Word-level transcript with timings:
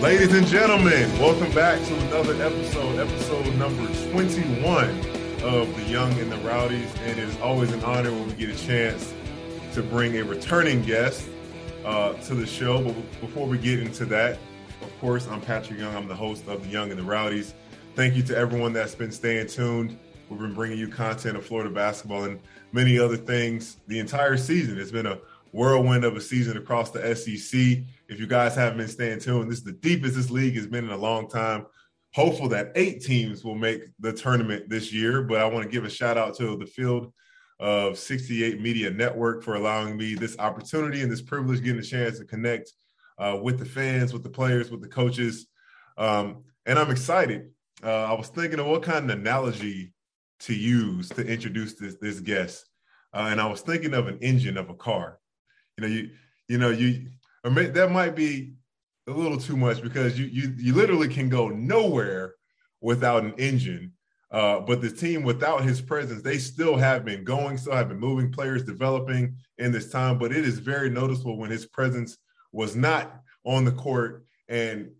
Ladies 0.00 0.32
and 0.32 0.46
gentlemen, 0.46 1.10
welcome 1.18 1.52
back 1.52 1.84
to 1.84 1.94
another 2.06 2.40
episode, 2.40 3.00
episode 3.00 3.52
number 3.56 3.84
21 4.12 4.90
of 5.42 5.74
The 5.74 5.82
Young 5.90 6.12
and 6.20 6.30
the 6.30 6.36
Rowdies. 6.36 6.88
And 7.00 7.18
it 7.18 7.28
is 7.28 7.36
always 7.40 7.72
an 7.72 7.82
honor 7.82 8.12
when 8.12 8.28
we 8.28 8.34
get 8.34 8.48
a 8.48 8.56
chance 8.56 9.12
to 9.74 9.82
bring 9.82 10.16
a 10.18 10.22
returning 10.22 10.82
guest 10.82 11.28
uh, 11.84 12.12
to 12.12 12.36
the 12.36 12.46
show. 12.46 12.80
But 12.80 13.20
before 13.20 13.48
we 13.48 13.58
get 13.58 13.80
into 13.80 14.04
that, 14.06 14.38
of 14.82 15.00
course, 15.00 15.26
I'm 15.26 15.40
Patric 15.40 15.80
Young. 15.80 15.96
I'm 15.96 16.06
the 16.06 16.14
host 16.14 16.46
of 16.46 16.62
The 16.62 16.68
Young 16.68 16.90
and 16.90 16.98
the 17.00 17.04
Rowdies. 17.04 17.54
Thank 17.96 18.14
you 18.14 18.22
to 18.22 18.36
everyone 18.36 18.72
that's 18.72 18.94
been 18.94 19.10
staying 19.10 19.48
tuned. 19.48 19.98
We've 20.30 20.38
been 20.38 20.54
bringing 20.54 20.78
you 20.78 20.86
content 20.86 21.36
of 21.36 21.44
Florida 21.44 21.70
basketball 21.70 22.22
and 22.22 22.38
many 22.70 23.00
other 23.00 23.16
things 23.16 23.78
the 23.88 23.98
entire 23.98 24.36
season. 24.36 24.78
It's 24.78 24.92
been 24.92 25.06
a 25.06 25.18
whirlwind 25.50 26.04
of 26.04 26.16
a 26.16 26.20
season 26.20 26.56
across 26.56 26.90
the 26.92 27.16
SEC. 27.16 27.78
If 28.08 28.18
you 28.18 28.26
guys 28.26 28.54
haven't 28.54 28.78
been 28.78 28.88
staying 28.88 29.20
tuned, 29.20 29.50
this 29.50 29.58
is 29.58 29.64
the 29.64 29.72
deepest 29.72 30.14
this 30.14 30.30
league 30.30 30.56
has 30.56 30.66
been 30.66 30.84
in 30.84 30.90
a 30.90 30.96
long 30.96 31.28
time. 31.28 31.66
Hopeful 32.14 32.48
that 32.48 32.72
eight 32.74 33.02
teams 33.02 33.44
will 33.44 33.54
make 33.54 33.82
the 34.00 34.12
tournament 34.12 34.68
this 34.68 34.92
year, 34.92 35.22
but 35.22 35.40
I 35.40 35.44
want 35.44 35.64
to 35.64 35.70
give 35.70 35.84
a 35.84 35.90
shout 35.90 36.16
out 36.16 36.34
to 36.36 36.56
the 36.56 36.64
field 36.64 37.12
of 37.60 37.98
68 37.98 38.60
Media 38.60 38.90
Network 38.90 39.42
for 39.42 39.56
allowing 39.56 39.96
me 39.96 40.14
this 40.14 40.38
opportunity 40.38 41.02
and 41.02 41.12
this 41.12 41.20
privilege, 41.20 41.62
getting 41.62 41.80
a 41.80 41.84
chance 41.84 42.18
to 42.18 42.24
connect 42.24 42.72
uh, 43.18 43.38
with 43.42 43.58
the 43.58 43.66
fans, 43.66 44.12
with 44.12 44.22
the 44.22 44.30
players, 44.30 44.70
with 44.70 44.80
the 44.80 44.88
coaches. 44.88 45.46
Um, 45.98 46.44
and 46.64 46.78
I'm 46.78 46.90
excited. 46.90 47.50
Uh, 47.82 48.04
I 48.04 48.14
was 48.14 48.28
thinking 48.28 48.58
of 48.58 48.66
what 48.66 48.82
kind 48.82 49.10
of 49.10 49.18
analogy 49.18 49.92
to 50.40 50.54
use 50.54 51.08
to 51.10 51.26
introduce 51.26 51.74
this 51.74 51.96
this 52.00 52.20
guest, 52.20 52.68
uh, 53.12 53.28
and 53.30 53.40
I 53.40 53.46
was 53.46 53.60
thinking 53.60 53.94
of 53.94 54.06
an 54.06 54.18
engine 54.20 54.56
of 54.56 54.70
a 54.70 54.74
car. 54.74 55.18
You 55.76 55.82
know, 55.82 55.88
you 55.88 56.10
you 56.48 56.58
know 56.58 56.70
you 56.70 57.08
or 57.48 57.50
may, 57.50 57.66
that 57.66 57.90
might 57.90 58.14
be 58.14 58.52
a 59.06 59.10
little 59.10 59.38
too 59.38 59.56
much 59.56 59.80
because 59.80 60.18
you 60.18 60.26
you 60.26 60.54
you 60.58 60.74
literally 60.74 61.08
can 61.08 61.30
go 61.30 61.48
nowhere 61.48 62.34
without 62.82 63.24
an 63.24 63.32
engine. 63.38 63.92
Uh, 64.30 64.60
but 64.60 64.82
the 64.82 64.90
team, 64.90 65.22
without 65.22 65.62
his 65.64 65.80
presence, 65.80 66.20
they 66.20 66.36
still 66.36 66.76
have 66.76 67.06
been 67.06 67.24
going, 67.24 67.56
still 67.56 67.72
have 67.72 67.88
been 67.88 67.98
moving 67.98 68.30
players, 68.30 68.62
developing 68.62 69.34
in 69.56 69.72
this 69.72 69.90
time. 69.90 70.18
But 70.18 70.32
it 70.32 70.44
is 70.44 70.58
very 70.58 70.90
noticeable 70.90 71.38
when 71.38 71.50
his 71.50 71.64
presence 71.64 72.18
was 72.52 72.76
not 72.76 73.22
on 73.44 73.64
the 73.64 73.72
court 73.72 74.26
and 74.50 74.90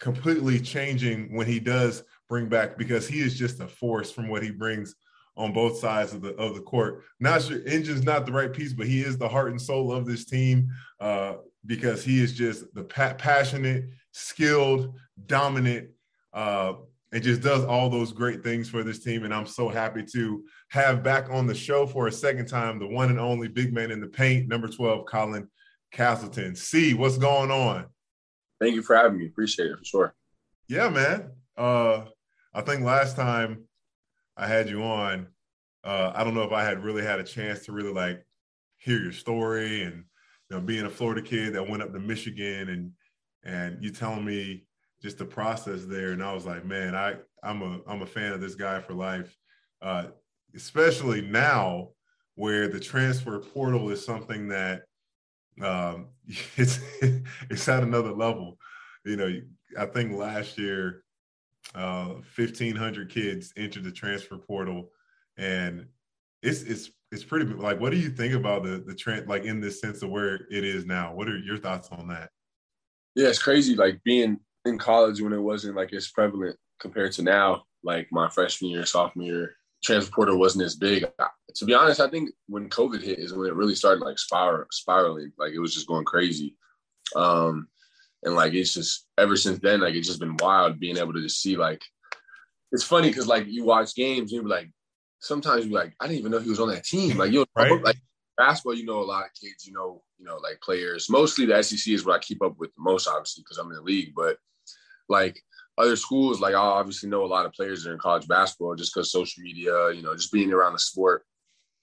completely 0.00 0.58
changing 0.58 1.32
when 1.32 1.46
he 1.46 1.60
does 1.60 2.02
bring 2.28 2.48
back 2.48 2.76
because 2.76 3.06
he 3.06 3.20
is 3.20 3.38
just 3.38 3.60
a 3.60 3.68
force 3.68 4.10
from 4.10 4.28
what 4.28 4.42
he 4.42 4.50
brings 4.50 4.96
on 5.36 5.52
both 5.52 5.78
sides 5.78 6.12
of 6.12 6.20
the 6.20 6.34
of 6.34 6.56
the 6.56 6.60
court. 6.62 7.04
Not 7.20 7.42
sure 7.42 7.60
engine's 7.64 8.02
not 8.02 8.26
the 8.26 8.32
right 8.32 8.52
piece, 8.52 8.72
but 8.72 8.88
he 8.88 9.02
is 9.02 9.16
the 9.16 9.28
heart 9.28 9.52
and 9.52 9.62
soul 9.62 9.92
of 9.92 10.04
this 10.04 10.24
team 10.24 10.68
uh, 10.98 11.34
because 11.66 12.04
he 12.04 12.22
is 12.22 12.32
just 12.32 12.72
the 12.74 12.84
pa- 12.84 13.14
passionate, 13.14 13.84
skilled, 14.12 14.94
dominant, 15.26 15.88
uh, 16.32 16.74
and 17.12 17.22
just 17.22 17.42
does 17.42 17.64
all 17.64 17.90
those 17.90 18.10
great 18.10 18.42
things 18.42 18.68
for 18.68 18.82
this 18.82 19.04
team. 19.04 19.24
And 19.24 19.34
I'm 19.34 19.46
so 19.46 19.68
happy 19.68 20.02
to 20.14 20.44
have 20.70 21.02
back 21.02 21.28
on 21.30 21.46
the 21.46 21.54
show 21.54 21.86
for 21.86 22.06
a 22.06 22.12
second 22.12 22.46
time 22.46 22.78
the 22.78 22.86
one 22.86 23.10
and 23.10 23.20
only 23.20 23.48
big 23.48 23.72
man 23.72 23.90
in 23.90 24.00
the 24.00 24.06
paint, 24.06 24.48
number 24.48 24.66
12, 24.66 25.04
Colin 25.06 25.48
Castleton. 25.92 26.56
C, 26.56 26.94
what's 26.94 27.18
going 27.18 27.50
on? 27.50 27.86
Thank 28.60 28.74
you 28.74 28.82
for 28.82 28.96
having 28.96 29.18
me. 29.18 29.26
Appreciate 29.26 29.70
it 29.70 29.78
for 29.78 29.84
sure. 29.84 30.14
Yeah, 30.68 30.88
man. 30.88 31.32
Uh, 31.56 32.06
I 32.54 32.62
think 32.62 32.82
last 32.82 33.16
time 33.16 33.64
I 34.36 34.46
had 34.46 34.70
you 34.70 34.82
on, 34.82 35.26
uh, 35.84 36.12
I 36.14 36.24
don't 36.24 36.34
know 36.34 36.44
if 36.44 36.52
I 36.52 36.64
had 36.64 36.82
really 36.82 37.02
had 37.02 37.20
a 37.20 37.24
chance 37.24 37.66
to 37.66 37.72
really 37.72 37.92
like 37.92 38.24
hear 38.78 38.98
your 38.98 39.12
story 39.12 39.82
and 39.82 40.04
know 40.52 40.60
being 40.60 40.84
a 40.84 40.90
Florida 40.90 41.22
kid 41.22 41.54
that 41.54 41.68
went 41.68 41.82
up 41.82 41.92
to 41.92 41.98
Michigan 41.98 42.68
and 42.68 42.92
and 43.44 43.82
you 43.82 43.90
telling 43.90 44.24
me 44.24 44.64
just 45.02 45.18
the 45.18 45.24
process 45.24 45.84
there, 45.84 46.12
and 46.12 46.22
I 46.22 46.32
was 46.32 46.46
like, 46.46 46.64
man, 46.64 46.94
I 46.94 47.16
I'm 47.42 47.62
a 47.62 47.80
I'm 47.86 48.02
a 48.02 48.06
fan 48.06 48.32
of 48.32 48.40
this 48.40 48.54
guy 48.54 48.80
for 48.80 48.94
life, 48.94 49.36
uh, 49.82 50.06
especially 50.54 51.20
now 51.20 51.88
where 52.36 52.68
the 52.68 52.80
transfer 52.80 53.38
portal 53.40 53.90
is 53.90 54.04
something 54.04 54.48
that 54.48 54.82
um, 55.60 56.08
it's 56.56 56.80
it's 57.50 57.68
at 57.68 57.82
another 57.82 58.12
level. 58.12 58.58
You 59.04 59.16
know, 59.16 59.40
I 59.78 59.86
think 59.86 60.12
last 60.12 60.56
year 60.56 61.02
uh, 61.74 62.14
1,500 62.36 63.10
kids 63.10 63.52
entered 63.56 63.84
the 63.84 63.92
transfer 63.92 64.38
portal, 64.38 64.90
and 65.36 65.86
it's 66.42 66.62
it's 66.62 66.90
it's 67.12 67.24
pretty 67.24 67.44
like. 67.44 67.78
What 67.78 67.92
do 67.92 67.98
you 67.98 68.08
think 68.08 68.34
about 68.34 68.64
the 68.64 68.82
the 68.84 68.94
trend, 68.94 69.28
like 69.28 69.44
in 69.44 69.60
this 69.60 69.80
sense 69.80 70.02
of 70.02 70.10
where 70.10 70.46
it 70.50 70.64
is 70.64 70.86
now? 70.86 71.14
What 71.14 71.28
are 71.28 71.38
your 71.38 71.58
thoughts 71.58 71.90
on 71.92 72.08
that? 72.08 72.30
Yeah, 73.14 73.28
it's 73.28 73.42
crazy. 73.42 73.76
Like 73.76 74.02
being 74.02 74.40
in 74.64 74.78
college 74.78 75.20
when 75.20 75.34
it 75.34 75.40
wasn't 75.40 75.76
like 75.76 75.92
as 75.92 76.08
prevalent 76.08 76.56
compared 76.80 77.12
to 77.12 77.22
now. 77.22 77.64
Like 77.84 78.08
my 78.10 78.28
freshman 78.28 78.70
year, 78.70 78.86
sophomore 78.86 79.26
year, 79.26 79.56
transfer 79.84 80.12
portal 80.12 80.38
wasn't 80.38 80.64
as 80.64 80.76
big. 80.76 81.04
To 81.56 81.64
be 81.64 81.74
honest, 81.74 82.00
I 82.00 82.08
think 82.08 82.30
when 82.46 82.70
COVID 82.70 83.02
hit 83.02 83.18
is 83.18 83.34
when 83.34 83.48
it 83.48 83.54
really 83.54 83.74
started 83.74 84.04
like 84.04 84.18
spiral, 84.18 84.66
spiraling. 84.70 85.32
Like 85.36 85.52
it 85.52 85.58
was 85.58 85.74
just 85.74 85.88
going 85.88 86.04
crazy. 86.04 86.56
Um, 87.14 87.68
and 88.22 88.34
like 88.34 88.54
it's 88.54 88.72
just 88.72 89.06
ever 89.18 89.36
since 89.36 89.58
then, 89.58 89.80
like 89.80 89.94
it's 89.94 90.08
just 90.08 90.20
been 90.20 90.36
wild 90.38 90.80
being 90.80 90.96
able 90.96 91.12
to 91.12 91.22
just 91.22 91.42
see 91.42 91.56
like 91.56 91.82
it's 92.70 92.84
funny 92.84 93.08
because 93.08 93.26
like 93.26 93.46
you 93.48 93.64
watch 93.64 93.94
games, 93.94 94.32
you're 94.32 94.46
like 94.46 94.70
sometimes 95.22 95.66
you're 95.66 95.78
like, 95.78 95.94
I 96.00 96.06
didn't 96.06 96.20
even 96.20 96.32
know 96.32 96.38
he 96.38 96.50
was 96.50 96.60
on 96.60 96.68
that 96.68 96.84
team. 96.84 97.16
Like 97.16 97.32
you 97.32 97.40
know, 97.40 97.46
right? 97.56 97.82
like 97.82 97.96
basketball, 98.36 98.74
you 98.74 98.84
know 98.84 99.00
a 99.00 99.04
lot 99.04 99.24
of 99.24 99.30
kids, 99.40 99.66
you 99.66 99.72
know, 99.72 100.02
you 100.18 100.26
know, 100.26 100.36
like 100.36 100.60
players. 100.60 101.08
Mostly 101.08 101.46
the 101.46 101.62
SEC 101.62 101.92
is 101.92 102.04
what 102.04 102.16
I 102.16 102.18
keep 102.18 102.42
up 102.42 102.58
with 102.58 102.74
the 102.74 102.82
most, 102.82 103.08
obviously, 103.08 103.42
because 103.42 103.58
I'm 103.58 103.70
in 103.70 103.76
the 103.76 103.82
league. 103.82 104.12
But 104.14 104.36
like 105.08 105.40
other 105.78 105.96
schools, 105.96 106.40
like 106.40 106.54
I 106.54 106.58
obviously 106.58 107.08
know 107.08 107.24
a 107.24 107.26
lot 107.26 107.46
of 107.46 107.52
players 107.52 107.82
that 107.82 107.90
are 107.90 107.94
in 107.94 107.98
college 107.98 108.28
basketball 108.28 108.74
just 108.74 108.94
because 108.94 109.10
social 109.10 109.42
media, 109.42 109.92
you 109.92 110.02
know, 110.02 110.14
just 110.14 110.32
being 110.32 110.52
around 110.52 110.74
the 110.74 110.78
sport. 110.78 111.24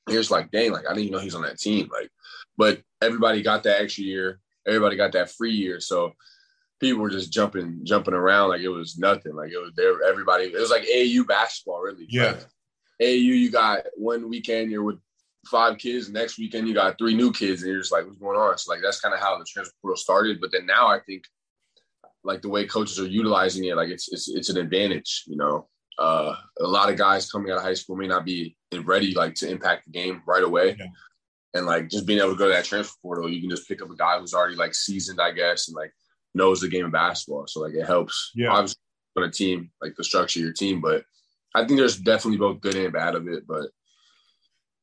It's 0.07 0.31
like, 0.31 0.51
dang, 0.51 0.71
like 0.71 0.85
I 0.85 0.89
didn't 0.89 1.05
even 1.05 1.11
know 1.13 1.19
he 1.19 1.25
was 1.25 1.35
on 1.35 1.43
that 1.43 1.59
team. 1.59 1.89
Like, 1.91 2.09
but 2.57 2.81
everybody 3.01 3.41
got 3.43 3.63
that 3.63 3.81
extra 3.81 4.03
year 4.03 4.39
everybody 4.69 4.95
got 4.95 5.11
that 5.13 5.31
free 5.31 5.51
year. 5.53 5.79
So 5.79 6.13
people 6.79 7.01
were 7.01 7.09
just 7.09 7.31
jumping, 7.31 7.81
jumping 7.83 8.13
around 8.13 8.49
like 8.49 8.61
it 8.61 8.69
was 8.69 8.97
nothing. 8.97 9.35
Like 9.35 9.51
it 9.51 9.57
was 9.57 9.73
there, 9.75 10.03
everybody, 10.07 10.45
it 10.45 10.59
was 10.59 10.69
like 10.69 10.83
AAU 10.83 11.27
basketball, 11.27 11.81
really. 11.81 12.05
Yeah. 12.09 12.31
Like 12.31 12.45
AAU, 13.01 13.23
you 13.23 13.51
got 13.51 13.83
one 13.95 14.29
weekend 14.29 14.71
you're 14.71 14.83
with 14.83 14.99
five 15.47 15.77
kids, 15.77 16.09
next 16.09 16.37
weekend 16.37 16.67
you 16.67 16.73
got 16.73 16.97
three 16.97 17.15
new 17.15 17.31
kids, 17.31 17.61
and 17.61 17.71
you're 17.71 17.81
just 17.81 17.91
like, 17.91 18.05
what's 18.05 18.19
going 18.19 18.37
on? 18.37 18.57
So 18.57 18.71
like 18.71 18.81
that's 18.81 18.99
kind 18.99 19.13
of 19.13 19.19
how 19.19 19.37
the 19.37 19.45
transfer 19.45 19.73
portal 19.81 19.97
started. 19.97 20.41
But 20.41 20.51
then 20.51 20.65
now 20.65 20.87
I 20.87 20.99
think 20.99 21.23
like 22.23 22.41
the 22.41 22.49
way 22.49 22.65
coaches 22.65 22.99
are 22.99 23.07
utilizing 23.07 23.65
it, 23.65 23.75
like 23.75 23.89
it's 23.89 24.11
it's 24.11 24.29
it's 24.29 24.49
an 24.49 24.57
advantage, 24.57 25.23
you 25.27 25.37
know. 25.37 25.67
Uh, 25.97 26.33
a 26.61 26.67
lot 26.67 26.89
of 26.89 26.97
guys 26.97 27.29
coming 27.29 27.51
out 27.51 27.57
of 27.57 27.63
high 27.63 27.73
school 27.73 27.97
may 27.97 28.07
not 28.07 28.23
be 28.23 28.55
ready 28.85 29.13
like 29.13 29.35
to 29.35 29.49
impact 29.49 29.83
the 29.85 29.91
game 29.91 30.21
right 30.25 30.43
away. 30.43 30.75
Yeah 30.79 30.85
and 31.53 31.65
like 31.65 31.89
just 31.89 32.05
being 32.05 32.19
able 32.19 32.31
to 32.31 32.37
go 32.37 32.47
to 32.47 32.53
that 32.53 32.65
transfer 32.65 32.95
portal, 33.01 33.29
you 33.29 33.41
can 33.41 33.49
just 33.49 33.67
pick 33.67 33.81
up 33.81 33.89
a 33.89 33.95
guy 33.95 34.19
who's 34.19 34.33
already 34.33 34.55
like 34.55 34.75
seasoned, 34.75 35.19
I 35.19 35.31
guess, 35.31 35.67
and 35.67 35.75
like 35.75 35.91
knows 36.35 36.61
the 36.61 36.67
game 36.67 36.85
of 36.85 36.91
basketball. 36.91 37.47
So 37.47 37.61
like 37.61 37.73
it 37.73 37.85
helps. 37.85 38.31
Yeah. 38.35 38.49
Obviously 38.49 38.79
on 39.17 39.23
a 39.23 39.31
team, 39.31 39.71
like 39.81 39.95
the 39.95 40.03
structure 40.03 40.39
of 40.39 40.43
your 40.43 40.53
team, 40.53 40.79
but 40.79 41.03
I 41.55 41.65
think 41.65 41.79
there's 41.79 41.97
definitely 41.97 42.37
both 42.37 42.61
good 42.61 42.75
and 42.75 42.93
bad 42.93 43.15
of 43.15 43.27
it. 43.27 43.47
But 43.47 43.69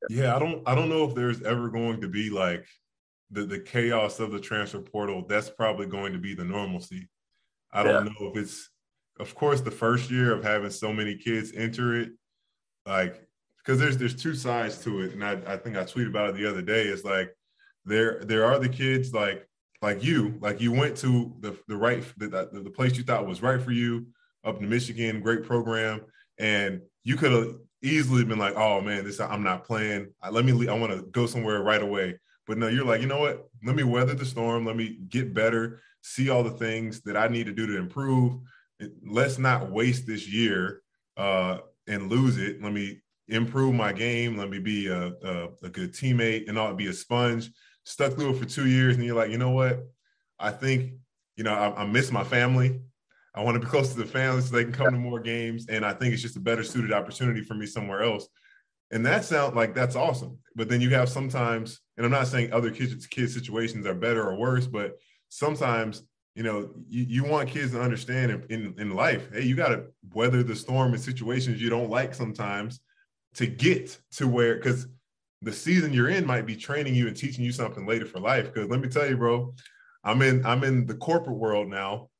yeah. 0.08 0.24
yeah, 0.24 0.36
I 0.36 0.38
don't 0.38 0.62
I 0.66 0.74
don't 0.74 0.88
know 0.88 1.04
if 1.04 1.14
there's 1.14 1.42
ever 1.42 1.68
going 1.68 2.00
to 2.00 2.08
be 2.08 2.30
like 2.30 2.66
the 3.30 3.44
the 3.44 3.60
chaos 3.60 4.20
of 4.20 4.32
the 4.32 4.40
transfer 4.40 4.80
portal. 4.80 5.24
That's 5.28 5.50
probably 5.50 5.86
going 5.86 6.12
to 6.12 6.18
be 6.18 6.34
the 6.34 6.44
normalcy. 6.44 7.08
I 7.72 7.82
don't 7.82 8.06
yeah. 8.06 8.12
know 8.12 8.30
if 8.30 8.36
it's 8.36 8.70
of 9.18 9.34
course 9.34 9.60
the 9.60 9.70
first 9.70 10.10
year 10.10 10.32
of 10.32 10.42
having 10.42 10.70
so 10.70 10.92
many 10.92 11.16
kids 11.16 11.52
enter 11.54 11.96
it, 11.96 12.10
like 12.86 13.26
because 13.58 13.78
there's 13.78 13.96
there's 13.96 14.20
two 14.20 14.34
sides 14.34 14.78
to 14.84 15.00
it, 15.00 15.12
and 15.12 15.24
I, 15.24 15.32
I 15.46 15.56
think 15.56 15.76
I 15.76 15.84
tweeted 15.84 16.08
about 16.08 16.30
it 16.30 16.36
the 16.36 16.48
other 16.48 16.62
day. 16.62 16.84
It's 16.84 17.04
like 17.04 17.34
there 17.84 18.24
there 18.24 18.44
are 18.44 18.58
the 18.58 18.68
kids 18.68 19.12
like 19.12 19.48
like 19.82 20.02
you 20.02 20.38
like 20.40 20.60
you 20.60 20.72
went 20.72 20.96
to 20.98 21.34
the 21.40 21.56
the 21.68 21.76
right 21.76 22.04
the, 22.16 22.28
the, 22.28 22.60
the 22.60 22.70
place 22.70 22.96
you 22.96 23.04
thought 23.04 23.26
was 23.26 23.42
right 23.42 23.60
for 23.60 23.72
you 23.72 24.06
up 24.44 24.60
in 24.60 24.68
Michigan, 24.68 25.20
great 25.20 25.42
program, 25.42 26.00
and 26.38 26.80
you 27.04 27.16
could 27.16 27.32
have 27.32 27.54
easily 27.82 28.24
been 28.24 28.38
like, 28.38 28.54
oh 28.56 28.80
man, 28.80 29.04
this 29.04 29.20
I'm 29.20 29.42
not 29.42 29.64
playing. 29.64 30.12
Let 30.30 30.44
me 30.44 30.68
I 30.68 30.74
want 30.74 30.92
to 30.92 31.02
go 31.02 31.26
somewhere 31.26 31.62
right 31.62 31.82
away. 31.82 32.18
But 32.46 32.58
no, 32.58 32.68
you're 32.68 32.84
like, 32.84 33.00
you 33.00 33.06
know 33.06 33.20
what? 33.20 33.48
Let 33.64 33.76
me 33.76 33.82
weather 33.82 34.14
the 34.14 34.24
storm. 34.24 34.64
Let 34.64 34.76
me 34.76 34.98
get 35.08 35.34
better. 35.34 35.80
See 36.02 36.30
all 36.30 36.44
the 36.44 36.50
things 36.50 37.00
that 37.02 37.16
I 37.16 37.28
need 37.28 37.46
to 37.46 37.52
do 37.52 37.66
to 37.66 37.76
improve. 37.76 38.38
Let's 39.04 39.38
not 39.38 39.70
waste 39.70 40.06
this 40.06 40.28
year 40.28 40.82
uh, 41.16 41.58
and 41.88 42.08
lose 42.08 42.38
it. 42.38 42.62
Let 42.62 42.72
me 42.72 43.00
improve 43.28 43.74
my 43.74 43.92
game. 43.92 44.36
Let 44.36 44.50
me 44.50 44.58
be 44.58 44.86
a, 44.86 45.12
a, 45.24 45.48
a 45.64 45.68
good 45.68 45.92
teammate 45.92 46.46
and 46.46 46.54
not 46.54 46.76
be 46.76 46.86
a 46.86 46.92
sponge. 46.92 47.50
Stuck 47.84 48.14
through 48.14 48.30
it 48.30 48.38
for 48.38 48.44
two 48.44 48.68
years, 48.68 48.96
and 48.96 49.04
you're 49.04 49.16
like, 49.16 49.30
you 49.30 49.38
know 49.38 49.50
what? 49.50 49.84
I 50.38 50.50
think, 50.50 50.92
you 51.36 51.44
know, 51.44 51.54
I, 51.54 51.82
I 51.82 51.86
miss 51.86 52.12
my 52.12 52.24
family. 52.24 52.80
I 53.36 53.42
want 53.42 53.54
to 53.54 53.60
be 53.60 53.66
close 53.66 53.92
to 53.92 53.98
the 53.98 54.06
family 54.06 54.40
so 54.40 54.56
they 54.56 54.64
can 54.64 54.72
come 54.72 54.92
to 54.92 54.98
more 54.98 55.20
games. 55.20 55.66
And 55.68 55.84
I 55.84 55.92
think 55.92 56.14
it's 56.14 56.22
just 56.22 56.36
a 56.36 56.40
better 56.40 56.62
suited 56.62 56.92
opportunity 56.92 57.42
for 57.42 57.54
me 57.54 57.66
somewhere 57.66 58.02
else. 58.02 58.28
And 58.90 59.04
that 59.04 59.24
sounds 59.24 59.54
like 59.54 59.74
that's 59.74 59.96
awesome. 59.96 60.38
But 60.54 60.68
then 60.68 60.80
you 60.80 60.90
have 60.90 61.08
sometimes, 61.08 61.80
and 61.96 62.06
I'm 62.06 62.12
not 62.12 62.28
saying 62.28 62.52
other 62.52 62.70
kids, 62.70 63.06
kids 63.06 63.34
situations 63.34 63.86
are 63.86 63.94
better 63.94 64.26
or 64.26 64.36
worse, 64.36 64.66
but 64.66 64.96
sometimes 65.28 66.02
you 66.36 66.42
know, 66.42 66.68
you, 66.86 67.04
you 67.08 67.24
want 67.24 67.48
kids 67.48 67.72
to 67.72 67.80
understand 67.80 68.30
in, 68.30 68.44
in, 68.50 68.74
in 68.78 68.90
life, 68.94 69.26
hey, 69.32 69.42
you 69.42 69.56
got 69.56 69.68
to 69.68 69.86
weather 70.12 70.42
the 70.42 70.54
storm 70.54 70.92
in 70.92 71.00
situations 71.00 71.62
you 71.62 71.70
don't 71.70 71.88
like 71.88 72.14
sometimes 72.14 72.80
to 73.34 73.46
get 73.46 73.98
to 74.12 74.28
where, 74.28 74.56
because 74.56 74.86
the 75.40 75.52
season 75.52 75.94
you're 75.94 76.10
in 76.10 76.26
might 76.26 76.44
be 76.44 76.54
training 76.54 76.94
you 76.94 77.08
and 77.08 77.16
teaching 77.16 77.42
you 77.42 77.52
something 77.52 77.86
later 77.86 78.04
for 78.04 78.20
life. 78.20 78.52
Because 78.52 78.68
let 78.68 78.80
me 78.80 78.88
tell 78.88 79.08
you, 79.08 79.16
bro, 79.16 79.54
I'm 80.04 80.20
in 80.20 80.44
I'm 80.44 80.62
in 80.62 80.84
the 80.84 80.94
corporate 80.94 81.38
world 81.38 81.68
now, 81.68 82.10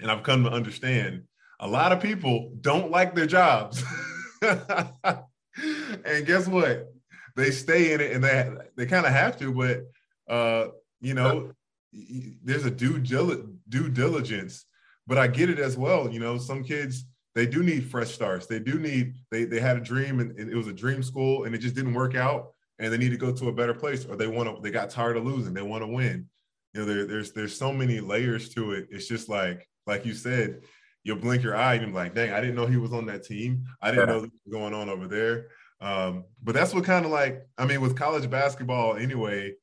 and 0.00 0.10
I've 0.10 0.22
come 0.22 0.44
to 0.44 0.50
understand 0.50 1.24
a 1.60 1.68
lot 1.68 1.92
of 1.92 2.00
people 2.00 2.52
don't 2.60 2.90
like 2.90 3.14
their 3.14 3.26
jobs. 3.26 3.84
and 4.42 6.26
guess 6.26 6.48
what? 6.48 6.92
They 7.36 7.50
stay 7.50 7.92
in 7.92 8.00
it 8.00 8.12
and 8.12 8.24
they 8.24 8.50
they 8.76 8.86
kind 8.86 9.06
of 9.06 9.12
have 9.12 9.38
to, 9.38 9.52
but 9.52 9.84
uh, 10.32 10.68
you 11.00 11.14
know, 11.14 11.52
there's 11.92 12.64
a 12.64 12.70
due 12.70 12.98
due 12.98 13.88
diligence. 13.88 14.64
But 15.06 15.18
I 15.18 15.26
get 15.26 15.50
it 15.50 15.58
as 15.58 15.76
well. 15.76 16.10
You 16.10 16.20
know, 16.20 16.38
some 16.38 16.62
kids 16.64 17.04
they 17.34 17.46
do 17.46 17.62
need 17.62 17.88
fresh 17.88 18.12
starts. 18.12 18.46
They 18.46 18.58
do 18.58 18.78
need 18.78 19.14
they 19.30 19.44
they 19.44 19.60
had 19.60 19.76
a 19.76 19.80
dream 19.80 20.20
and, 20.20 20.36
and 20.38 20.50
it 20.50 20.56
was 20.56 20.66
a 20.66 20.72
dream 20.72 21.02
school 21.02 21.44
and 21.44 21.54
it 21.54 21.58
just 21.58 21.74
didn't 21.74 21.94
work 21.94 22.14
out 22.14 22.52
and 22.78 22.92
they 22.92 22.98
need 22.98 23.10
to 23.10 23.16
go 23.16 23.32
to 23.32 23.48
a 23.48 23.52
better 23.52 23.74
place 23.74 24.04
or 24.04 24.16
they 24.16 24.26
want 24.26 24.48
to 24.48 24.62
they 24.62 24.70
got 24.70 24.90
tired 24.90 25.16
of 25.16 25.24
losing. 25.24 25.54
They 25.54 25.62
want 25.62 25.82
to 25.82 25.88
win. 25.88 26.26
You 26.74 26.80
know, 26.80 26.86
there, 26.86 27.06
there's 27.06 27.32
there's 27.32 27.56
so 27.56 27.72
many 27.72 28.00
layers 28.00 28.48
to 28.50 28.72
it. 28.72 28.88
It's 28.90 29.06
just 29.06 29.28
like 29.28 29.68
like 29.86 30.04
you 30.04 30.14
said, 30.14 30.62
you'll 31.04 31.16
blink 31.16 31.42
your 31.42 31.56
eye 31.56 31.74
and 31.74 31.82
you're 31.82 31.94
like, 31.94 32.14
dang, 32.14 32.32
I 32.32 32.40
didn't 32.40 32.56
know 32.56 32.66
he 32.66 32.76
was 32.76 32.92
on 32.92 33.06
that 33.06 33.24
team. 33.24 33.64
I 33.80 33.90
didn't 33.90 34.08
yeah. 34.08 34.14
know 34.14 34.20
what 34.20 34.30
was 34.30 34.52
going 34.52 34.74
on 34.74 34.88
over 34.88 35.06
there. 35.06 35.48
Um, 35.80 36.24
but 36.42 36.54
that's 36.54 36.74
what 36.74 36.84
kind 36.84 37.04
of 37.04 37.10
like, 37.10 37.46
I 37.56 37.64
mean, 37.64 37.80
with 37.80 37.96
college 37.96 38.28
basketball 38.28 38.96
anyway, 38.96 39.54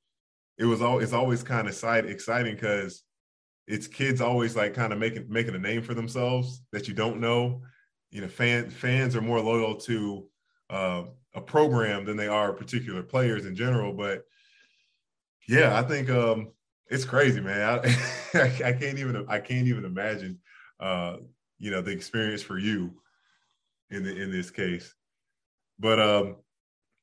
it 0.58 0.66
was 0.66 0.82
all 0.82 1.00
it's 1.00 1.14
always 1.14 1.44
kind 1.44 1.68
of 1.68 1.76
side 1.76 2.06
exciting 2.06 2.56
because 2.56 3.04
it's 3.68 3.88
kids 3.88 4.22
always 4.22 4.56
like 4.56 4.74
kind 4.74 4.92
of 4.92 5.00
making 5.00 5.28
making 5.30 5.56
a 5.56 5.60
name 5.60 5.82
for 5.82 5.94
themselves 5.94 6.62
that 6.72 6.88
you 6.88 6.94
don't 6.94 7.20
know. 7.20 7.62
You 8.10 8.22
know, 8.22 8.28
fan, 8.28 8.70
fans 8.70 9.16
are 9.16 9.22
more 9.22 9.40
loyal 9.40 9.76
to 9.76 10.28
uh, 10.70 11.04
a 11.36 11.42
program 11.42 12.06
than 12.06 12.18
they 12.18 12.28
are 12.28 12.54
particular 12.54 13.04
players 13.04 13.46
in 13.46 13.56
general. 13.56 13.94
But 13.94 14.24
yeah, 15.48 15.78
I 15.78 15.84
think 15.84 16.10
um, 16.10 16.52
it's 16.90 17.06
crazy, 17.06 17.42
man. 17.42 17.62
I, 17.62 18.40
I 18.40 18.74
can't 18.74 19.00
even 19.00 19.26
I 19.28 19.40
can't 19.40 19.68
even 19.68 19.86
imagine 19.86 20.40
uh, 20.80 21.18
you 21.60 21.72
know 21.72 21.82
the 21.82 21.92
experience 21.92 22.42
for 22.42 22.58
you 22.58 22.94
in 23.90 24.04
the, 24.04 24.16
in 24.16 24.32
this 24.32 24.52
case. 24.52 24.94
But 25.80 26.00
um, 26.00 26.36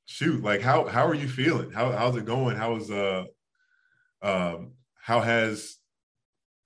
shoot, 0.06 0.42
like 0.42 0.60
how 0.60 0.86
how 0.86 1.06
are 1.06 1.14
you 1.14 1.28
feeling? 1.28 1.70
How 1.70 1.92
how's 1.92 2.16
it 2.16 2.24
going? 2.24 2.56
How's 2.56 2.90
uh 2.90 3.24
um 4.22 4.72
how 4.96 5.20
has 5.20 5.76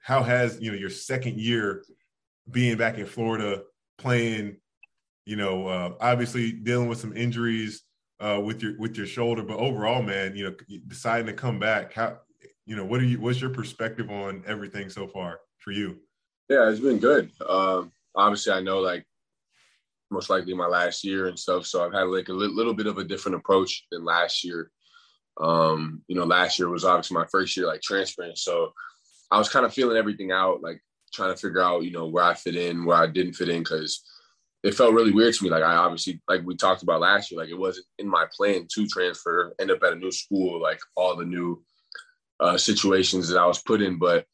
how 0.00 0.22
has 0.22 0.60
you 0.60 0.70
know 0.70 0.78
your 0.78 0.90
second 0.90 1.38
year 1.38 1.82
being 2.50 2.76
back 2.76 2.98
in 2.98 3.06
Florida 3.06 3.62
playing, 3.98 4.56
you 5.26 5.36
know, 5.36 5.66
uh, 5.66 5.92
obviously 6.00 6.52
dealing 6.52 6.88
with 6.88 6.98
some 6.98 7.16
injuries 7.16 7.82
uh, 8.20 8.40
with 8.42 8.62
your 8.62 8.78
with 8.78 8.96
your 8.96 9.06
shoulder, 9.06 9.42
but 9.42 9.58
overall, 9.58 10.02
man, 10.02 10.34
you 10.34 10.44
know, 10.44 10.54
deciding 10.86 11.26
to 11.26 11.32
come 11.32 11.58
back, 11.58 11.92
how 11.92 12.18
you 12.68 12.76
know, 12.76 12.84
what 12.84 13.00
are 13.00 13.04
you? 13.04 13.18
What's 13.18 13.40
your 13.40 13.48
perspective 13.48 14.10
on 14.10 14.44
everything 14.46 14.90
so 14.90 15.08
far 15.08 15.40
for 15.56 15.72
you? 15.72 15.96
Yeah, 16.50 16.68
it's 16.68 16.80
been 16.80 16.98
good. 16.98 17.30
Um, 17.48 17.90
obviously, 18.14 18.52
I 18.52 18.60
know 18.60 18.80
like 18.80 19.06
most 20.10 20.28
likely 20.28 20.52
my 20.52 20.66
last 20.66 21.02
year 21.02 21.28
and 21.28 21.38
stuff, 21.38 21.64
so 21.64 21.82
I've 21.82 21.94
had 21.94 22.02
like 22.02 22.28
a 22.28 22.32
li- 22.34 22.52
little 22.52 22.74
bit 22.74 22.86
of 22.86 22.98
a 22.98 23.04
different 23.04 23.36
approach 23.36 23.86
than 23.90 24.04
last 24.04 24.44
year. 24.44 24.70
Um, 25.40 26.02
you 26.08 26.14
know, 26.14 26.24
last 26.24 26.58
year 26.58 26.68
was 26.68 26.84
obviously 26.84 27.14
my 27.14 27.24
first 27.32 27.56
year 27.56 27.66
like 27.66 27.80
transferring, 27.80 28.36
so 28.36 28.74
I 29.30 29.38
was 29.38 29.48
kind 29.48 29.64
of 29.64 29.72
feeling 29.72 29.96
everything 29.96 30.30
out, 30.30 30.60
like 30.60 30.82
trying 31.14 31.32
to 31.32 31.40
figure 31.40 31.62
out, 31.62 31.84
you 31.84 31.90
know, 31.90 32.06
where 32.06 32.24
I 32.24 32.34
fit 32.34 32.54
in, 32.54 32.84
where 32.84 32.98
I 32.98 33.06
didn't 33.06 33.32
fit 33.32 33.48
in, 33.48 33.60
because 33.60 34.02
it 34.62 34.74
felt 34.74 34.92
really 34.92 35.12
weird 35.12 35.32
to 35.32 35.44
me. 35.44 35.48
Like 35.48 35.62
I 35.62 35.76
obviously, 35.76 36.20
like 36.28 36.42
we 36.44 36.54
talked 36.54 36.82
about 36.82 37.00
last 37.00 37.30
year, 37.30 37.40
like 37.40 37.48
it 37.48 37.58
wasn't 37.58 37.86
in 37.98 38.06
my 38.06 38.26
plan 38.36 38.66
to 38.74 38.86
transfer, 38.86 39.54
end 39.58 39.70
up 39.70 39.82
at 39.84 39.94
a 39.94 39.96
new 39.96 40.12
school, 40.12 40.60
like 40.60 40.80
all 40.96 41.16
the 41.16 41.24
new 41.24 41.62
uh, 42.40 42.56
situations 42.56 43.28
that 43.28 43.38
I 43.38 43.46
was 43.46 43.62
put 43.62 43.82
in. 43.82 43.98
But 43.98 44.26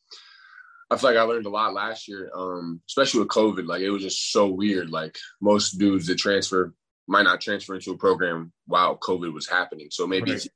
I 0.90 0.96
feel 0.96 1.10
like 1.10 1.18
I 1.18 1.22
learned 1.22 1.46
a 1.46 1.50
lot 1.50 1.74
last 1.74 2.08
year, 2.08 2.30
um, 2.34 2.80
especially 2.88 3.20
with 3.20 3.28
COVID. 3.28 3.66
Like 3.66 3.82
it 3.82 3.90
was 3.90 4.02
just 4.02 4.32
so 4.32 4.48
weird. 4.48 4.90
Like 4.90 5.16
most 5.40 5.78
dudes 5.78 6.06
that 6.06 6.18
transfer 6.18 6.74
might 7.06 7.24
not 7.24 7.40
transfer 7.40 7.74
into 7.74 7.92
a 7.92 7.98
program 7.98 8.52
while 8.66 8.96
COVID 8.96 9.32
was 9.32 9.48
happening. 9.48 9.88
So 9.90 10.06
maybe 10.06 10.30
right. 10.30 10.36
it's 10.36 10.48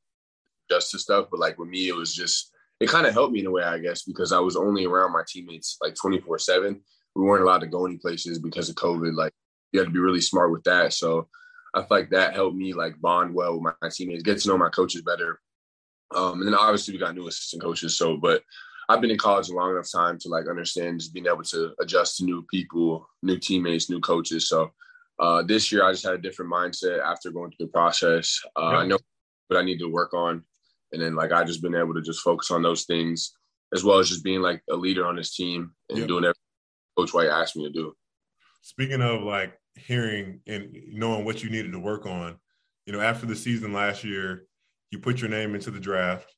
just 0.70 0.90
to 0.92 0.98
stuff, 0.98 1.28
but 1.30 1.40
like 1.40 1.58
with 1.58 1.68
me, 1.68 1.88
it 1.88 1.96
was 1.96 2.14
just 2.14 2.52
it 2.80 2.88
kind 2.88 3.06
of 3.06 3.12
helped 3.12 3.32
me 3.32 3.40
in 3.40 3.46
a 3.46 3.50
way, 3.50 3.62
I 3.62 3.78
guess, 3.78 4.02
because 4.02 4.32
I 4.32 4.38
was 4.38 4.56
only 4.56 4.86
around 4.86 5.12
my 5.12 5.22
teammates 5.26 5.78
like 5.82 5.94
24 5.94 6.38
7. 6.38 6.80
We 7.16 7.24
weren't 7.24 7.42
allowed 7.42 7.60
to 7.60 7.66
go 7.66 7.86
any 7.86 7.96
places 7.96 8.38
because 8.38 8.68
of 8.68 8.76
COVID. 8.76 9.14
Like, 9.14 9.32
you 9.72 9.80
had 9.80 9.86
to 9.86 9.92
be 9.92 9.98
really 9.98 10.20
smart 10.20 10.52
with 10.52 10.62
that. 10.64 10.92
So 10.92 11.28
I 11.74 11.80
feel 11.80 11.86
like 11.90 12.10
that 12.10 12.34
helped 12.34 12.56
me 12.56 12.74
like 12.74 13.00
bond 13.00 13.34
well 13.34 13.58
with 13.58 13.74
my 13.80 13.88
teammates, 13.90 14.22
get 14.22 14.38
to 14.38 14.48
know 14.48 14.58
my 14.58 14.68
coaches 14.68 15.02
better. 15.02 15.40
Um, 16.14 16.40
and 16.40 16.46
then 16.46 16.54
obviously 16.54 16.94
we 16.94 17.00
got 17.00 17.14
new 17.14 17.28
assistant 17.28 17.62
coaches. 17.62 17.98
So, 17.98 18.16
but 18.16 18.42
I've 18.88 19.00
been 19.00 19.10
in 19.10 19.18
college 19.18 19.50
a 19.50 19.54
long 19.54 19.72
enough 19.72 19.90
time 19.90 20.18
to 20.20 20.28
like 20.28 20.48
understand 20.48 21.00
just 21.00 21.12
being 21.12 21.26
able 21.26 21.42
to 21.44 21.74
adjust 21.80 22.16
to 22.16 22.24
new 22.24 22.44
people, 22.50 23.06
new 23.22 23.38
teammates, 23.38 23.90
new 23.90 24.00
coaches. 24.00 24.48
So 24.48 24.72
uh, 25.18 25.42
this 25.42 25.70
year 25.70 25.84
I 25.84 25.92
just 25.92 26.04
had 26.04 26.14
a 26.14 26.18
different 26.18 26.50
mindset 26.50 27.00
after 27.04 27.30
going 27.30 27.50
through 27.50 27.66
the 27.66 27.72
process. 27.72 28.40
Uh, 28.56 28.68
I 28.68 28.86
know 28.86 28.98
what 29.48 29.58
I 29.58 29.62
need 29.62 29.78
to 29.80 29.90
work 29.90 30.14
on 30.14 30.44
and 30.92 31.02
then 31.02 31.14
like 31.14 31.32
I 31.32 31.44
just 31.44 31.62
been 31.62 31.74
able 31.74 31.94
to 31.94 32.02
just 32.02 32.20
focus 32.20 32.50
on 32.50 32.62
those 32.62 32.84
things 32.84 33.34
as 33.74 33.84
well 33.84 33.98
as 33.98 34.08
just 34.08 34.24
being 34.24 34.40
like 34.40 34.62
a 34.70 34.76
leader 34.76 35.06
on 35.06 35.16
this 35.16 35.34
team 35.34 35.72
and 35.88 35.98
yep. 35.98 36.08
doing 36.08 36.24
everything 36.24 36.42
Coach 36.96 37.14
White 37.14 37.28
asked 37.28 37.56
me 37.56 37.64
to 37.64 37.72
do. 37.72 37.94
Speaking 38.62 39.02
of 39.02 39.22
like 39.22 39.58
hearing 39.76 40.40
and 40.46 40.74
knowing 40.88 41.24
what 41.24 41.42
you 41.42 41.50
needed 41.50 41.72
to 41.72 41.78
work 41.78 42.06
on, 42.06 42.36
you 42.86 42.92
know, 42.92 43.00
after 43.00 43.26
the 43.26 43.36
season 43.36 43.72
last 43.72 44.02
year, 44.02 44.46
you 44.90 44.98
put 44.98 45.20
your 45.20 45.30
name 45.30 45.54
into 45.54 45.70
the 45.70 45.80
draft, 45.80 46.32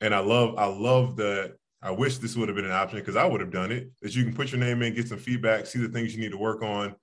and 0.00 0.14
I 0.14 0.20
love 0.20 0.56
I 0.58 0.66
love 0.66 1.16
that. 1.16 1.54
I 1.82 1.90
wish 1.90 2.18
this 2.18 2.34
would 2.36 2.48
have 2.48 2.56
been 2.56 2.64
an 2.64 2.72
option 2.72 2.98
because 2.98 3.16
I 3.16 3.26
would 3.26 3.40
have 3.40 3.52
done 3.52 3.70
it. 3.70 3.90
That 4.02 4.14
you 4.14 4.24
can 4.24 4.34
put 4.34 4.50
your 4.50 4.60
name 4.60 4.82
in, 4.82 4.94
get 4.94 5.08
some 5.08 5.18
feedback, 5.18 5.66
see 5.66 5.78
the 5.78 5.88
things 5.88 6.14
you 6.14 6.20
need 6.20 6.32
to 6.32 6.38
work 6.38 6.62
on, 6.62 6.96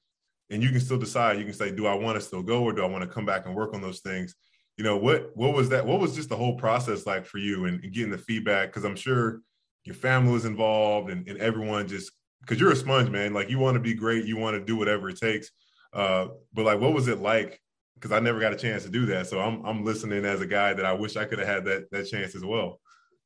and 0.50 0.62
you 0.62 0.70
can 0.70 0.80
still 0.80 0.98
decide. 0.98 1.38
You 1.38 1.46
can 1.46 1.54
say, 1.54 1.72
do 1.72 1.86
I 1.86 1.94
want 1.94 2.16
to 2.16 2.22
still 2.22 2.44
go 2.44 2.64
or 2.64 2.74
do 2.74 2.84
I 2.84 2.88
want 2.88 3.04
to 3.04 3.10
come 3.10 3.26
back 3.26 3.46
and 3.46 3.56
work 3.56 3.74
on 3.74 3.82
those 3.82 4.02
things? 4.02 4.36
you 4.78 4.84
know 4.84 4.98
what 4.98 5.36
what 5.36 5.54
was 5.54 5.70
that 5.70 5.86
what 5.86 6.00
was 6.00 6.16
just 6.16 6.30
the 6.30 6.36
whole 6.36 6.56
process 6.56 7.06
like 7.06 7.26
for 7.26 7.38
you 7.38 7.66
and, 7.66 7.84
and 7.84 7.94
getting 7.94 8.12
the 8.12 8.18
feedback 8.18 8.70
because 8.70 8.84
i'm 8.84 8.96
sure 8.96 9.42
your 9.86 9.96
family 9.96 10.32
was 10.32 10.46
involved 10.46 11.10
and, 11.10 11.28
and 11.28 11.38
everyone 11.40 11.88
just 11.88 12.12
because 12.42 12.60
you're 12.60 12.72
a 12.72 12.76
sponge 12.76 13.10
man 13.10 13.34
like 13.34 13.50
you 13.50 13.60
want 13.60 13.76
to 13.76 13.80
be 13.80 13.94
great 13.94 14.26
you 14.26 14.38
want 14.38 14.56
to 14.56 14.64
do 14.64 14.76
whatever 14.76 15.10
it 15.10 15.18
takes 15.18 15.52
uh, 15.94 16.28
but 16.54 16.66
like 16.66 16.80
what 16.80 16.94
was 16.94 17.08
it 17.08 17.20
like 17.20 17.62
because 17.96 18.12
i 18.12 18.20
never 18.20 18.40
got 18.40 18.54
a 18.54 18.58
chance 18.58 18.84
to 18.84 18.90
do 18.90 19.06
that 19.06 19.28
so 19.28 19.40
i'm, 19.40 19.64
I'm 19.66 19.84
listening 19.84 20.26
as 20.26 20.42
a 20.42 20.48
guy 20.48 20.74
that 20.74 20.86
i 20.86 20.94
wish 20.94 21.16
i 21.16 21.26
could 21.26 21.40
have 21.40 21.48
had 21.48 21.66
that 21.66 21.90
that 21.92 22.10
chance 22.10 22.36
as 22.36 22.44
well 22.44 22.80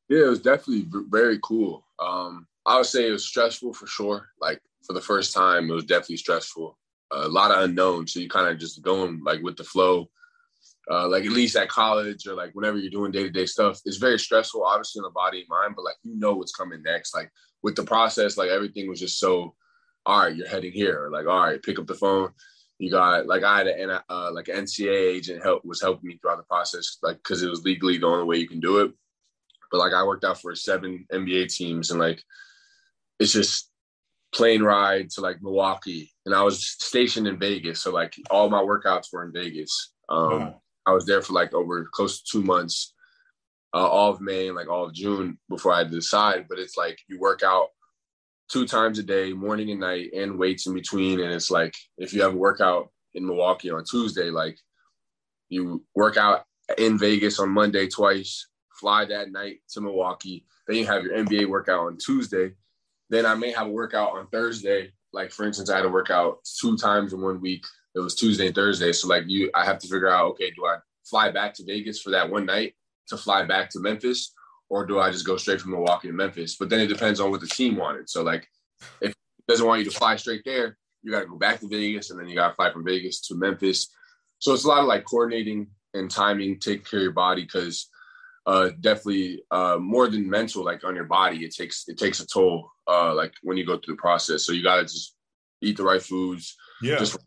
yeah 0.09 0.25
it 0.25 0.29
was 0.29 0.41
definitely 0.41 0.87
very 1.09 1.39
cool 1.43 1.85
um, 1.99 2.47
i 2.65 2.77
would 2.77 2.85
say 2.85 3.07
it 3.07 3.11
was 3.11 3.25
stressful 3.25 3.73
for 3.73 3.87
sure 3.87 4.29
like 4.39 4.61
for 4.85 4.93
the 4.93 5.01
first 5.01 5.33
time 5.33 5.69
it 5.69 5.73
was 5.73 5.85
definitely 5.85 6.17
stressful 6.17 6.77
a 7.11 7.27
lot 7.27 7.51
of 7.51 7.63
unknown, 7.63 8.05
so 8.05 8.19
you 8.19 8.27
kind 8.27 8.49
of 8.49 8.59
just 8.59 8.81
going 8.81 9.23
like 9.23 9.41
with 9.41 9.55
the 9.55 9.63
flow 9.63 10.09
uh, 10.89 11.07
like 11.07 11.25
at 11.25 11.31
least 11.31 11.55
at 11.55 11.67
college 11.67 12.27
or 12.27 12.33
like 12.33 12.51
whenever 12.53 12.77
you're 12.77 12.89
doing 12.89 13.11
day 13.11 13.23
to 13.23 13.29
day 13.29 13.45
stuff, 13.45 13.81
it's 13.85 13.97
very 13.97 14.17
stressful, 14.17 14.63
obviously 14.63 14.99
in 14.99 15.03
the 15.03 15.09
body 15.09 15.39
and 15.39 15.49
mind, 15.49 15.73
but 15.75 15.83
like 15.83 15.97
you 16.03 16.17
know 16.17 16.33
what's 16.33 16.55
coming 16.55 16.81
next. 16.81 17.13
Like 17.13 17.29
with 17.61 17.75
the 17.75 17.83
process, 17.83 18.37
like 18.37 18.49
everything 18.49 18.87
was 18.87 18.99
just 18.99 19.19
so, 19.19 19.53
all 20.05 20.19
right, 20.21 20.35
you're 20.35 20.47
heading 20.47 20.71
here. 20.71 21.09
Like, 21.11 21.27
all 21.27 21.41
right, 21.41 21.61
pick 21.61 21.77
up 21.77 21.87
the 21.87 21.93
phone. 21.93 22.29
You 22.79 22.91
got 22.91 23.25
like 23.25 23.43
I 23.43 23.57
had 23.57 23.67
an 23.67 23.99
uh, 24.09 24.31
like 24.31 24.49
an 24.49 24.65
NCAA 24.65 25.15
agent 25.15 25.43
help 25.43 25.65
was 25.65 25.81
helping 25.81 26.07
me 26.07 26.17
throughout 26.17 26.37
the 26.37 26.43
process, 26.43 26.97
like 27.01 27.17
because 27.17 27.41
it 27.41 27.49
was 27.49 27.63
legally 27.63 27.97
the 27.97 28.05
only 28.05 28.25
way 28.25 28.37
you 28.37 28.47
can 28.47 28.59
do 28.59 28.79
it. 28.79 28.91
But 29.71 29.79
like 29.79 29.93
I 29.93 30.03
worked 30.03 30.23
out 30.23 30.39
for 30.39 30.53
seven 30.55 31.05
NBA 31.11 31.53
teams, 31.53 31.89
and 31.89 31.99
like 31.99 32.21
it's 33.19 33.33
just 33.33 33.71
plane 34.31 34.61
ride 34.61 35.09
to 35.11 35.21
like 35.21 35.41
Milwaukee, 35.41 36.13
and 36.25 36.35
I 36.35 36.43
was 36.43 36.63
stationed 36.67 37.27
in 37.27 37.39
Vegas, 37.39 37.81
so 37.81 37.91
like 37.91 38.15
all 38.29 38.49
my 38.49 38.61
workouts 38.61 39.11
were 39.11 39.25
in 39.25 39.33
Vegas. 39.33 39.93
Um, 40.07 40.55
I 40.85 40.91
was 40.91 41.05
there 41.05 41.21
for 41.21 41.33
like 41.33 41.53
over 41.53 41.85
close 41.91 42.21
to 42.21 42.25
two 42.31 42.43
months, 42.43 42.93
uh, 43.73 43.87
all 43.87 44.11
of 44.11 44.21
May 44.21 44.47
and 44.47 44.55
like 44.55 44.69
all 44.69 44.85
of 44.85 44.93
June 44.93 45.39
before 45.49 45.73
I 45.73 45.79
had 45.79 45.89
to 45.89 45.95
decide. 45.95 46.45
But 46.47 46.59
it's 46.59 46.77
like 46.77 46.99
you 47.07 47.19
work 47.19 47.41
out 47.43 47.69
two 48.49 48.65
times 48.65 48.99
a 48.99 49.03
day, 49.03 49.33
morning 49.33 49.71
and 49.71 49.79
night, 49.79 50.11
and 50.13 50.37
weights 50.37 50.67
in 50.67 50.73
between. 50.73 51.19
And 51.19 51.31
it's 51.31 51.51
like 51.51 51.75
if 51.97 52.13
you 52.13 52.21
have 52.21 52.33
a 52.33 52.37
workout 52.37 52.89
in 53.13 53.25
Milwaukee 53.25 53.71
on 53.71 53.83
Tuesday, 53.83 54.29
like 54.29 54.57
you 55.49 55.83
work 55.95 56.17
out 56.17 56.45
in 56.77 56.97
Vegas 56.97 57.39
on 57.39 57.49
Monday 57.49 57.87
twice, 57.87 58.47
fly 58.79 59.05
that 59.05 59.31
night 59.31 59.59
to 59.69 59.81
Milwaukee. 59.81 60.45
Then 60.67 60.77
you 60.77 60.85
have 60.85 61.03
your 61.03 61.13
NBA 61.13 61.47
workout 61.47 61.87
on 61.87 61.97
Tuesday. 61.97 62.51
Then 63.09 63.25
I 63.25 63.35
may 63.35 63.51
have 63.51 63.67
a 63.67 63.71
workout 63.71 64.13
on 64.13 64.27
Thursday. 64.27 64.91
Like 65.13 65.31
for 65.31 65.45
instance, 65.45 65.69
I 65.69 65.77
had 65.77 65.85
a 65.85 65.89
workout 65.89 66.39
two 66.59 66.77
times 66.77 67.13
in 67.13 67.21
one 67.21 67.41
week 67.41 67.65
it 67.97 68.01
was 68.01 68.15
Tuesday 68.15 68.47
and 68.47 68.55
Thursday. 68.55 68.93
So 68.93 69.07
like 69.07 69.23
you, 69.27 69.49
I 69.55 69.65
have 69.65 69.79
to 69.79 69.87
figure 69.87 70.09
out, 70.09 70.27
okay, 70.31 70.51
do 70.51 70.65
I 70.65 70.77
fly 71.03 71.31
back 71.31 71.53
to 71.55 71.65
Vegas 71.65 72.01
for 72.01 72.11
that 72.11 72.29
one 72.29 72.45
night 72.45 72.75
to 73.07 73.17
fly 73.17 73.43
back 73.43 73.69
to 73.71 73.79
Memphis, 73.79 74.33
or 74.69 74.85
do 74.85 74.99
I 74.99 75.11
just 75.11 75.25
go 75.25 75.37
straight 75.37 75.61
from 75.61 75.71
Milwaukee 75.71 76.07
to 76.07 76.13
Memphis? 76.13 76.55
But 76.55 76.69
then 76.69 76.79
it 76.79 76.87
depends 76.87 77.19
on 77.19 77.31
what 77.31 77.41
the 77.41 77.47
team 77.47 77.77
wanted. 77.77 78.09
So 78.09 78.23
like, 78.23 78.47
if 79.01 79.11
it 79.11 79.15
doesn't 79.47 79.65
want 79.65 79.79
you 79.79 79.89
to 79.89 79.97
fly 79.97 80.15
straight 80.15 80.43
there, 80.45 80.77
you 81.03 81.11
got 81.11 81.21
to 81.21 81.27
go 81.27 81.37
back 81.37 81.59
to 81.59 81.67
Vegas, 81.67 82.09
and 82.09 82.19
then 82.19 82.27
you 82.27 82.35
got 82.35 82.49
to 82.49 82.55
fly 82.55 82.71
from 82.71 82.85
Vegas 82.85 83.21
to 83.27 83.35
Memphis. 83.35 83.89
So 84.39 84.53
it's 84.53 84.65
a 84.65 84.67
lot 84.67 84.81
of 84.81 84.87
like 84.87 85.05
coordinating 85.05 85.67
and 85.93 86.11
timing, 86.11 86.59
taking 86.59 86.83
care 86.83 86.99
of 86.99 87.03
your 87.03 87.11
body 87.13 87.43
because 87.43 87.89
uh, 88.45 88.69
definitely 88.81 89.43
uh, 89.51 89.77
more 89.79 90.07
than 90.09 90.29
mental, 90.29 90.63
like 90.63 90.83
on 90.83 90.95
your 90.95 91.05
body, 91.05 91.45
it 91.45 91.55
takes 91.55 91.85
it 91.87 91.97
takes 91.97 92.19
a 92.19 92.27
toll. 92.27 92.69
Uh, 92.87 93.13
like 93.13 93.33
when 93.41 93.57
you 93.57 93.65
go 93.65 93.77
through 93.77 93.95
the 93.95 94.01
process, 94.01 94.45
so 94.45 94.51
you 94.51 94.63
got 94.63 94.77
to 94.77 94.83
just 94.83 95.15
eat 95.61 95.77
the 95.77 95.83
right 95.83 96.01
foods. 96.01 96.55
Yeah. 96.81 96.97
Just 96.97 97.17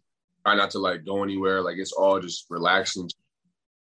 try 0.44 0.54
not 0.54 0.70
to 0.72 0.78
like 0.78 1.04
go 1.04 1.22
anywhere. 1.22 1.62
Like 1.62 1.78
it's 1.78 1.92
all 1.92 2.20
just 2.20 2.46
relaxing. 2.50 3.08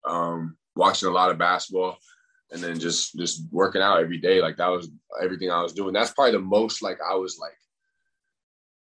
Um, 0.04 0.56
watching 0.76 1.08
a 1.08 1.12
lot 1.12 1.30
of 1.30 1.38
basketball 1.38 1.98
and 2.52 2.62
then 2.62 2.78
just 2.78 3.16
just 3.16 3.42
working 3.50 3.82
out 3.82 4.00
every 4.00 4.18
day. 4.18 4.40
Like 4.40 4.56
that 4.56 4.68
was 4.68 4.90
everything 5.22 5.50
I 5.50 5.62
was 5.62 5.72
doing. 5.72 5.92
That's 5.92 6.12
probably 6.12 6.32
the 6.32 6.40
most 6.40 6.82
like 6.82 6.98
I 7.00 7.14
was 7.14 7.38
like 7.38 7.56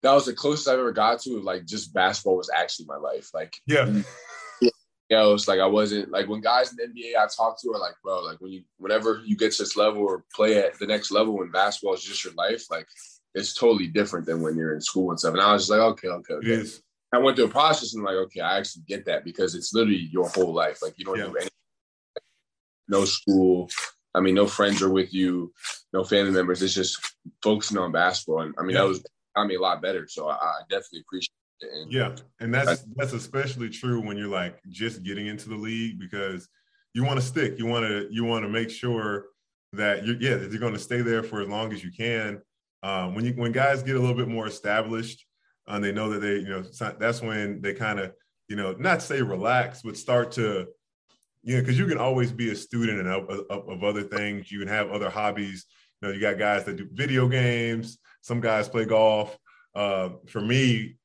that 0.03 0.13
was 0.13 0.27
the 0.27 0.35
closest 0.35 0.69
I've 0.69 0.79
ever 0.79 0.93
got 0.93 1.21
to 1.23 1.41
like 1.41 1.65
just 1.65 1.95
basketball 1.95 2.37
was 2.37 2.51
actually 2.55 2.87
my 2.87 2.97
life. 2.97 3.31
Like 3.35 3.57
yeah. 3.67 4.03
You 5.09 5.17
know, 5.17 5.35
it's 5.35 5.47
like 5.47 5.61
I 5.61 5.67
wasn't 5.67 6.11
like 6.11 6.29
when 6.29 6.41
guys 6.41 6.73
in 6.73 6.79
the 6.79 7.01
NBA 7.03 7.17
I 7.17 7.29
talk 7.29 7.61
to 7.61 7.71
are 7.71 7.79
like, 7.79 7.95
bro, 8.03 8.25
like 8.25 8.41
when 8.41 8.51
you 8.51 8.65
whenever 8.79 9.23
you 9.25 9.37
get 9.37 9.53
to 9.53 9.63
this 9.63 9.77
level 9.77 10.03
or 10.03 10.25
play 10.35 10.59
at 10.59 10.79
the 10.81 10.87
next 10.87 11.13
level 11.13 11.39
when 11.39 11.51
basketball 11.53 11.95
is 11.95 12.03
just 12.03 12.25
your 12.25 12.35
life, 12.35 12.65
like 12.71 12.89
it's 13.33 13.55
totally 13.55 13.87
different 13.87 14.27
than 14.27 14.41
when 14.41 14.57
you're 14.57 14.75
in 14.75 14.81
school 14.81 15.11
and 15.11 15.21
stuff. 15.21 15.35
And 15.35 15.43
I 15.43 15.53
was 15.53 15.63
just 15.63 15.71
like, 15.71 15.81
okay, 15.81 16.09
okay, 16.09 16.35
okay. 16.35 16.69
I 17.13 17.19
went 17.19 17.37
through 17.37 17.47
a 17.47 17.51
process 17.51 17.95
and 17.95 18.03
like, 18.03 18.17
okay, 18.17 18.41
I 18.41 18.59
actually 18.59 18.83
get 18.89 19.05
that 19.05 19.25
because 19.25 19.55
it's 19.55 19.73
literally 19.73 20.09
your 20.11 20.29
whole 20.29 20.53
life. 20.53 20.83
Like 20.83 20.95
you 20.97 21.05
don't 21.05 21.19
yeah. 21.19 21.27
do 21.27 21.37
anything 21.37 21.51
no 22.89 23.05
school. 23.05 23.69
I 24.15 24.21
mean, 24.21 24.35
no 24.35 24.47
friends 24.47 24.83
are 24.83 24.91
with 24.91 25.13
you, 25.13 25.53
no 25.93 26.05
family 26.05 26.33
members. 26.33 26.63
It's 26.63 26.75
just 26.75 26.99
focusing 27.43 27.77
on 27.79 27.93
basketball. 27.93 28.43
And 28.43 28.55
I 28.59 28.63
mean, 28.63 28.75
yeah. 28.75 28.83
that 28.83 28.89
was 28.89 29.05
got 29.35 29.47
me 29.47 29.57
a 29.57 29.61
lot 29.61 29.83
better. 29.83 30.07
So 30.09 30.29
I, 30.29 30.35
I 30.35 30.61
definitely 30.71 31.01
appreciate 31.01 31.33
it. 31.61 31.69
And 31.73 31.93
yeah, 31.93 32.15
and 32.41 32.53
that's 32.53 32.85
that's 32.97 33.13
especially 33.13 33.69
true 33.69 34.01
when 34.01 34.17
you're 34.17 34.29
like 34.29 34.59
just 34.69 35.03
getting 35.03 35.27
into 35.27 35.49
the 35.49 35.57
league 35.57 35.99
because 35.99 36.49
you 36.95 37.05
want 37.05 37.21
to 37.21 37.27
stick. 37.27 37.59
You 37.59 37.67
want 37.67 37.87
to 37.87 38.09
you 38.11 38.25
want 38.25 38.45
to 38.45 38.49
make 38.49 38.71
sure 38.71 39.27
that 39.73 40.07
you're 40.07 40.17
yeah 40.17 40.37
that 40.37 40.51
you're 40.51 40.61
going 40.61 40.73
to 40.73 40.79
stay 40.79 41.03
there 41.03 41.23
for 41.23 41.43
as 41.43 41.49
long 41.49 41.73
as 41.73 41.85
you 41.85 41.91
can. 41.93 42.41
Um, 42.83 43.15
when 43.15 43.25
you 43.25 43.33
when 43.33 43.53
guys 43.53 43.83
get 43.83 43.97
a 43.97 44.01
little 44.01 44.17
bit 44.17 44.29
more 44.29 44.47
established 44.47 45.27
and 45.67 45.83
they 45.83 45.93
know 45.93 46.11
that 46.11 46.21
they 46.21 46.37
you 46.37 46.49
know 46.49 46.63
that's 46.99 47.23
when 47.23 47.61
they 47.61 47.75
kind 47.75 47.99
of 48.01 48.13
you 48.49 48.57
know 48.57 48.73
not 48.79 49.03
say 49.03 49.23
relax 49.23 49.83
but 49.83 49.97
start 49.97 50.33
to 50.33 50.67
yeah, 51.47 51.61
because 51.61 51.79
you 51.79 51.87
can 51.87 51.97
always 51.97 52.33
be 52.33 52.51
a 52.51 52.57
student 52.57 53.07
of, 53.07 53.31
of, 53.31 53.69
of, 53.69 53.85
other 53.85 54.03
things. 54.03 54.51
You 54.51 54.59
can 54.59 54.69
have 54.69 54.91
other 54.91 55.09
hobbies. 55.09 55.65
You 56.03 56.09
know, 56.09 56.15
you 56.15 56.21
got 56.21 56.39
guys 56.39 56.65
that 56.65 56.77
do 56.77 56.89
video 56.93 57.29
games. 57.29 57.99
Some 58.21 58.41
guys 58.41 58.69
play 58.69 58.85
golf. 58.85 59.39
Uh, 59.73 60.11
for 60.27 60.41
me, 60.41 60.97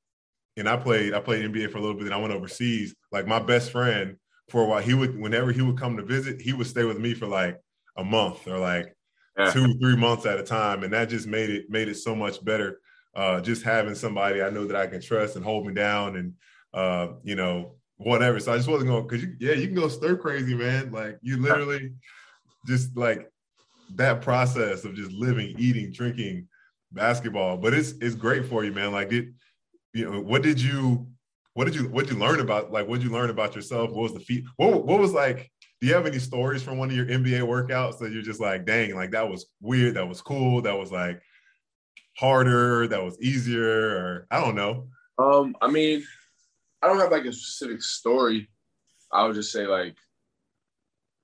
and 0.58 0.68
I 0.68 0.78
played 0.78 1.14
I 1.14 1.20
played 1.20 1.46
NBA 1.46 1.72
for 1.72 1.78
a 1.78 1.82
little 1.82 1.96
bit, 1.96 2.06
and 2.06 2.14
I 2.14 2.18
went 2.18 2.34
overseas. 2.34 2.96
Like 3.12 3.28
my 3.28 3.38
best 3.38 3.72
friend 3.72 4.16
for 4.50 4.64
a 4.64 4.66
while, 4.66 4.82
he 4.82 4.96
would 4.96 5.20
whenever 5.20 5.52
he 5.52 5.62
would 5.62 5.78
come 5.78 5.96
to 5.98 6.04
visit, 6.04 6.42
he 6.42 6.54
would 6.54 6.68
stay 6.68 6.86
with 6.86 6.98
me 6.98 7.14
for 7.14 7.28
like 7.28 7.60
a 7.96 8.04
month 8.04 8.48
or 8.48 8.58
like 8.58 8.96
yeah. 9.38 9.52
two 9.52 9.78
three 9.78 9.96
months 9.96 10.26
at 10.26 10.40
a 10.40 10.44
time, 10.44 10.84
and 10.84 10.92
that 10.94 11.10
just 11.10 11.28
made 11.28 11.52
it 11.52 11.70
made 11.70 11.88
it 11.88 11.98
so 11.98 12.16
much 12.16 12.44
better. 12.44 12.80
Uh, 13.14 13.42
just 13.42 13.62
having 13.62 13.94
somebody 13.94 14.42
I 14.42 14.50
know 14.50 14.66
that 14.66 14.76
I 14.76 14.88
can 14.88 15.02
trust 15.02 15.36
and 15.36 15.46
hold 15.46 15.68
me 15.68 15.74
down, 15.74 16.16
and 16.16 16.34
uh, 16.74 17.10
you 17.24 17.36
know 17.36 17.76
whatever. 18.04 18.40
So 18.40 18.54
I 18.54 18.58
just 18.58 18.70
wasn't 18.70 18.90
going 18.90 19.08
because 19.08 19.24
you, 19.24 19.36
yeah, 19.40 19.54
you 19.54 19.68
can 19.68 19.76
go 19.76 19.88
stir 19.88 20.16
crazy, 20.16 20.56
man. 20.56 20.92
Like 20.92 21.18
you 21.22 21.38
literally 21.38 21.94
just 22.68 22.96
like 22.96 23.30
that 23.96 24.22
process 24.22 24.86
of 24.86 24.96
just 24.96 25.12
living, 25.12 25.56
eating, 25.58 25.92
drinking 25.92 26.48
basketball. 26.92 27.58
But 27.58 27.74
it's 27.74 27.92
it's 28.02 28.16
great 28.16 28.46
for 28.46 28.64
you, 28.64 28.72
man. 28.72 28.92
Like 28.92 29.12
it, 29.12 29.30
you 29.94 30.10
know, 30.10 30.20
what 30.20 30.44
did 30.44 30.60
you 30.60 31.08
what 31.54 31.66
did 31.66 31.76
you 31.76 31.88
what 31.90 32.06
did 32.08 32.14
you 32.14 32.20
learn 32.20 32.40
about 32.40 32.72
like 32.72 32.88
what 32.88 33.00
did 33.00 33.08
you 33.08 33.14
learn 33.14 33.30
about 33.30 33.56
yourself? 33.56 33.92
What 33.92 34.04
was 34.04 34.14
the 34.14 34.20
feat? 34.20 34.46
What 34.58 34.86
what 34.86 35.00
was 35.00 35.14
like? 35.14 35.52
Do 35.80 35.88
you 35.88 35.94
have 35.96 36.06
any 36.06 36.20
stories 36.20 36.62
from 36.62 36.78
one 36.78 36.92
of 36.92 36.96
your 36.96 37.08
NBA 37.08 37.42
workouts 37.42 37.98
that 38.00 38.12
you're 38.12 38.22
just 38.22 38.40
like, 38.40 38.68
dang, 38.68 38.94
like 38.94 39.12
that 39.12 39.28
was 39.28 39.48
weird, 39.62 39.96
that 39.96 40.08
was 40.08 40.22
cool, 40.22 40.62
that 40.62 40.78
was 40.78 40.92
like 40.92 41.20
harder, 42.18 42.88
that 42.88 43.04
was 43.04 43.20
easier, 43.20 43.98
or 43.98 44.28
I 44.30 44.40
don't 44.42 44.54
know. 44.54 44.90
Um, 45.18 45.56
I 45.60 45.68
mean, 45.68 46.04
I 46.82 46.88
don't 46.88 47.00
have 47.00 47.12
like 47.12 47.26
a 47.26 47.34
specific 47.34 47.82
story. 47.82 48.50
I 49.12 49.26
would 49.26 49.36
just 49.36 49.52
say 49.52 49.68
like 49.68 49.96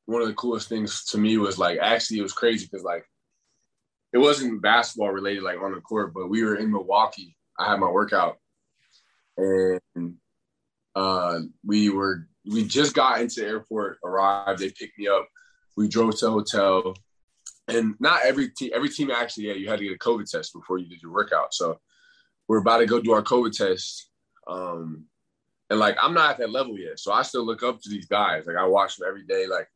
one 0.06 0.22
of 0.22 0.28
the 0.28 0.34
coolest 0.34 0.70
things 0.70 1.06
to 1.06 1.18
me 1.18 1.38
was 1.38 1.58
like 1.58 1.80
actually 1.80 2.20
it 2.20 2.24
was 2.24 2.34
crazy 2.34 2.68
because 2.70 2.84
like 2.84 3.06
it 4.14 4.18
wasn't 4.18 4.62
basketball 4.62 5.12
related 5.12 5.44
like 5.44 5.62
on 5.62 5.74
the 5.74 5.82
court, 5.82 6.14
but 6.14 6.30
we 6.30 6.44
were 6.44 6.56
in 6.56 6.72
Milwaukee. 6.72 7.36
I 7.60 7.70
had 7.70 7.80
my 7.80 7.90
workout 7.90 8.38
and 9.38 10.16
uh, 10.96 11.40
we 11.66 11.90
were 11.90 12.28
we 12.50 12.66
just 12.66 12.96
got 12.96 13.22
into 13.22 13.42
the 13.42 13.48
airport, 13.48 14.00
arrived, 14.04 14.60
they 14.60 14.70
picked 14.70 14.98
me 14.98 15.08
up. 15.08 15.28
We 15.76 15.88
drove 15.88 16.18
to 16.20 16.30
hotel. 16.30 16.96
And 17.68 17.96
not 18.00 18.22
every 18.26 18.50
team 18.50 18.72
every 18.74 18.90
team 18.90 19.12
actually, 19.12 19.48
yeah, 19.48 19.54
you 19.54 19.70
had 19.70 19.80
to 19.80 19.86
get 19.86 19.96
a 19.96 20.00
COVID 20.00 20.30
test 20.30 20.54
before 20.54 20.78
you 20.78 20.88
did 20.88 21.02
your 21.02 21.12
workout. 21.12 21.54
So 21.54 21.80
we're 22.48 22.60
about 22.60 22.78
to 22.78 22.86
go 22.86 23.02
do 23.02 23.12
our 23.12 23.22
COVID 23.22 23.52
test. 23.56 24.10
Um, 24.48 25.06
and 25.70 25.80
like 25.80 25.98
I'm 26.02 26.14
not 26.14 26.32
at 26.32 26.38
that 26.40 26.52
level 26.52 26.78
yet. 26.78 27.00
So 27.00 27.12
I 27.12 27.22
still 27.22 27.46
look 27.46 27.64
up 27.64 27.82
to 27.82 27.90
these 27.90 28.06
guys. 28.06 28.46
Like 28.46 28.56
I 28.56 28.66
watch 28.66 28.98
them 28.98 29.08
every 29.08 29.26
day. 29.26 29.48
Like, 29.48 29.68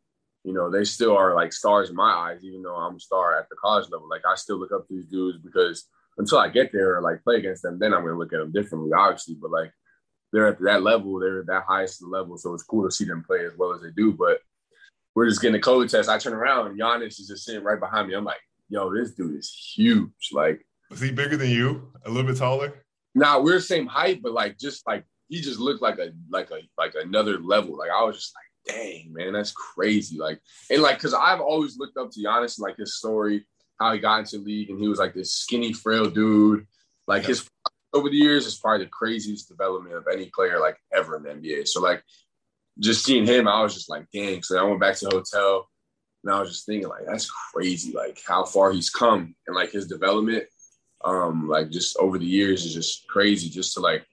you 0.43 0.53
know, 0.53 0.71
they 0.71 0.83
still 0.83 1.15
are 1.15 1.35
like 1.35 1.53
stars 1.53 1.89
in 1.89 1.95
my 1.95 2.11
eyes, 2.11 2.43
even 2.43 2.63
though 2.63 2.75
I'm 2.75 2.95
a 2.95 2.99
star 2.99 3.37
at 3.37 3.49
the 3.49 3.55
college 3.61 3.89
level. 3.91 4.09
Like 4.09 4.23
I 4.25 4.35
still 4.35 4.57
look 4.57 4.71
up 4.71 4.87
to 4.87 4.93
these 4.93 5.07
dudes 5.07 5.39
because 5.39 5.87
until 6.17 6.37
I 6.37 6.49
get 6.49 6.71
there 6.71 6.97
or 6.97 7.01
like 7.01 7.23
play 7.23 7.37
against 7.37 7.63
them, 7.63 7.79
then 7.79 7.93
I'm 7.93 8.03
gonna 8.03 8.17
look 8.17 8.33
at 8.33 8.39
them 8.39 8.51
differently, 8.51 8.91
obviously. 8.93 9.35
But 9.35 9.51
like 9.51 9.71
they're 10.31 10.47
at 10.47 10.61
that 10.61 10.83
level, 10.83 11.19
they're 11.19 11.41
at 11.41 11.47
that 11.47 11.63
highest 11.67 12.03
level. 12.03 12.37
So 12.37 12.53
it's 12.53 12.63
cool 12.63 12.87
to 12.87 12.91
see 12.93 13.05
them 13.05 13.23
play 13.25 13.45
as 13.45 13.53
well 13.57 13.73
as 13.73 13.81
they 13.81 13.91
do. 13.91 14.13
But 14.13 14.39
we're 15.13 15.27
just 15.27 15.41
getting 15.41 15.57
a 15.57 15.61
COVID 15.61 15.89
test. 15.89 16.09
I 16.09 16.17
turn 16.17 16.33
around 16.33 16.67
and 16.67 16.79
Giannis 16.79 17.19
is 17.19 17.27
just 17.27 17.43
sitting 17.43 17.63
right 17.63 17.79
behind 17.79 18.07
me. 18.07 18.13
I'm 18.13 18.23
like, 18.23 18.39
yo, 18.69 18.93
this 18.93 19.11
dude 19.11 19.37
is 19.37 19.73
huge. 19.75 20.29
Like, 20.31 20.65
is 20.89 21.01
he 21.01 21.11
bigger 21.11 21.37
than 21.37 21.49
you? 21.49 21.91
A 22.05 22.09
little 22.09 22.29
bit 22.29 22.37
taller? 22.37 22.85
Nah, 23.13 23.39
we're 23.39 23.55
the 23.55 23.61
same 23.61 23.87
height, 23.87 24.21
but 24.21 24.31
like 24.31 24.57
just 24.57 24.87
like 24.87 25.03
he 25.31 25.39
just 25.39 25.61
looked 25.61 25.81
like 25.81 25.97
a 25.97 26.11
like 26.29 26.51
a 26.51 26.59
like 26.77 26.93
another 26.93 27.39
level. 27.39 27.77
Like 27.77 27.89
I 27.89 28.03
was 28.03 28.17
just 28.17 28.35
like, 28.35 28.75
dang 28.75 29.13
man, 29.13 29.31
that's 29.31 29.53
crazy. 29.53 30.17
Like 30.19 30.41
and 30.69 30.81
like 30.81 30.97
because 30.97 31.13
I've 31.13 31.39
always 31.39 31.77
looked 31.77 31.97
up 31.97 32.11
to 32.11 32.19
Giannis 32.19 32.57
and 32.57 32.63
like 32.67 32.75
his 32.75 32.97
story, 32.97 33.47
how 33.79 33.93
he 33.93 33.99
got 33.99 34.19
into 34.19 34.37
the 34.37 34.43
league, 34.43 34.69
and 34.69 34.79
he 34.79 34.89
was 34.89 34.99
like 34.99 35.13
this 35.13 35.33
skinny, 35.33 35.71
frail 35.71 36.09
dude. 36.09 36.67
Like 37.07 37.23
his 37.23 37.47
over 37.93 38.09
the 38.09 38.17
years 38.17 38.45
is 38.45 38.57
probably 38.57 38.83
the 38.83 38.91
craziest 38.91 39.47
development 39.47 39.95
of 39.95 40.05
any 40.11 40.29
player 40.35 40.59
like 40.59 40.75
ever 40.93 41.15
in 41.15 41.23
the 41.23 41.29
NBA. 41.29 41.69
So 41.69 41.79
like 41.79 42.03
just 42.77 43.05
seeing 43.05 43.25
him, 43.25 43.47
I 43.47 43.63
was 43.63 43.73
just 43.73 43.89
like, 43.89 44.07
dang. 44.11 44.43
So 44.43 44.59
I 44.59 44.67
went 44.67 44.81
back 44.81 44.97
to 44.97 45.05
the 45.05 45.15
hotel 45.15 45.69
and 46.25 46.33
I 46.33 46.41
was 46.41 46.49
just 46.49 46.65
thinking 46.65 46.89
like 46.89 47.05
that's 47.05 47.31
crazy, 47.53 47.93
like 47.93 48.19
how 48.27 48.43
far 48.43 48.73
he's 48.73 48.89
come 48.89 49.33
and 49.47 49.55
like 49.55 49.71
his 49.71 49.87
development. 49.87 50.43
Um, 51.05 51.47
like 51.47 51.69
just 51.69 51.95
over 51.97 52.19
the 52.19 52.25
years 52.25 52.65
is 52.65 52.73
just 52.73 53.07
crazy 53.07 53.49
just 53.49 53.73
to 53.75 53.79
like 53.79 54.05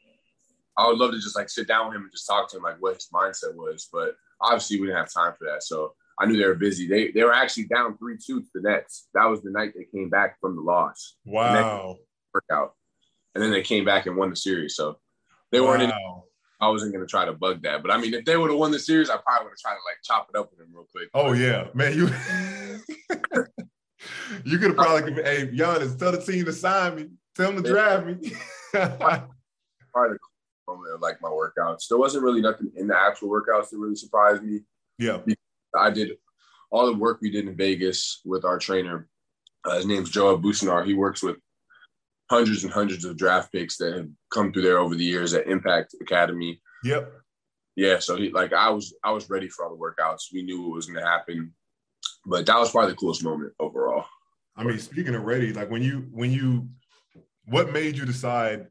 I 0.79 0.87
would 0.87 0.99
love 0.99 1.11
to 1.11 1.19
just 1.19 1.37
like 1.37 1.51
sit 1.51 1.67
down 1.67 1.89
with 1.89 1.97
him 1.97 2.03
and 2.03 2.13
just 2.13 2.27
talk 2.27 2.49
to 2.51 2.57
him 2.57 2.63
like 2.63 2.77
what 2.79 2.95
his 2.95 3.09
mindset 3.13 3.57
was. 3.57 3.89
But 3.93 4.15
obviously 4.41 4.81
we 4.81 4.87
didn't 4.87 4.99
have 4.99 5.13
time 5.13 5.35
for 5.37 5.47
that. 5.51 5.65
So 5.65 5.95
I 6.21 6.27
knew 6.27 6.37
they 6.37 6.47
were 6.47 6.55
busy. 6.55 6.87
They 6.87 7.11
they 7.11 7.25
were 7.25 7.35
actually 7.35 7.65
down 7.65 7.99
three 7.99 8.17
two 8.17 8.41
to 8.41 8.47
the 8.55 8.61
Nets. 8.63 9.09
That 9.15 9.25
was 9.25 9.43
the 9.43 9.51
night 9.51 9.73
they 9.75 9.87
came 9.93 10.09
back 10.09 10.39
from 10.41 10.55
the 10.55 10.63
loss. 10.63 11.17
Wow. 11.25 11.97
Workout. 12.33 12.75
And 13.35 13.43
then 13.43 13.51
they 13.51 13.63
came 13.63 13.85
back 13.85 14.07
and 14.07 14.17
won 14.17 14.31
the 14.31 14.37
series. 14.37 14.77
So 14.77 15.01
they 15.51 15.61
weren't 15.61 15.83
in 15.83 15.91
I 16.61 16.69
wasn't 16.69 16.93
gonna 16.93 17.07
try 17.07 17.25
to 17.25 17.33
bug 17.33 17.63
that. 17.63 17.83
But 17.83 17.91
I 17.91 17.97
mean 17.99 18.15
if 18.15 18.25
they 18.25 18.37
would 18.37 18.51
have 18.51 18.59
won 18.59 18.71
the 18.71 18.79
series, 18.79 19.11
I 19.11 19.17
probably 19.17 19.47
would 19.47 19.53
have 19.53 19.59
tried 19.59 19.75
to 19.75 19.81
like 19.85 19.97
chop 20.05 20.29
it 20.33 20.39
up 20.39 20.49
with 20.51 20.61
them 20.61 20.69
real 20.73 20.87
quick. 20.93 21.09
Oh 21.13 21.33
yeah. 21.33 21.67
Man, 21.75 21.97
you 21.97 22.07
you 24.45 24.59
could 24.59 24.71
have 24.71 24.79
uh, 24.79 24.85
probably 24.85 25.13
hey 25.25 25.49
Giannis, 25.49 25.99
tell 25.99 26.13
the 26.13 26.21
team 26.21 26.45
to 26.45 26.53
sign 26.53 26.95
me. 26.95 27.09
Tell 27.35 27.51
them 27.53 27.65
to 27.65 27.69
draft 27.69 28.07
me. 28.07 28.31
part 29.93 30.13
of 30.13 30.19
like 31.01 31.21
my 31.21 31.29
workouts. 31.29 31.89
There 31.89 31.99
wasn't 31.99 32.25
really 32.25 32.41
nothing 32.41 32.71
in 32.77 32.89
the 32.89 32.97
actual 32.97 33.29
workouts 33.29 33.71
that 33.71 33.79
really 33.79 33.97
surprised 33.97 34.43
me. 34.43 34.61
Yeah. 34.99 35.19
I 35.77 35.91
did 35.91 36.13
all 36.71 36.87
the 36.87 36.95
work 36.95 37.21
we 37.21 37.31
did 37.31 37.47
in 37.47 37.57
Vegas 37.57 38.21
with 38.25 38.45
our 38.45 38.59
trainer. 38.59 39.09
Uh, 39.65 39.77
his 39.77 39.87
name's 39.87 40.11
Joe 40.11 40.35
Abunassar. 40.35 40.85
He 40.85 40.95
works 40.95 41.23
with 41.23 41.37
hundreds 42.31 42.65
and 42.65 42.73
hundreds 42.73 43.05
of 43.05 43.17
draft 43.17 43.53
picks 43.53 43.77
that 43.79 43.95
have 43.95 44.09
come 44.31 44.53
through 44.53 44.63
there 44.63 44.79
over 44.79 44.95
the 44.95 45.05
years 45.05 45.35
at 45.35 45.47
Impact 45.47 45.95
Academy. 46.01 46.61
Yep. 46.85 47.13
Yeah, 47.77 48.01
so 48.01 48.17
he 48.17 48.31
like 48.31 48.53
I 48.53 48.71
was 48.71 48.93
I 49.05 49.13
was 49.13 49.31
ready 49.31 49.49
for 49.49 49.65
all 49.65 49.71
the 49.71 49.81
workouts. 49.81 50.33
We 50.33 50.43
knew 50.43 50.63
what 50.63 50.75
was 50.75 50.87
going 50.87 51.01
to 51.01 51.09
happen, 51.09 51.55
but 52.27 52.45
that 52.47 52.59
was 52.59 52.73
probably 52.73 52.91
the 52.91 52.97
coolest 52.97 53.23
moment 53.23 53.53
overall. 53.61 54.05
I 54.57 54.65
mean, 54.65 54.79
speaking 54.81 55.15
of 55.15 55.23
ready, 55.23 55.53
like 55.53 55.71
when 55.71 55.83
you 55.83 56.09
when 56.11 56.33
you, 56.33 56.69
what 57.45 57.73
made 57.73 57.97
you 57.97 58.05
decide 58.05 58.67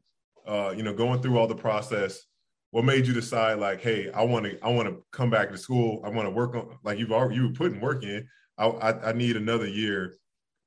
uh, 0.48 0.72
you 0.74 0.82
know, 0.82 0.94
going 0.94 1.20
through 1.20 1.38
all 1.38 1.46
the 1.46 1.54
process, 1.54 2.24
what 2.70 2.84
made 2.84 3.06
you 3.06 3.14
decide 3.14 3.58
like, 3.58 3.80
hey, 3.80 4.10
I 4.10 4.24
want 4.24 4.46
to, 4.46 4.58
I 4.64 4.70
want 4.70 4.88
to 4.88 5.02
come 5.12 5.30
back 5.30 5.50
to 5.50 5.58
school. 5.58 6.00
I 6.04 6.08
want 6.08 6.26
to 6.26 6.30
work 6.30 6.54
on, 6.54 6.78
like 6.82 6.98
you've 6.98 7.12
already, 7.12 7.36
you 7.36 7.48
were 7.48 7.52
putting 7.52 7.80
work 7.80 8.02
in. 8.02 8.26
I, 8.56 8.66
I, 8.66 9.08
I 9.10 9.12
need 9.12 9.36
another 9.36 9.68
year 9.68 10.14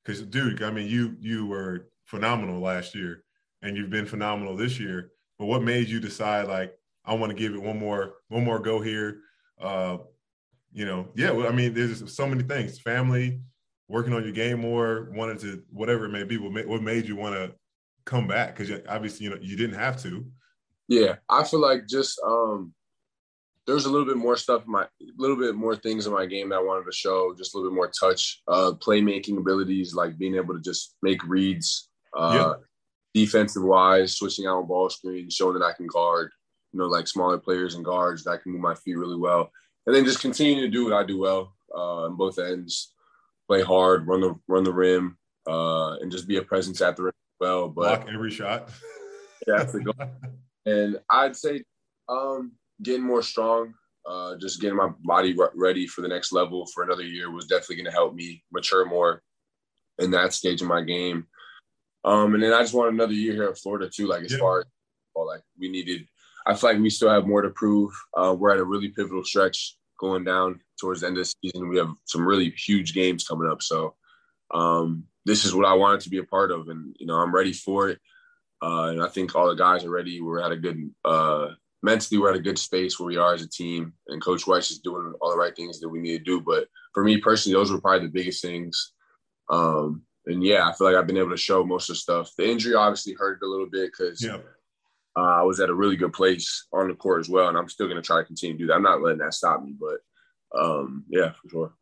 because, 0.03 0.21
dude, 0.21 0.63
I 0.63 0.71
mean, 0.71 0.87
you 0.87 1.15
you 1.19 1.47
were 1.47 1.89
phenomenal 2.05 2.59
last 2.59 2.95
year, 2.95 3.23
and 3.61 3.75
you've 3.75 3.89
been 3.89 4.05
phenomenal 4.05 4.55
this 4.55 4.79
year. 4.79 5.11
But 5.37 5.45
what 5.47 5.63
made 5.63 5.89
you 5.89 5.99
decide 5.99 6.47
like 6.47 6.73
I 7.05 7.15
want 7.15 7.31
to 7.31 7.37
give 7.37 7.53
it 7.53 7.61
one 7.61 7.79
more 7.79 8.13
one 8.29 8.43
more 8.43 8.59
go 8.59 8.81
here? 8.81 9.21
Uh, 9.59 9.97
you 10.71 10.85
know, 10.85 11.09
yeah. 11.15 11.31
Well, 11.31 11.47
I 11.47 11.51
mean, 11.51 11.73
there's 11.73 12.13
so 12.13 12.27
many 12.27 12.43
things: 12.43 12.79
family, 12.79 13.41
working 13.87 14.13
on 14.13 14.23
your 14.23 14.33
game 14.33 14.61
more, 14.61 15.09
wanted 15.13 15.39
to 15.39 15.63
whatever 15.69 16.05
it 16.05 16.11
may 16.11 16.23
be. 16.23 16.37
What 16.37 16.65
what 16.67 16.81
made 16.81 17.07
you 17.07 17.15
want 17.15 17.35
to 17.35 17.53
come 18.05 18.27
back? 18.27 18.55
Because 18.55 18.81
obviously, 18.87 19.25
you 19.25 19.29
know, 19.29 19.37
you 19.41 19.55
didn't 19.55 19.79
have 19.79 20.01
to. 20.03 20.25
Yeah, 20.87 21.15
I 21.29 21.43
feel 21.43 21.61
like 21.61 21.87
just 21.87 22.19
um 22.25 22.73
there's 23.67 23.85
a 23.85 23.89
little 23.89 24.05
bit 24.05 24.17
more 24.17 24.35
stuff 24.35 24.65
in 24.65 24.71
my 24.71 24.83
a 24.83 24.87
little 25.17 25.37
bit 25.37 25.55
more 25.55 25.75
things 25.75 26.05
in 26.05 26.13
my 26.13 26.25
game 26.25 26.49
that 26.49 26.57
I 26.57 26.63
wanted 26.63 26.85
to 26.85 26.91
show, 26.91 27.33
just 27.37 27.53
a 27.53 27.57
little 27.57 27.71
bit 27.71 27.75
more 27.75 27.91
touch, 27.97 28.41
uh 28.47 28.73
playmaking 28.73 29.37
abilities, 29.37 29.95
like 29.95 30.17
being 30.17 30.35
able 30.35 30.53
to 30.53 30.61
just 30.61 30.95
make 31.01 31.23
reads, 31.23 31.89
uh 32.15 32.55
defensive 33.13 33.63
wise, 33.63 34.17
switching 34.17 34.47
out 34.47 34.57
on 34.57 34.67
ball 34.67 34.89
screens, 34.89 35.33
showing 35.33 35.57
that 35.57 35.65
I 35.65 35.73
can 35.73 35.87
guard, 35.87 36.31
you 36.73 36.79
know, 36.79 36.87
like 36.87 37.07
smaller 37.07 37.37
players 37.37 37.75
and 37.75 37.85
guards 37.85 38.23
that 38.23 38.31
I 38.31 38.37
can 38.37 38.51
move 38.51 38.61
my 38.61 38.75
feet 38.75 38.97
really 38.97 39.17
well. 39.17 39.51
And 39.85 39.95
then 39.95 40.05
just 40.05 40.21
continue 40.21 40.61
to 40.61 40.69
do 40.69 40.83
what 40.83 40.93
I 40.93 41.05
do 41.05 41.19
well 41.19 41.53
uh 41.73 42.05
on 42.05 42.17
both 42.17 42.37
ends. 42.39 42.93
Play 43.47 43.61
hard, 43.61 44.07
run 44.07 44.21
the 44.21 44.35
run 44.47 44.63
the 44.63 44.73
rim, 44.73 45.17
uh, 45.47 45.95
and 45.97 46.11
just 46.11 46.27
be 46.27 46.37
a 46.37 46.41
presence 46.41 46.79
at 46.81 46.95
the 46.95 47.03
rim 47.03 47.13
well. 47.41 47.67
But 47.67 48.03
block 48.03 48.13
every 48.13 48.31
shot. 48.31 48.69
that's 49.47 49.73
the 49.73 49.81
goal. 49.81 49.95
And 50.63 50.99
I'd 51.09 51.35
say 51.35 51.63
um 52.07 52.51
getting 52.83 53.01
more 53.01 53.23
strong, 53.23 53.73
uh, 54.07 54.35
just 54.39 54.61
getting 54.61 54.77
my 54.77 54.89
body 55.03 55.35
ready 55.55 55.87
for 55.87 56.01
the 56.01 56.07
next 56.07 56.31
level 56.31 56.67
for 56.67 56.83
another 56.83 57.01
year 57.01 57.31
was 57.31 57.47
definitely 57.47 57.77
going 57.77 57.85
to 57.85 57.91
help 57.91 58.13
me 58.13 58.43
mature 58.51 58.85
more 58.85 59.23
in 59.97 60.11
that 60.11 60.33
stage 60.33 60.61
of 60.61 60.67
my 60.67 60.83
game. 60.83 61.25
Um, 62.05 62.35
and 62.35 62.43
then 62.43 62.53
I 62.53 62.61
just 62.61 62.75
want 62.75 62.93
another 62.93 63.13
year 63.13 63.33
here 63.33 63.47
in 63.47 63.55
Florida 63.55 63.89
too. 63.89 64.05
Like 64.05 64.23
as 64.23 64.33
yeah. 64.33 64.37
far 64.37 64.59
as 64.59 64.65
well, 65.15 65.25
like 65.25 65.41
we 65.59 65.67
needed, 65.67 66.07
I 66.45 66.53
feel 66.53 66.71
like 66.71 66.79
we 66.79 66.91
still 66.91 67.09
have 67.09 67.25
more 67.25 67.41
to 67.41 67.49
prove. 67.49 67.91
Uh, 68.15 68.35
we're 68.37 68.51
at 68.51 68.59
a 68.59 68.63
really 68.63 68.89
pivotal 68.89 69.23
stretch 69.23 69.77
going 69.99 70.23
down 70.23 70.59
towards 70.79 71.01
the 71.01 71.07
end 71.07 71.17
of 71.17 71.25
the 71.25 71.33
season. 71.43 71.69
We 71.69 71.77
have 71.77 71.93
some 72.05 72.27
really 72.27 72.51
huge 72.51 72.93
games 72.93 73.27
coming 73.27 73.49
up. 73.49 73.63
So 73.63 73.95
um, 74.53 75.05
this 75.25 75.45
is 75.45 75.53
what 75.53 75.65
I 75.65 75.73
wanted 75.73 76.01
to 76.01 76.09
be 76.09 76.17
a 76.17 76.23
part 76.23 76.51
of, 76.51 76.67
and 76.69 76.95
you 76.99 77.05
know 77.05 77.15
I'm 77.15 77.33
ready 77.33 77.53
for 77.53 77.89
it. 77.89 77.99
Uh, 78.61 78.89
and 78.89 79.01
I 79.01 79.07
think 79.07 79.35
all 79.35 79.49
the 79.49 79.55
guys 79.55 79.83
are 79.83 79.89
ready. 79.89 80.21
We're 80.21 80.41
at 80.41 80.51
a 80.51 80.57
good 80.57 80.91
uh, 81.03 81.47
mentally 81.83 82.19
we're 82.19 82.29
at 82.29 82.35
a 82.35 82.41
good 82.41 82.59
space 82.59 82.99
where 82.99 83.07
we 83.07 83.17
are 83.17 83.33
as 83.33 83.41
a 83.41 83.49
team 83.49 83.93
and 84.07 84.23
coach 84.23 84.45
White 84.45 84.69
is 84.69 84.79
doing 84.79 85.13
all 85.21 85.31
the 85.31 85.37
right 85.37 85.55
things 85.55 85.79
that 85.79 85.89
we 85.89 85.99
need 85.99 86.19
to 86.19 86.23
do 86.23 86.41
but 86.41 86.67
for 86.93 87.03
me 87.03 87.17
personally 87.17 87.57
those 87.57 87.71
were 87.71 87.81
probably 87.81 88.07
the 88.07 88.13
biggest 88.13 88.41
things 88.41 88.93
um, 89.49 90.03
and 90.25 90.43
yeah 90.43 90.67
i 90.67 90.73
feel 90.73 90.87
like 90.87 90.95
i've 90.95 91.07
been 91.07 91.17
able 91.17 91.31
to 91.31 91.37
show 91.37 91.63
most 91.63 91.89
of 91.89 91.95
the 91.95 91.99
stuff 91.99 92.31
the 92.37 92.49
injury 92.49 92.75
obviously 92.75 93.13
hurt 93.13 93.41
a 93.43 93.47
little 93.47 93.67
bit 93.69 93.91
because 93.91 94.23
yeah. 94.23 94.37
uh, 95.17 95.21
i 95.21 95.41
was 95.41 95.59
at 95.59 95.69
a 95.69 95.73
really 95.73 95.95
good 95.95 96.13
place 96.13 96.67
on 96.73 96.87
the 96.87 96.93
court 96.93 97.19
as 97.19 97.29
well 97.29 97.49
and 97.49 97.57
i'm 97.57 97.69
still 97.69 97.87
going 97.87 98.01
to 98.01 98.05
try 98.05 98.19
to 98.19 98.25
continue 98.25 98.55
to 98.55 98.63
do 98.63 98.67
that 98.67 98.75
i'm 98.75 98.83
not 98.83 99.01
letting 99.01 99.19
that 99.19 99.33
stop 99.33 99.63
me 99.63 99.73
but 99.79 99.99
um, 100.59 101.05
yeah 101.09 101.31
for 101.41 101.49
sure 101.49 101.73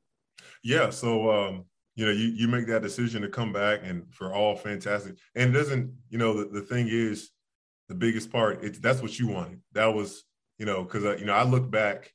yeah 0.63 0.89
so 0.89 1.29
um, 1.31 1.65
you 1.99 2.05
know 2.05 2.11
you, 2.11 2.27
you 2.29 2.47
make 2.47 2.67
that 2.67 2.81
decision 2.81 3.21
to 3.21 3.29
come 3.29 3.51
back 3.51 3.81
and 3.83 4.03
for 4.13 4.33
all 4.33 4.55
fantastic 4.55 5.15
and 5.35 5.53
doesn't 5.53 5.93
you 6.09 6.17
know 6.17 6.33
the, 6.33 6.45
the 6.59 6.61
thing 6.61 6.87
is 6.89 7.31
the 7.89 7.95
biggest 7.95 8.31
part. 8.31 8.63
It's 8.63 8.79
that's 8.79 9.01
what 9.01 9.19
you 9.19 9.27
wanted. 9.27 9.59
That 9.73 9.87
was, 9.87 10.23
you 10.57 10.65
know, 10.65 10.83
because 10.83 11.03
you 11.19 11.25
know 11.25 11.33
I 11.33 11.43
look 11.43 11.69
back 11.69 12.13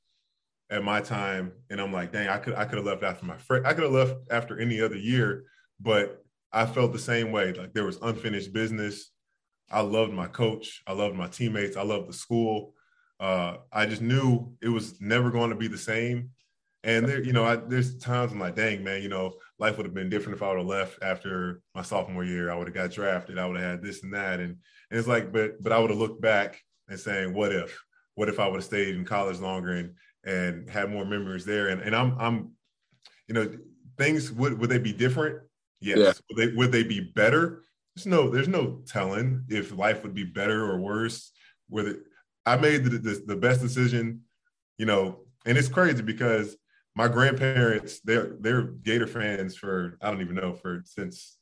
at 0.70 0.82
my 0.82 1.00
time 1.00 1.52
and 1.68 1.80
I'm 1.80 1.92
like, 1.92 2.12
dang, 2.12 2.28
I 2.28 2.38
could 2.38 2.54
I 2.54 2.64
could 2.64 2.78
have 2.78 2.86
left 2.86 3.02
after 3.02 3.26
my 3.26 3.36
friend. 3.36 3.66
I 3.66 3.74
could 3.74 3.82
have 3.82 3.92
left 3.92 4.14
after 4.30 4.58
any 4.58 4.80
other 4.80 4.96
year, 4.96 5.44
but 5.80 6.24
I 6.52 6.64
felt 6.64 6.92
the 6.92 6.98
same 6.98 7.32
way. 7.32 7.52
Like 7.52 7.74
there 7.74 7.84
was 7.84 7.98
unfinished 8.00 8.52
business. 8.52 9.10
I 9.70 9.80
loved 9.80 10.12
my 10.12 10.28
coach. 10.28 10.82
I 10.86 10.92
loved 10.92 11.16
my 11.16 11.26
teammates. 11.26 11.76
I 11.76 11.82
loved 11.82 12.08
the 12.08 12.12
school. 12.12 12.74
Uh, 13.18 13.56
I 13.72 13.86
just 13.86 14.02
knew 14.02 14.52
it 14.62 14.68
was 14.68 15.00
never 15.00 15.30
going 15.30 15.50
to 15.50 15.56
be 15.56 15.68
the 15.68 15.78
same. 15.78 16.30
And 16.84 17.08
there, 17.08 17.22
you 17.22 17.32
know, 17.32 17.44
I, 17.44 17.56
there's 17.56 17.96
times 17.96 18.30
I'm 18.30 18.38
like, 18.38 18.56
dang, 18.56 18.84
man, 18.84 19.02
you 19.02 19.08
know, 19.08 19.34
life 19.58 19.76
would 19.76 19.86
have 19.86 19.94
been 19.94 20.10
different 20.10 20.36
if 20.36 20.42
I 20.42 20.48
would 20.48 20.58
have 20.58 20.66
left 20.66 21.02
after 21.02 21.60
my 21.74 21.82
sophomore 21.82 22.24
year. 22.24 22.50
I 22.50 22.56
would 22.56 22.66
have 22.66 22.74
got 22.74 22.90
drafted. 22.90 23.38
I 23.38 23.46
would 23.46 23.56
have 23.56 23.70
had 23.70 23.82
this 23.82 24.02
and 24.02 24.12
that. 24.14 24.40
And, 24.40 24.56
and 24.90 24.98
it's 24.98 25.08
like, 25.08 25.32
but 25.32 25.62
but 25.62 25.72
I 25.72 25.78
would 25.78 25.90
have 25.90 25.98
looked 25.98 26.20
back 26.20 26.60
and 26.88 26.98
saying, 26.98 27.32
what 27.32 27.52
if? 27.52 27.78
What 28.14 28.28
if 28.28 28.38
I 28.38 28.46
would 28.46 28.56
have 28.56 28.64
stayed 28.64 28.94
in 28.94 29.04
college 29.04 29.40
longer 29.40 29.72
and 29.72 29.94
and 30.24 30.68
had 30.68 30.90
more 30.90 31.04
memories 31.04 31.44
there? 31.44 31.68
And 31.68 31.80
and 31.80 31.94
I'm 31.94 32.16
I'm, 32.18 32.52
you 33.28 33.34
know, 33.34 33.50
things 33.98 34.32
would 34.32 34.58
would 34.58 34.70
they 34.70 34.78
be 34.78 34.92
different? 34.92 35.40
Yes. 35.80 35.98
Yeah. 35.98 36.12
Would 36.30 36.36
they 36.36 36.56
would 36.56 36.72
they 36.72 36.82
be 36.82 37.00
better? 37.00 37.62
There's 37.94 38.06
no 38.06 38.28
there's 38.30 38.48
no 38.48 38.82
telling 38.86 39.44
if 39.48 39.76
life 39.76 40.02
would 40.02 40.14
be 40.14 40.24
better 40.24 40.64
or 40.64 40.78
worse. 40.78 41.32
Whether 41.68 41.96
I 42.44 42.56
made 42.56 42.84
the, 42.84 42.98
the, 42.98 43.22
the 43.26 43.36
best 43.36 43.62
decision, 43.62 44.22
you 44.78 44.86
know, 44.86 45.20
and 45.46 45.56
it's 45.56 45.68
crazy 45.68 46.02
because 46.02 46.56
my 46.96 47.08
grandparents 47.08 48.00
they're 48.00 48.36
they're 48.40 48.62
Gator 48.62 49.06
fans 49.06 49.56
for 49.56 49.98
I 50.00 50.10
don't 50.10 50.20
even 50.20 50.36
know 50.36 50.52
for 50.52 50.82
since 50.84 51.38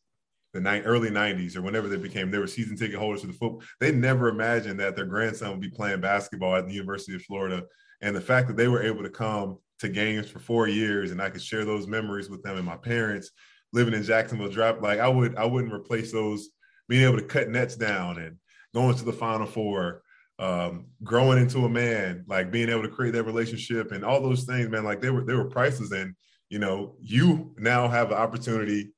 the 0.54 0.60
ni- 0.60 0.80
early 0.80 1.10
90s 1.10 1.56
or 1.56 1.62
whenever 1.62 1.88
they 1.88 1.96
became 1.96 2.30
they 2.30 2.38
were 2.38 2.46
season 2.46 2.76
ticket 2.76 2.98
holders 2.98 3.22
for 3.22 3.28
the 3.28 3.32
football. 3.32 3.62
They 3.80 3.92
never 3.92 4.28
imagined 4.28 4.80
that 4.80 4.96
their 4.96 5.06
grandson 5.06 5.50
would 5.50 5.60
be 5.60 5.70
playing 5.70 6.00
basketball 6.00 6.56
at 6.56 6.66
the 6.66 6.74
university 6.74 7.14
of 7.14 7.22
florida. 7.22 7.64
And 8.00 8.16
the 8.16 8.20
fact 8.20 8.48
that 8.48 8.56
they 8.56 8.68
were 8.68 8.82
able 8.82 9.02
to 9.02 9.10
come 9.10 9.58
to 9.82 9.88
games 9.88 10.28
for 10.28 10.38
four 10.38 10.68
years 10.68 11.10
and 11.10 11.20
i 11.20 11.28
could 11.28 11.42
share 11.42 11.64
those 11.64 11.88
memories 11.88 12.30
with 12.30 12.40
them 12.44 12.56
and 12.56 12.64
my 12.64 12.76
parents 12.76 13.32
living 13.72 13.94
in 13.94 14.02
jacksonville 14.04 14.48
drop 14.48 14.80
like 14.80 15.00
i 15.00 15.08
would 15.08 15.34
i 15.36 15.44
wouldn't 15.44 15.72
replace 15.72 16.12
those 16.12 16.50
being 16.88 17.02
able 17.02 17.18
to 17.18 17.24
cut 17.24 17.48
nets 17.48 17.74
down 17.74 18.16
and 18.18 18.36
going 18.74 18.94
to 18.94 19.04
the 19.04 19.12
final 19.12 19.44
four 19.44 20.02
um, 20.42 20.86
growing 21.04 21.38
into 21.38 21.64
a 21.64 21.68
man, 21.68 22.24
like 22.26 22.50
being 22.50 22.68
able 22.68 22.82
to 22.82 22.88
create 22.88 23.12
that 23.12 23.22
relationship 23.22 23.92
and 23.92 24.04
all 24.04 24.20
those 24.20 24.42
things, 24.42 24.68
man, 24.68 24.82
like 24.82 25.00
they 25.00 25.10
were 25.10 25.22
they 25.22 25.34
were 25.34 25.48
prices. 25.48 25.92
And 25.92 26.16
you 26.50 26.58
know, 26.58 26.96
you 27.00 27.54
now 27.58 27.86
have 27.86 28.08
the 28.08 28.16
opportunity 28.16 28.92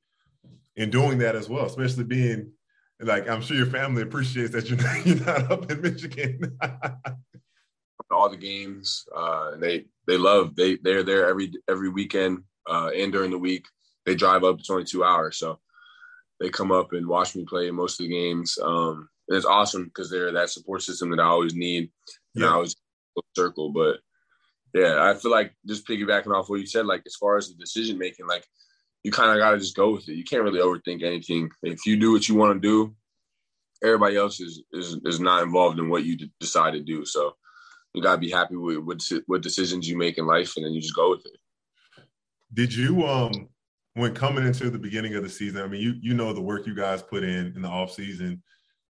in 0.77 0.89
doing 0.89 1.19
that 1.19 1.37
as 1.37 1.49
well, 1.49 1.67
especially 1.67 2.05
being 2.05 2.51
like 2.99 3.29
I'm 3.29 3.43
sure 3.43 3.59
your 3.59 3.67
family 3.67 4.01
appreciates 4.03 4.53
that 4.53 4.71
you're 4.71 4.79
not, 4.83 5.07
you're 5.07 5.25
not 5.25 5.53
up 5.53 5.71
in 5.71 5.83
Michigan. 5.83 6.59
all 8.11 8.31
the 8.31 8.37
games, 8.39 9.05
uh, 9.15 9.57
they 9.57 9.85
they 10.07 10.17
love 10.17 10.57
they 10.57 10.77
they're 10.77 11.03
there 11.03 11.29
every 11.29 11.53
every 11.69 11.91
weekend 11.91 12.43
uh, 12.67 12.91
and 12.97 13.13
during 13.13 13.31
the 13.31 13.39
week. 13.39 13.67
They 14.07 14.15
drive 14.15 14.45
up; 14.45 14.61
it's 14.61 14.71
only 14.71 14.85
two 14.85 15.05
hours, 15.05 15.37
so 15.37 15.59
they 16.41 16.49
come 16.49 16.73
up 16.73 16.95
and 16.95 17.07
watch 17.07 17.37
me 17.37 17.45
play 17.45 17.71
most 17.71 18.01
of 18.01 18.07
the 18.07 18.13
games. 18.13 18.59
Um, 18.63 19.11
it's 19.29 19.47
awesome 19.47 19.85
because 19.85 20.11
they're 20.11 20.33
that 20.33 20.51
support 20.51 20.83
system 20.83 21.11
that 21.11 21.21
I 21.21 21.25
always 21.25 21.55
need 21.55 21.91
and 22.35 22.45
yeah. 22.45 22.51
I 22.51 22.55
always 22.55 22.77
circle. 23.37 23.71
But 23.71 23.99
yeah, 24.75 24.99
I 25.03 25.15
feel 25.15 25.31
like 25.31 25.55
just 25.67 25.87
piggybacking 25.87 26.35
off 26.35 26.51
what 26.51 26.61
you 26.61 26.67
said, 26.67 26.87
like 26.87 27.03
as 27.07 27.17
far 27.17 27.37
as 27.37 27.49
the 27.49 27.55
decision 27.55 27.99
making, 27.99 28.27
like 28.27 28.45
you 29.03 29.13
kind 29.13 29.31
of 29.31 29.39
got 29.39 29.53
to 29.53 29.59
just 29.59 29.77
go 29.77 29.93
with 29.93 30.09
it. 30.09 30.15
You 30.15 30.25
can't 30.25 30.43
really 30.43 30.61
overthink 30.61 31.03
anything. 31.03 31.51
If 31.63 31.87
you 31.87 31.97
do 31.97 32.13
what 32.13 32.29
you 32.29 32.35
want 32.35 32.61
to 32.61 32.69
do, 32.69 32.95
everybody 33.83 34.17
else 34.17 34.41
is 34.41 34.63
is 34.73 34.99
is 35.05 35.21
not 35.21 35.43
involved 35.43 35.79
in 35.79 35.89
what 35.89 36.05
you 36.05 36.17
d- 36.17 36.33
decide 36.41 36.73
to 36.73 36.81
do. 36.81 37.05
So 37.05 37.35
you 37.93 38.03
got 38.03 38.15
to 38.15 38.21
be 38.21 38.31
happy 38.31 38.57
with 38.57 38.79
what 38.79 39.01
what 39.27 39.43
decisions 39.43 39.89
you 39.89 39.97
make 39.97 40.19
in 40.19 40.27
life, 40.27 40.55
and 40.57 40.65
then 40.65 40.73
you 40.73 40.81
just 40.81 40.97
go 40.97 41.11
with 41.11 41.25
it. 41.27 41.39
Did 42.53 42.75
you 42.75 43.07
um 43.07 43.49
when 43.95 44.15
coming 44.15 44.47
into 44.47 44.71
the 44.71 44.79
beginning 44.79 45.15
of 45.15 45.23
the 45.23 45.29
season? 45.29 45.63
I 45.63 45.69
mean, 45.69 45.81
you 45.81 45.95
you 46.01 46.15
know 46.15 46.33
the 46.33 46.41
work 46.41 46.67
you 46.67 46.75
guys 46.75 47.03
put 47.03 47.23
in 47.23 47.53
in 47.55 47.63
the 47.63 47.69
off 47.69 47.93
season 47.93 48.43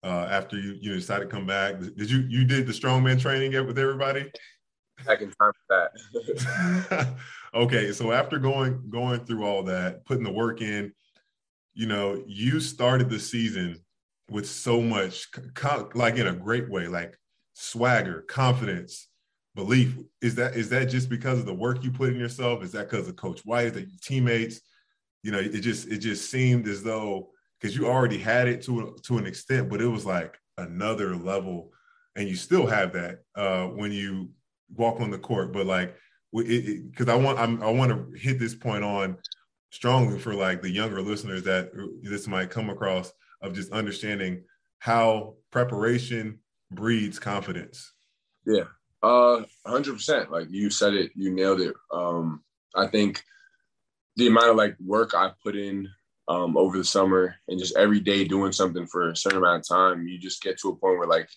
uh, 0.06 0.28
after 0.30 0.58
you 0.58 0.78
you 0.80 0.94
decided 0.94 1.30
to 1.30 1.36
come 1.36 1.48
back? 1.48 1.80
Did 1.80 2.10
you 2.10 2.20
you 2.30 2.46
did 2.46 2.68
the 2.68 2.74
strongman 2.74 3.20
training 3.20 3.52
with 3.66 3.80
everybody? 3.80 4.32
Back 5.06 5.22
in 5.22 5.32
time 5.32 5.52
for 5.68 5.90
that. 6.14 7.18
okay, 7.54 7.92
so 7.92 8.12
after 8.12 8.38
going 8.38 8.84
going 8.90 9.26
through 9.26 9.44
all 9.44 9.64
that, 9.64 10.06
putting 10.06 10.24
the 10.24 10.32
work 10.32 10.62
in, 10.62 10.94
you 11.74 11.88
know, 11.88 12.24
you 12.28 12.60
started 12.60 13.10
the 13.10 13.20
season 13.20 13.80
with 14.30 14.48
so 14.48 14.82
much, 14.82 15.28
like 15.96 16.18
in 16.18 16.28
a 16.28 16.34
great 16.34 16.70
way, 16.70 16.88
like 16.88 17.18
swagger, 17.54 18.22
confidence, 18.22 19.08
belief. 19.56 19.98
Is 20.22 20.36
that 20.36 20.56
is 20.56 20.70
that 20.70 20.86
just 20.86 21.10
because 21.10 21.40
of 21.40 21.48
the 21.48 21.54
work 21.54 21.84
you 21.84 21.90
put 21.90 22.10
in 22.10 22.20
yourself? 22.20 22.64
Is 22.64 22.72
that 22.74 22.92
because 22.92 23.08
of 23.08 23.16
Coach 23.16 23.42
White, 23.44 23.74
that 23.74 23.82
your 23.82 24.00
teammates? 24.04 24.62
You 25.24 25.32
know, 25.32 25.40
it 25.40 25.62
just 25.62 25.88
it 25.88 25.98
just 25.98 26.30
seemed 26.30 26.68
as 26.68 26.84
though 26.84 27.32
because 27.60 27.76
you 27.76 27.88
already 27.88 28.18
had 28.18 28.48
it 28.48 28.62
to 28.64 28.98
to 29.04 29.18
an 29.18 29.26
extent, 29.26 29.70
but 29.70 29.82
it 29.82 29.88
was 29.88 30.06
like 30.06 30.38
another 30.58 31.16
level, 31.16 31.72
and 32.16 32.28
you 32.28 32.36
still 32.36 32.66
have 32.66 32.94
that 32.94 33.20
uh, 33.36 33.68
when 33.68 33.92
you 33.92 34.30
walk 34.76 35.00
on 35.00 35.12
the 35.12 35.18
court. 35.18 35.52
But 35.52 35.66
like, 35.66 35.96
because 36.34 37.10
I 37.10 37.16
want 37.16 37.40
I'm, 37.40 37.62
I 37.64 37.72
want 37.72 37.92
to 37.92 38.18
hit 38.18 38.40
this 38.40 38.56
point 38.56 38.84
on 38.84 39.18
strongly 39.72 40.20
for 40.20 40.34
like 40.34 40.62
the 40.62 40.70
younger 40.70 41.02
listeners 41.02 41.44
that 41.44 41.72
this 42.02 42.28
might 42.28 42.50
come 42.50 42.70
across 42.70 43.12
of 43.42 43.54
just 43.54 43.72
understanding 43.72 44.44
how 44.80 45.36
preparation 45.52 46.40
breeds 46.72 47.20
confidence. 47.20 47.92
Yeah, 48.46 48.66
uh, 49.02 49.44
hundred 49.66 49.94
percent. 49.94 50.32
Like 50.32 50.48
you 50.50 50.70
said 50.70 50.94
it, 50.94 51.12
you 51.16 51.32
nailed 51.32 51.62
it. 51.62 51.74
Um, 51.92 52.44
I 52.76 52.88
think 52.88 53.24
the 54.16 54.28
amount 54.28 54.50
of 54.50 54.56
like 54.56 54.76
work 54.80 55.14
I 55.14 55.32
put 55.44 55.56
in 55.56 55.90
um, 56.28 56.58
over 56.58 56.78
the 56.78 56.84
summer 56.84 57.36
and 57.48 57.60
just 57.60 57.78
every 57.78 58.00
day 58.00 58.26
doing 58.26 58.52
something 58.52 58.88
for 58.88 59.10
a 59.10 59.16
certain 59.16 59.40
amount 59.40 59.62
of 59.62 59.68
time, 59.68 60.08
you 60.08 60.18
just 60.18 60.42
get 60.42 60.58
to 60.60 60.70
a 60.70 60.76
point 60.76 60.98
where 60.98 61.08
like 61.08 61.30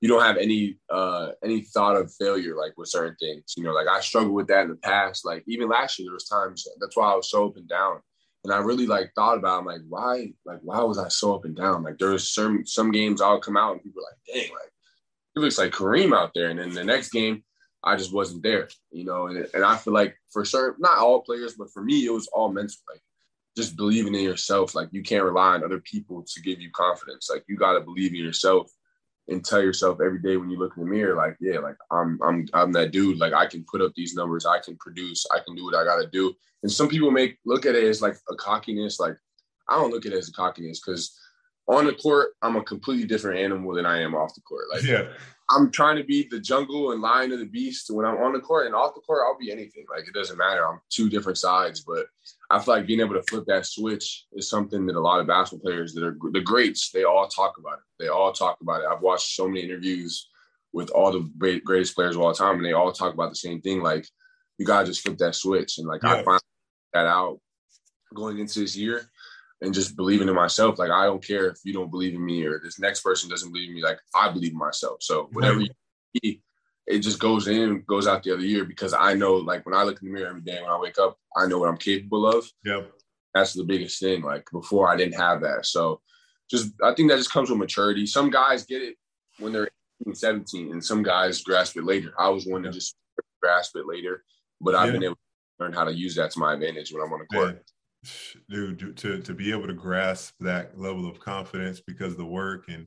you 0.00 0.08
don't 0.08 0.22
have 0.22 0.36
any 0.36 0.78
uh 0.90 1.30
any 1.42 1.62
thought 1.62 1.96
of 1.96 2.12
failure 2.14 2.56
like 2.56 2.72
with 2.76 2.88
certain 2.88 3.16
things. 3.20 3.54
You 3.56 3.64
know, 3.64 3.72
like 3.72 3.88
I 3.88 4.00
struggled 4.00 4.34
with 4.34 4.48
that 4.48 4.62
in 4.62 4.70
the 4.70 4.76
past. 4.76 5.24
Like 5.24 5.44
even 5.46 5.68
last 5.68 5.98
year, 5.98 6.06
there 6.06 6.14
was 6.14 6.28
times 6.28 6.66
that's 6.80 6.96
why 6.96 7.12
I 7.12 7.16
was 7.16 7.30
so 7.30 7.48
up 7.48 7.56
and 7.56 7.68
down. 7.68 8.00
And 8.44 8.52
I 8.52 8.58
really 8.58 8.86
like 8.86 9.10
thought 9.14 9.36
about, 9.36 9.58
I'm 9.58 9.66
like, 9.66 9.80
why, 9.88 10.32
like, 10.46 10.60
why 10.62 10.80
was 10.80 10.96
I 10.96 11.08
so 11.08 11.34
up 11.34 11.44
and 11.44 11.56
down? 11.56 11.82
Like 11.82 11.98
there 11.98 12.10
was 12.10 12.32
some 12.32 12.64
some 12.66 12.92
games 12.92 13.20
I'll 13.20 13.40
come 13.40 13.56
out 13.56 13.72
and 13.72 13.82
people 13.82 14.02
like, 14.02 14.18
dang, 14.34 14.50
like 14.52 14.72
it 15.36 15.40
looks 15.40 15.58
like 15.58 15.72
Kareem 15.72 16.16
out 16.16 16.32
there. 16.34 16.50
And 16.50 16.58
then 16.58 16.72
the 16.72 16.84
next 16.84 17.10
game, 17.10 17.42
I 17.82 17.96
just 17.96 18.12
wasn't 18.12 18.42
there, 18.42 18.68
you 18.90 19.04
know. 19.04 19.26
And, 19.26 19.46
and 19.54 19.64
I 19.64 19.76
feel 19.76 19.92
like 19.92 20.16
for 20.32 20.44
sure, 20.44 20.76
not 20.78 20.98
all 20.98 21.22
players, 21.22 21.54
but 21.54 21.70
for 21.72 21.82
me, 21.82 22.06
it 22.06 22.12
was 22.12 22.28
all 22.28 22.52
mental. 22.52 22.76
Like 22.90 23.02
just 23.58 23.76
believing 23.76 24.14
in 24.14 24.22
yourself. 24.22 24.74
Like 24.74 24.88
you 24.92 25.02
can't 25.02 25.24
rely 25.24 25.54
on 25.54 25.64
other 25.64 25.80
people 25.80 26.22
to 26.22 26.40
give 26.40 26.60
you 26.60 26.70
confidence. 26.70 27.28
Like 27.28 27.44
you 27.48 27.56
got 27.56 27.72
to 27.72 27.80
believe 27.80 28.12
in 28.12 28.20
yourself 28.20 28.70
and 29.26 29.44
tell 29.44 29.60
yourself 29.60 29.98
every 30.00 30.20
day 30.20 30.36
when 30.36 30.48
you 30.48 30.58
look 30.58 30.74
in 30.76 30.84
the 30.84 30.88
mirror, 30.88 31.16
like, 31.16 31.36
yeah, 31.40 31.58
like 31.58 31.76
I'm 31.90 32.20
I'm 32.22 32.46
I'm 32.54 32.72
that 32.72 32.92
dude. 32.92 33.18
Like 33.18 33.32
I 33.32 33.46
can 33.46 33.64
put 33.70 33.82
up 33.82 33.92
these 33.96 34.14
numbers, 34.14 34.46
I 34.46 34.60
can 34.60 34.76
produce, 34.76 35.26
I 35.34 35.40
can 35.44 35.56
do 35.56 35.64
what 35.64 35.74
I 35.74 35.84
gotta 35.84 36.06
do. 36.06 36.32
And 36.62 36.70
some 36.70 36.88
people 36.88 37.10
make 37.10 37.38
look 37.44 37.66
at 37.66 37.74
it 37.74 37.84
as 37.84 38.00
like 38.00 38.16
a 38.30 38.36
cockiness. 38.36 39.00
Like 39.00 39.16
I 39.68 39.74
don't 39.74 39.90
look 39.90 40.06
at 40.06 40.12
it 40.12 40.18
as 40.18 40.28
a 40.28 40.32
cockiness 40.32 40.80
because 40.80 41.18
on 41.66 41.84
the 41.84 41.94
court, 41.94 42.30
I'm 42.40 42.56
a 42.56 42.62
completely 42.62 43.06
different 43.06 43.40
animal 43.40 43.74
than 43.74 43.84
I 43.84 44.00
am 44.00 44.14
off 44.14 44.34
the 44.34 44.40
court. 44.42 44.66
Like 44.72 44.84
yeah. 44.84 45.08
I'm 45.50 45.70
trying 45.70 45.96
to 45.96 46.04
be 46.04 46.28
the 46.30 46.38
jungle 46.40 46.92
and 46.92 47.02
lion 47.02 47.32
of 47.32 47.40
the 47.40 47.46
beast 47.46 47.90
when 47.90 48.06
I'm 48.06 48.18
on 48.18 48.34
the 48.34 48.40
court 48.40 48.66
and 48.66 48.74
off 48.74 48.94
the 48.94 49.00
court, 49.00 49.22
I'll 49.26 49.38
be 49.38 49.50
anything. 49.50 49.84
Like 49.90 50.06
it 50.06 50.14
doesn't 50.14 50.38
matter. 50.38 50.66
I'm 50.66 50.80
two 50.90 51.10
different 51.10 51.38
sides, 51.38 51.80
but 51.80 52.06
I 52.50 52.58
feel 52.58 52.74
like 52.74 52.86
being 52.86 53.00
able 53.00 53.14
to 53.14 53.22
flip 53.24 53.44
that 53.46 53.66
switch 53.66 54.24
is 54.32 54.48
something 54.48 54.86
that 54.86 54.96
a 54.96 55.00
lot 55.00 55.20
of 55.20 55.26
basketball 55.26 55.70
players 55.70 55.92
that 55.94 56.04
are 56.04 56.16
the 56.32 56.40
greats, 56.40 56.90
they 56.90 57.04
all 57.04 57.28
talk 57.28 57.58
about 57.58 57.78
it. 57.78 57.84
They 57.98 58.08
all 58.08 58.32
talk 58.32 58.58
about 58.62 58.80
it. 58.80 58.86
I've 58.90 59.02
watched 59.02 59.34
so 59.34 59.46
many 59.46 59.60
interviews 59.60 60.28
with 60.72 60.90
all 60.90 61.12
the 61.12 61.30
great, 61.36 61.64
greatest 61.64 61.94
players 61.94 62.16
of 62.16 62.22
all 62.22 62.32
time, 62.32 62.56
and 62.56 62.64
they 62.64 62.72
all 62.72 62.92
talk 62.92 63.12
about 63.12 63.30
the 63.30 63.36
same 63.36 63.60
thing. 63.60 63.82
Like 63.82 64.06
you 64.56 64.64
gotta 64.64 64.86
just 64.86 65.02
flip 65.02 65.18
that 65.18 65.34
switch, 65.34 65.78
and 65.78 65.86
like 65.86 66.02
yeah. 66.02 66.14
I 66.14 66.22
find 66.22 66.40
that 66.94 67.06
out 67.06 67.38
going 68.14 68.38
into 68.38 68.60
this 68.60 68.76
year 68.76 69.10
and 69.60 69.74
just 69.74 69.96
believing 69.96 70.28
in 70.28 70.34
myself. 70.34 70.78
Like 70.78 70.90
I 70.90 71.04
don't 71.04 71.24
care 71.24 71.48
if 71.48 71.58
you 71.64 71.72
don't 71.72 71.90
believe 71.90 72.14
in 72.14 72.24
me 72.24 72.44
or 72.44 72.60
this 72.62 72.78
next 72.78 73.02
person 73.02 73.28
doesn't 73.28 73.52
believe 73.52 73.68
in 73.68 73.74
me. 73.74 73.82
Like 73.82 73.98
I 74.14 74.30
believe 74.30 74.52
in 74.52 74.58
myself. 74.58 75.02
So 75.02 75.28
whatever 75.32 75.60
you 75.60 76.38
it 76.88 77.00
just 77.00 77.18
goes 77.18 77.48
in, 77.48 77.84
goes 77.86 78.06
out 78.06 78.22
the 78.22 78.32
other 78.32 78.44
year 78.44 78.64
because 78.64 78.94
I 78.94 79.14
know 79.14 79.34
like 79.34 79.64
when 79.66 79.74
I 79.74 79.82
look 79.82 80.00
in 80.00 80.08
the 80.08 80.14
mirror 80.14 80.30
every 80.30 80.40
day 80.40 80.60
when 80.60 80.70
I 80.70 80.78
wake 80.78 80.98
up, 80.98 81.18
I 81.36 81.46
know 81.46 81.58
what 81.58 81.68
I'm 81.68 81.76
capable 81.76 82.26
of. 82.26 82.50
Yep. 82.64 82.92
That's 83.34 83.52
the 83.52 83.64
biggest 83.64 84.00
thing. 84.00 84.22
Like 84.22 84.46
before 84.52 84.88
I 84.88 84.96
didn't 84.96 85.20
have 85.20 85.42
that. 85.42 85.66
So 85.66 86.00
just 86.50 86.72
I 86.82 86.94
think 86.94 87.10
that 87.10 87.18
just 87.18 87.32
comes 87.32 87.50
with 87.50 87.58
maturity. 87.58 88.06
Some 88.06 88.30
guys 88.30 88.64
get 88.64 88.82
it 88.82 88.96
when 89.38 89.52
they're 89.52 89.68
18, 90.02 90.14
17, 90.14 90.72
and 90.72 90.84
some 90.84 91.02
guys 91.02 91.42
grasp 91.42 91.76
it 91.76 91.84
later. 91.84 92.14
I 92.18 92.30
was 92.30 92.46
one 92.46 92.62
to 92.62 92.70
just 92.70 92.96
grasp 93.42 93.76
it 93.76 93.86
later, 93.86 94.24
but 94.60 94.74
I've 94.74 94.86
yeah. 94.86 94.92
been 94.92 95.04
able 95.04 95.14
to 95.14 95.64
learn 95.64 95.72
how 95.74 95.84
to 95.84 95.94
use 95.94 96.14
that 96.16 96.30
to 96.32 96.38
my 96.38 96.54
advantage 96.54 96.92
when 96.92 97.02
I'm 97.02 97.12
on 97.12 97.20
the 97.20 97.26
court. 97.26 97.54
Yeah 97.54 97.62
dude, 98.48 98.96
to 98.96 99.20
to 99.20 99.34
be 99.34 99.50
able 99.50 99.66
to 99.66 99.72
grasp 99.72 100.34
that 100.40 100.78
level 100.78 101.08
of 101.08 101.18
confidence 101.20 101.80
because 101.80 102.16
the 102.16 102.24
work 102.24 102.66
and 102.68 102.86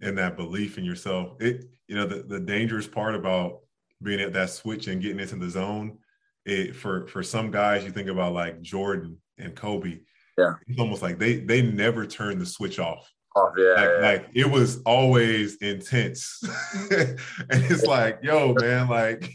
and 0.00 0.18
that 0.18 0.36
belief 0.36 0.78
in 0.78 0.84
yourself. 0.84 1.40
It 1.40 1.66
you 1.88 1.96
know 1.96 2.06
the 2.06 2.22
the 2.22 2.40
dangerous 2.40 2.86
part 2.86 3.14
about 3.14 3.60
being 4.02 4.20
at 4.20 4.32
that 4.34 4.50
switch 4.50 4.86
and 4.86 5.00
getting 5.00 5.20
into 5.20 5.36
the 5.36 5.50
zone. 5.50 5.98
It 6.44 6.76
for 6.76 7.06
for 7.08 7.22
some 7.22 7.50
guys, 7.50 7.84
you 7.84 7.90
think 7.90 8.08
about 8.08 8.32
like 8.32 8.62
Jordan 8.62 9.18
and 9.38 9.54
Kobe. 9.54 10.00
Yeah, 10.38 10.54
it's 10.66 10.78
almost 10.78 11.02
like 11.02 11.18
they 11.18 11.36
they 11.36 11.62
never 11.62 12.06
turned 12.06 12.40
the 12.40 12.46
switch 12.46 12.78
off. 12.78 13.10
Oh, 13.38 13.52
yeah, 13.58 13.72
like, 13.74 13.90
yeah. 13.90 14.08
like 14.08 14.28
it 14.34 14.50
was 14.50 14.80
always 14.82 15.56
intense, 15.56 16.40
and 16.90 17.18
it's 17.50 17.84
like, 17.84 18.20
yo, 18.22 18.54
man, 18.54 18.88
like 18.88 19.30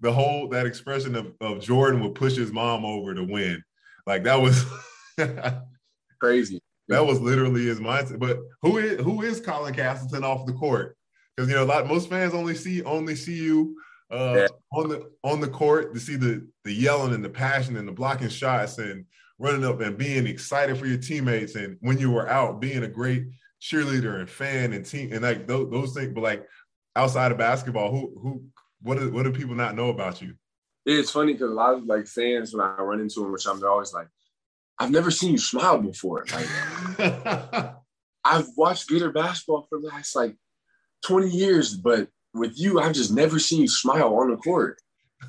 the 0.00 0.12
whole 0.12 0.48
that 0.48 0.66
expression 0.66 1.16
of, 1.16 1.32
of 1.40 1.60
Jordan 1.60 2.00
would 2.02 2.14
push 2.14 2.36
his 2.36 2.52
mom 2.52 2.84
over 2.84 3.14
to 3.14 3.24
win 3.24 3.62
like 4.06 4.24
that 4.24 4.40
was 4.40 4.64
crazy. 6.20 6.60
That 6.88 7.06
was 7.06 7.20
literally 7.20 7.64
his 7.64 7.80
mindset. 7.80 8.18
But 8.18 8.38
who 8.62 8.78
is 8.78 9.00
who 9.00 9.22
is 9.22 9.40
Colin 9.40 9.74
Castleton 9.74 10.24
off 10.24 10.46
the 10.46 10.52
court? 10.52 10.96
Because 11.36 11.48
you 11.48 11.56
know, 11.56 11.64
a 11.64 11.66
lot 11.66 11.86
most 11.86 12.08
fans 12.08 12.34
only 12.34 12.54
see 12.54 12.82
only 12.82 13.16
see 13.16 13.34
you 13.34 13.76
uh, 14.10 14.34
yeah. 14.36 14.46
on 14.72 14.88
the 14.88 15.10
on 15.22 15.40
the 15.40 15.48
court 15.48 15.94
to 15.94 16.00
see 16.00 16.16
the 16.16 16.46
the 16.64 16.72
yelling 16.72 17.14
and 17.14 17.24
the 17.24 17.30
passion 17.30 17.76
and 17.76 17.88
the 17.88 17.92
blocking 17.92 18.28
shots 18.28 18.78
and 18.78 19.06
running 19.38 19.64
up 19.64 19.80
and 19.80 19.98
being 19.98 20.26
excited 20.26 20.78
for 20.78 20.86
your 20.86 20.98
teammates 20.98 21.56
and 21.56 21.76
when 21.80 21.98
you 21.98 22.10
were 22.10 22.28
out 22.28 22.60
being 22.60 22.84
a 22.84 22.88
great 22.88 23.24
cheerleader 23.60 24.20
and 24.20 24.30
fan 24.30 24.72
and 24.72 24.86
team 24.86 25.12
and 25.12 25.22
like 25.22 25.46
those, 25.48 25.70
those 25.70 25.94
things. 25.94 26.12
But 26.12 26.22
like 26.22 26.46
outside 26.94 27.32
of 27.32 27.38
basketball, 27.38 27.90
who 27.90 28.12
who 28.20 28.44
what 28.82 28.98
do, 28.98 29.10
what 29.10 29.24
do 29.24 29.32
people 29.32 29.54
not 29.54 29.74
know 29.74 29.88
about 29.88 30.20
you? 30.20 30.34
it's 30.86 31.10
funny 31.10 31.32
because 31.32 31.50
a 31.50 31.54
lot 31.54 31.74
of 31.74 31.84
like 31.84 32.06
fans 32.06 32.54
when 32.54 32.64
I 32.64 32.76
run 32.76 33.00
into 33.00 33.20
them, 33.20 33.32
which 33.32 33.46
I'm 33.46 33.58
they're 33.60 33.70
always 33.70 33.92
like, 33.92 34.08
I've 34.78 34.90
never 34.90 35.10
seen 35.10 35.32
you 35.32 35.38
smile 35.38 35.78
before. 35.78 36.26
Like, 36.32 36.48
I've 38.24 38.48
watched 38.56 38.88
Gator 38.88 39.12
basketball 39.12 39.66
for 39.68 39.80
the 39.80 39.88
last 39.88 40.16
like 40.16 40.36
20 41.06 41.28
years, 41.28 41.74
but 41.74 42.08
with 42.32 42.58
you, 42.58 42.80
I've 42.80 42.94
just 42.94 43.12
never 43.12 43.38
seen 43.38 43.62
you 43.62 43.68
smile 43.68 44.14
on 44.16 44.30
the 44.30 44.36
court. 44.36 44.80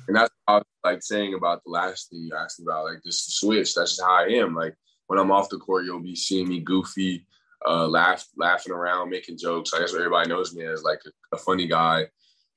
And 0.08 0.16
that's 0.16 0.32
what 0.44 0.54
I 0.54 0.56
was 0.58 0.64
like 0.84 1.02
saying 1.02 1.34
about 1.34 1.62
the 1.64 1.70
last 1.70 2.10
thing 2.10 2.20
you 2.20 2.36
asked 2.36 2.60
about, 2.60 2.84
like 2.84 3.02
just 3.04 3.26
the 3.26 3.32
switch. 3.32 3.74
That's 3.74 3.92
just 3.92 4.02
how 4.02 4.24
I 4.24 4.28
am. 4.28 4.54
Like 4.54 4.74
when 5.06 5.18
I'm 5.18 5.30
off 5.30 5.48
the 5.48 5.58
court, 5.58 5.84
you'll 5.84 6.00
be 6.00 6.16
seeing 6.16 6.48
me 6.48 6.60
goofy, 6.60 7.26
uh, 7.66 7.86
laugh, 7.86 8.26
laughing 8.36 8.72
around, 8.72 9.10
making 9.10 9.38
jokes. 9.38 9.72
I 9.72 9.80
guess 9.80 9.94
everybody 9.94 10.28
knows 10.28 10.54
me 10.54 10.64
as 10.64 10.82
like 10.82 11.00
a, 11.06 11.36
a 11.36 11.38
funny 11.38 11.66
guy, 11.66 12.06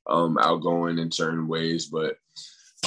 um, 0.08 0.38
outgoing 0.40 0.98
in 0.98 1.12
certain 1.12 1.48
ways. 1.48 1.86
But 1.86 2.18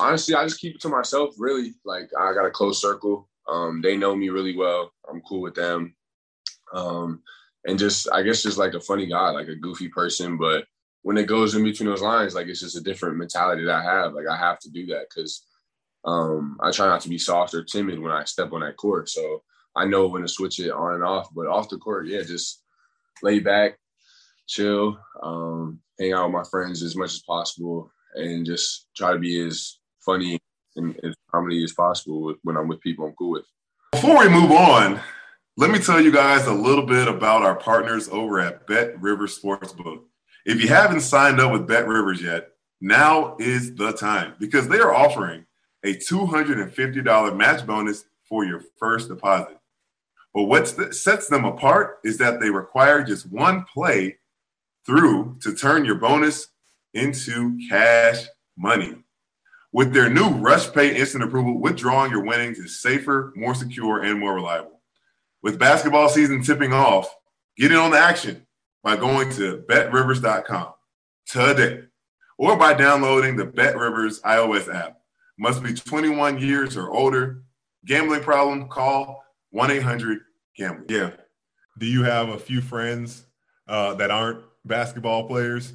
honestly, 0.01 0.35
I 0.35 0.45
just 0.45 0.61
keep 0.61 0.75
it 0.75 0.81
to 0.83 0.89
myself. 0.89 1.35
Really, 1.39 1.75
like 1.85 2.11
I 2.19 2.35
got 2.35 2.47
a 2.47 2.51
close 2.51 2.81
circle. 2.81 3.29
Um, 3.53 3.83
they 3.83 3.97
know 3.97 4.17
me 4.17 4.31
really 4.31 4.57
well. 4.57 4.93
I'm 5.09 5.21
cool 5.23 5.43
with 5.43 5.55
them. 5.55 5.95
Um, 6.73 7.23
and 7.67 7.79
just 7.79 8.09
I 8.11 8.23
guess 8.23 8.43
just 8.43 8.59
like 8.59 8.75
a 8.75 8.81
funny 8.81 9.07
guy, 9.07 9.31
like 9.31 9.49
a 9.49 9.55
goofy 9.55 9.89
person. 9.89 10.39
But 10.39 10.65
when 11.03 11.19
it 11.19 11.27
goes 11.27 11.55
in 11.55 11.63
between 11.63 11.89
those 11.89 12.03
lines, 12.03 12.35
like 12.35 12.47
it's 12.47 12.61
just 12.61 12.77
a 12.77 12.81
different 12.81 13.19
mentality 13.19 13.65
that 13.65 13.75
I 13.75 13.83
have. 13.83 14.15
Like 14.15 14.27
I 14.29 14.37
have 14.37 14.59
to 14.61 14.71
do 14.71 14.87
that 14.87 15.07
because 15.09 15.45
um, 16.05 16.59
I 16.63 16.71
try 16.71 16.87
not 16.87 17.03
to 17.03 17.09
be 17.09 17.19
soft 17.19 17.55
or 17.55 17.63
timid 17.63 18.01
when 18.01 18.13
I 18.13 18.25
step 18.25 18.53
on 18.53 18.61
that 18.61 18.77
court. 18.77 19.09
So 19.11 19.43
I 19.77 19.85
know 19.85 20.09
when 20.09 20.23
to 20.23 20.29
switch 20.29 20.59
it 20.59 20.71
on 20.71 20.95
and 20.95 21.05
off. 21.05 21.29
But 21.35 21.47
off 21.47 21.69
the 21.69 21.77
court, 21.77 22.07
yeah, 22.07 22.23
just 22.23 22.63
lay 23.23 23.39
back, 23.39 23.79
chill, 24.47 24.99
um, 25.23 25.81
hang 25.99 26.13
out 26.13 26.27
with 26.27 26.35
my 26.35 26.45
friends 26.51 26.83
as 26.83 26.97
much 26.97 27.13
as 27.13 27.23
possible, 27.23 27.93
and 28.15 28.47
just 28.47 28.89
try 28.97 29.13
to 29.13 29.19
be 29.19 29.41
as 29.47 29.79
funny 30.05 30.42
and 30.77 30.99
as 31.05 31.15
comedy 31.31 31.63
as 31.65 31.73
possible 31.73 32.35
when 32.43 32.57
I'm 32.57 32.69
with 32.69 32.81
people 32.81 33.07
I'm 33.07 33.13
cool 33.13 33.31
with. 33.31 33.45
Before 33.93 34.19
we 34.19 34.29
move 34.29 34.51
on, 34.51 35.01
let 35.57 35.71
me 35.71 35.79
tell 35.79 36.01
you 36.01 36.11
guys 36.11 36.47
a 36.47 36.53
little 36.53 36.87
bit 36.87 37.09
about 37.09 37.43
our 37.43 37.55
partners 37.55 38.09
over 38.09 38.41
at 38.41 38.67
BetRivers 38.67 39.39
Sportsbook. 39.39 40.03
If 40.45 40.61
you 40.63 40.69
haven't 40.69 41.03
signed 41.03 41.41
up 41.41 41.53
with 41.53 41.69
BetRivers 41.69 42.21
yet, 42.21 42.49
now 42.81 43.37
is 43.39 43.75
the 43.75 43.93
time 43.93 44.35
because 44.41 44.67
they 44.67 44.79
are 44.79 44.95
offering 44.95 45.47
a 45.85 45.95
$250 45.95 47.37
match 47.37 47.67
bonus 47.67 48.05
for 48.29 48.45
your 48.45 48.63
first 48.79 49.09
deposit. 49.09 49.59
But 50.35 50.45
what 50.45 50.95
sets 50.95 51.29
them 51.29 51.45
apart 51.45 51.99
is 52.05 52.19
that 52.19 52.41
they 52.41 52.51
require 52.51 53.05
just 53.05 53.31
one 53.31 53.65
play 53.65 54.17
through 54.87 55.37
to 55.43 55.55
turn 55.55 55.85
your 55.85 55.97
bonus 55.97 56.49
into 56.95 57.59
cash 57.69 58.25
money. 58.57 58.97
With 59.73 59.95
their 59.95 60.11
new 60.11 60.29
Rush 60.29 60.71
Pay 60.73 60.95
instant 60.97 61.25
approval, 61.25 61.59
withdrawing 61.59 62.11
your 62.11 62.25
winnings 62.25 62.59
is 62.59 62.81
safer, 62.81 63.33
more 63.35 63.55
secure, 63.55 64.03
and 64.03 64.21
more 64.21 64.35
reliable. 64.35 64.81
With 65.43 65.59
basketball 65.59 66.11
season 66.11 66.43
tipping 66.43 66.75
off, 66.75 67.15
get 67.57 67.73
in 67.73 67.79
on 67.79 67.91
the 67.91 67.99
action 67.99 68.47
by 68.83 68.97
going 68.97 69.31
to 69.33 69.65
betrivers.com 69.67 70.75
today 71.27 71.85
or 72.37 72.57
by 72.57 72.75
downloading 72.75 73.37
the 73.37 73.47
BetRivers 73.47 74.21
iOS 74.23 74.73
app. 74.73 74.99
Must 75.39 75.63
be 75.63 75.73
21 75.73 76.39
years 76.39 76.77
or 76.77 76.91
older. 76.91 77.43
Gambling 77.87 78.23
problem? 78.23 78.69
Call 78.69 79.25
1 79.51 79.71
800 79.71 80.19
Gambler. 80.57 80.85
Yeah. 80.89 81.11
Do 81.79 81.87
you 81.87 82.03
have 82.03 82.29
a 82.29 82.39
few 82.39 82.61
friends 82.61 83.25
uh, 83.67 83.95
that 83.95 84.11
aren't 84.11 84.45
basketball 84.65 85.27
players? 85.27 85.73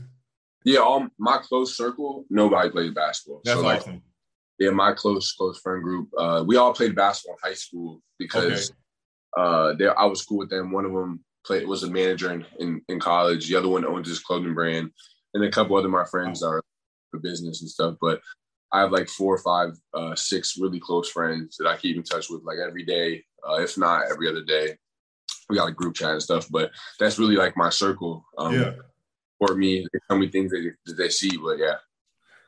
Yeah, 0.68 0.80
all 0.80 1.08
my 1.18 1.38
close 1.38 1.78
circle, 1.78 2.26
nobody 2.30 2.70
played 2.70 2.94
basketball. 2.94 3.40
That's 3.46 3.58
so 3.58 3.66
like, 3.66 3.80
awesome. 3.80 4.02
Yeah, 4.60 4.72
my 4.72 4.92
close 4.92 5.32
close 5.32 5.62
friend 5.62 5.82
group, 5.82 6.10
uh, 6.18 6.44
we 6.46 6.58
all 6.58 6.74
played 6.74 6.94
basketball 6.94 7.38
in 7.42 7.50
high 7.50 7.56
school 7.56 8.02
because 8.20 8.74
okay. 9.38 9.86
uh, 9.86 9.94
I 9.98 10.06
was 10.06 10.26
cool 10.26 10.40
with 10.40 10.50
them. 10.50 10.74
One 10.74 10.84
of 10.84 10.92
them 10.92 11.24
played 11.46 11.66
was 11.66 11.84
a 11.84 11.90
manager 11.90 12.34
in, 12.34 12.46
in, 12.60 12.82
in 12.90 13.00
college. 13.00 13.48
The 13.48 13.56
other 13.56 13.70
one 13.70 13.86
owns 13.86 14.10
his 14.10 14.20
clothing 14.20 14.54
brand, 14.54 14.92
and 15.34 15.42
a 15.46 15.50
couple 15.50 15.78
other 15.78 15.88
my 15.88 16.04
friends 16.04 16.44
are 16.44 16.62
for 17.12 17.22
business 17.22 17.62
and 17.62 17.70
stuff. 17.70 17.96
But 18.02 18.20
I 18.74 18.82
have 18.82 18.92
like 18.92 19.08
four 19.08 19.36
or 19.36 19.40
five, 19.40 19.70
uh, 19.94 20.16
six 20.16 20.58
really 20.60 20.82
close 20.82 21.10
friends 21.10 21.56
that 21.58 21.68
I 21.70 21.78
keep 21.78 21.96
in 21.96 22.04
touch 22.04 22.30
with 22.30 22.44
like 22.44 22.58
every 22.58 22.84
day, 22.84 23.24
uh, 23.50 23.62
if 23.62 23.78
not 23.78 24.12
every 24.12 24.28
other 24.28 24.44
day. 24.44 24.76
We 25.50 25.56
got 25.56 25.70
a 25.70 25.72
group 25.72 25.96
chat 25.96 26.12
and 26.12 26.22
stuff, 26.22 26.46
but 26.52 26.72
that's 27.00 27.18
really 27.18 27.38
like 27.38 27.56
my 27.56 27.70
circle. 27.70 28.26
Um, 28.38 28.54
yeah. 28.54 28.72
For 29.39 29.56
me, 29.56 29.88
they 29.93 30.00
tell 30.08 30.17
me 30.17 30.30
things 30.30 30.52
that, 30.52 30.71
that 30.86 30.97
they 30.97 31.10
see, 31.10 31.38
but 31.38 31.58
yeah. 31.58 31.76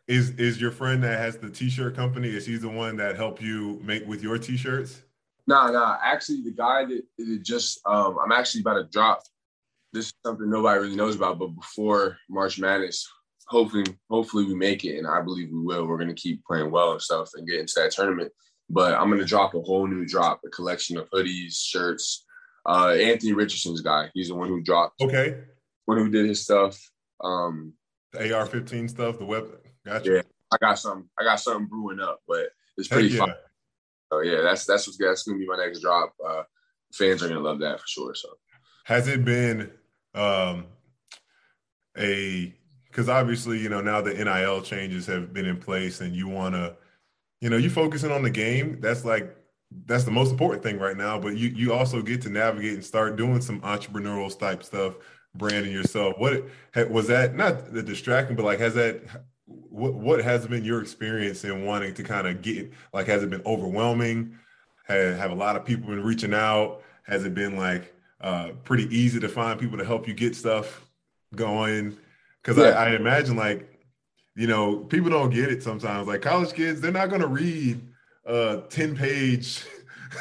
Is 0.08 0.32
is 0.32 0.60
your 0.60 0.72
friend 0.72 1.04
that 1.04 1.20
has 1.20 1.38
the 1.38 1.52
t-shirt 1.52 1.96
company? 1.96 2.30
Is 2.30 2.46
he 2.46 2.58
the 2.58 2.70
one 2.70 2.98
that 2.98 3.16
helped 3.16 3.44
you 3.44 3.80
make 3.84 4.08
with 4.08 4.24
your 4.24 4.40
t-shirts? 4.40 5.04
Nah, 5.46 5.70
nah. 5.70 5.98
Actually, 6.04 6.42
the 6.42 6.52
guy 6.52 6.86
that, 6.86 7.04
that 7.18 7.44
just 7.44 7.80
um, 7.86 8.18
I'm 8.24 8.32
actually 8.32 8.62
about 8.62 8.76
to 8.76 8.88
drop. 8.92 9.22
This 9.94 10.08
is 10.08 10.14
something 10.26 10.50
nobody 10.50 10.80
really 10.80 10.96
knows 10.96 11.16
about, 11.16 11.38
but 11.38 11.50
before 11.50 12.18
March 12.28 12.60
Madness, 12.60 13.08
hopefully, 13.48 13.86
hopefully 14.10 14.46
we 14.46 14.56
make 14.56 14.84
it, 14.84 14.98
and 14.98 15.08
I 15.08 15.22
believe 15.22 15.50
we 15.52 15.62
will. 15.62 15.86
We're 15.86 15.98
gonna 16.00 16.16
keep 16.16 16.44
playing 16.44 16.72
well 16.72 16.94
and 16.94 17.02
stuff 17.02 17.30
and 17.36 17.48
get 17.48 17.60
into 17.60 17.74
that 17.78 17.92
tournament. 17.92 18.32
But 18.70 18.96
I'm 18.96 19.12
gonna 19.12 19.26
drop 19.26 19.54
a 19.54 19.62
whole 19.62 19.86
new 19.86 20.06
drop, 20.06 20.42
a 20.46 20.50
collection 20.50 20.98
of 20.98 21.10
hoodies, 21.12 21.56
shirts. 21.56 22.26
Uh, 22.66 22.90
Anthony 22.90 23.34
Richardson's 23.34 23.82
guy. 23.82 24.10
He's 24.14 24.30
the 24.30 24.36
one 24.36 24.48
who 24.48 24.62
dropped. 24.62 25.02
Okay. 25.02 25.42
One 25.90 25.98
who 25.98 26.10
did 26.12 26.28
his 26.28 26.44
stuff. 26.44 26.80
Um, 27.20 27.74
the 28.12 28.32
AR-15 28.32 28.92
stuff, 28.92 29.18
the 29.18 29.26
weapon. 29.26 29.58
Gotcha. 29.84 30.18
Yeah, 30.18 30.22
I 30.54 30.58
got 30.62 30.78
some. 30.78 31.10
I 31.20 31.24
got 31.24 31.40
something 31.40 31.66
brewing 31.66 32.00
up, 32.00 32.20
but 32.28 32.50
it's 32.78 32.88
pretty 32.88 33.08
yeah. 33.08 33.18
fun. 33.18 33.34
So 34.14 34.20
yeah, 34.20 34.42
that's 34.42 34.66
that's 34.66 34.86
what's 34.86 35.00
that's 35.00 35.24
gonna 35.24 35.40
be 35.40 35.48
my 35.48 35.58
next 35.58 35.80
drop. 35.80 36.14
Uh, 36.24 36.44
fans 36.94 37.24
are 37.24 37.28
gonna 37.28 37.40
love 37.40 37.58
that 37.62 37.80
for 37.80 37.88
sure. 37.88 38.14
So 38.14 38.30
has 38.84 39.08
it 39.08 39.26
been 39.26 39.72
um, 40.14 40.68
a 41.98 42.54
because 42.86 43.10
obviously 43.10 43.58
you 43.58 43.70
know 43.70 43.82
now 43.82 44.00
the 44.00 44.14
NIL 44.14 44.62
changes 44.62 45.08
have 45.08 45.34
been 45.34 45.48
in 45.48 45.58
place 45.58 46.02
and 46.02 46.16
you 46.16 46.28
want 46.28 46.54
to 46.54 46.76
you 47.42 47.50
know 47.50 47.58
you 47.58 47.72
focusing 47.72 48.12
on 48.12 48.22
the 48.22 48.30
game 48.30 48.80
that's 48.80 49.06
like 49.06 49.36
that's 49.86 50.04
the 50.04 50.12
most 50.12 50.30
important 50.30 50.62
thing 50.62 50.78
right 50.78 50.98
now 50.98 51.20
but 51.20 51.36
you 51.36 51.50
you 51.50 51.74
also 51.74 52.02
get 52.02 52.22
to 52.22 52.30
navigate 52.30 52.74
and 52.74 52.86
start 52.86 53.16
doing 53.16 53.42
some 53.42 53.62
entrepreneurial 53.62 54.38
type 54.38 54.64
stuff 54.64 54.96
branding 55.36 55.72
yourself? 55.72 56.16
What 56.18 56.46
was 56.90 57.08
that 57.08 57.36
not 57.36 57.74
the 57.74 57.84
distracting 57.84 58.36
but 58.36 58.46
like 58.46 58.60
has 58.60 58.74
that 58.76 59.02
what 59.46 59.94
what 59.94 60.24
has 60.24 60.48
been 60.48 60.64
your 60.64 60.82
experience 60.82 61.44
in 61.44 61.66
wanting 61.66 61.94
to 61.94 62.04
kind 62.04 62.28
of 62.28 62.42
get 62.42 62.72
like 62.94 63.08
has 63.08 63.24
it 63.24 63.30
been 63.30 63.42
overwhelming? 63.46 64.38
Have, 64.86 65.18
have 65.18 65.32
a 65.32 65.36
lot 65.36 65.56
of 65.56 65.66
people 65.66 65.90
been 65.90 66.04
reaching 66.04 66.34
out? 66.34 66.82
Has 67.04 67.26
it 67.26 67.34
been 67.34 67.56
like 67.56 67.94
uh, 68.22 68.50
pretty 68.64 68.86
easy 68.96 69.20
to 69.20 69.30
find 69.30 69.60
people 69.60 69.78
to 69.78 69.86
help 69.86 70.08
you 70.08 70.14
get 70.14 70.36
stuff 70.36 70.86
going? 71.36 71.98
Because 72.42 72.58
yeah. 72.58 72.70
I, 72.70 72.88
I 72.88 72.96
imagine 72.96 73.36
like 73.36 73.80
you 74.36 74.48
know 74.48 74.78
people 74.78 75.10
don't 75.10 75.30
get 75.30 75.52
it 75.52 75.64
sometimes. 75.64 76.08
Like 76.08 76.22
college 76.22 76.54
kids 76.54 76.82
they're 76.82 76.92
not 76.92 77.10
going 77.10 77.22
to 77.22 77.28
read 77.28 77.82
a 78.26 78.64
10 78.70 78.96
page 78.96 79.66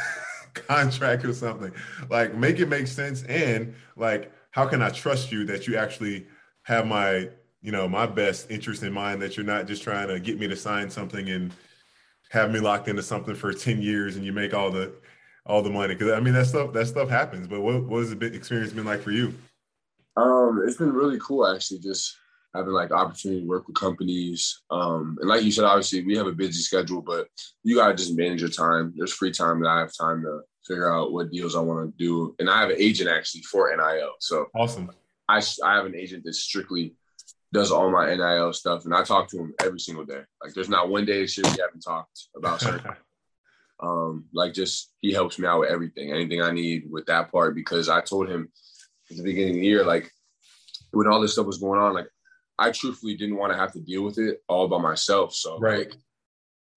contract 0.55 1.25
or 1.25 1.33
something. 1.33 1.73
Like 2.09 2.35
make 2.35 2.61
it 2.61 2.67
make 2.67 2.87
sense 2.87 3.23
and 3.25 3.75
like 3.97 4.33
how 4.51 4.67
can 4.67 4.83
i 4.83 4.89
trust 4.91 5.31
you 5.33 5.45
that 5.45 5.67
you 5.67 5.77
actually 5.77 6.27
have 6.63 6.87
my 6.87 7.29
you 7.61 7.73
know 7.73 7.89
my 7.89 8.07
best 8.07 8.51
interest 8.51 8.83
in 8.83 8.93
mind 8.93 9.21
that 9.21 9.37
you're 9.37 9.47
not 9.47 9.67
just 9.67 9.83
trying 9.83 10.09
to 10.09 10.21
get 10.21 10.39
me 10.39 10.47
to 10.47 10.57
sign 10.57 10.91
something 10.91 11.29
and 11.31 11.53
have 12.31 12.51
me 12.51 12.61
locked 12.61 12.89
into 12.89 13.03
something 13.03 13.35
for 13.35 13.53
10 13.55 13.83
years 13.83 14.17
and 14.17 14.25
you 14.25 14.33
make 14.33 14.55
all 14.55 14.71
the 14.71 14.93
all 15.47 15.63
the 15.63 15.71
money? 15.71 15.95
Because 15.95 16.13
i 16.13 16.21
mean 16.21 16.35
that 16.35 16.47
stuff 16.47 16.73
that 16.73 16.87
stuff 16.87 17.09
happens 17.09 17.49
but 17.49 17.61
what, 17.61 17.85
what 17.85 17.99
has 18.01 18.15
the 18.15 18.27
experience 18.27 18.73
been 18.73 18.85
like 18.85 19.01
for 19.01 19.11
you? 19.11 19.35
Um 20.17 20.63
it's 20.67 20.77
been 20.77 20.93
really 20.93 21.19
cool 21.21 21.47
actually 21.47 21.81
just 21.81 22.17
having 22.55 22.73
like 22.73 22.91
opportunity 22.91 23.43
to 23.43 23.47
work 23.47 23.67
with 23.67 23.77
companies 23.77 24.63
um 24.71 25.17
and 25.21 25.29
like 25.29 25.43
you 25.43 25.53
said 25.53 25.65
obviously 25.65 26.05
we 26.05 26.17
have 26.17 26.27
a 26.27 26.33
busy 26.33 26.61
schedule 26.61 27.03
but 27.03 27.29
you 27.63 27.77
gotta 27.77 27.95
just 27.95 28.17
manage 28.17 28.41
your 28.41 28.51
time. 28.51 28.93
There's 28.97 29.13
free 29.13 29.33
time 29.33 29.61
that 29.61 29.69
i 29.69 29.81
have 29.81 29.93
time 29.99 30.23
to 30.23 30.41
figure 30.67 30.93
out 30.93 31.13
what 31.13 31.31
deals 31.31 31.57
i 31.57 31.61
want 31.61 31.91
to 31.91 32.05
do 32.05 32.35
and 32.39 32.51
i 32.51 32.61
have 32.61 32.71
an 32.71 32.77
agent 32.79 33.09
actually 33.09 33.43
for 33.43 33.75
nil 33.75 34.13
so 34.21 34.47
awesome 34.55 34.91
i, 35.29 35.41
I 35.65 35.77
have 35.77 35.87
an 35.87 35.95
agent 35.95 36.25
that 36.25 36.35
strictly 36.35 36.95
does 37.53 37.73
all 37.73 37.91
my 37.91 38.15
NIL 38.15 38.53
stuff, 38.53 38.85
and 38.85 38.95
I 38.95 39.03
talk 39.03 39.29
to 39.31 39.39
him 39.39 39.55
every 39.63 39.81
single 39.81 40.05
day. 40.05 40.21
Like, 40.43 40.53
there's 40.55 40.69
not 40.69 40.91
one 40.91 41.05
day 41.05 41.23
this 41.23 41.37
year 41.39 41.45
we 41.45 41.61
haven't 41.61 41.81
talked 41.81 42.27
about 42.37 42.61
certain. 42.61 42.93
um, 43.83 44.27
like, 44.35 44.53
just 44.53 44.93
he 45.01 45.13
helps 45.13 45.39
me 45.39 45.47
out 45.47 45.61
with 45.61 45.71
everything, 45.71 46.13
anything 46.13 46.43
I 46.43 46.53
need 46.53 46.85
with 46.91 47.07
that 47.07 47.33
part. 47.33 47.55
Because 47.55 47.89
I 47.89 48.01
told 48.01 48.29
him 48.29 48.51
at 49.11 49.17
the 49.17 49.23
beginning 49.23 49.55
of 49.55 49.61
the 49.61 49.67
year, 49.67 49.85
like, 49.85 50.11
when 50.91 51.09
all 51.09 51.21
this 51.21 51.33
stuff 51.33 51.47
was 51.47 51.59
going 51.59 51.81
on, 51.81 51.95
like, 51.95 52.09
I 52.59 52.71
truthfully 52.71 53.17
didn't 53.17 53.37
want 53.37 53.53
to 53.53 53.59
have 53.59 53.73
to 53.73 53.81
deal 53.81 54.03
with 54.03 54.19
it 54.19 54.43
all 54.49 54.69
by 54.69 54.79
myself. 54.79 55.35
So, 55.35 55.59
right. 55.59 55.89
Like, 55.89 55.95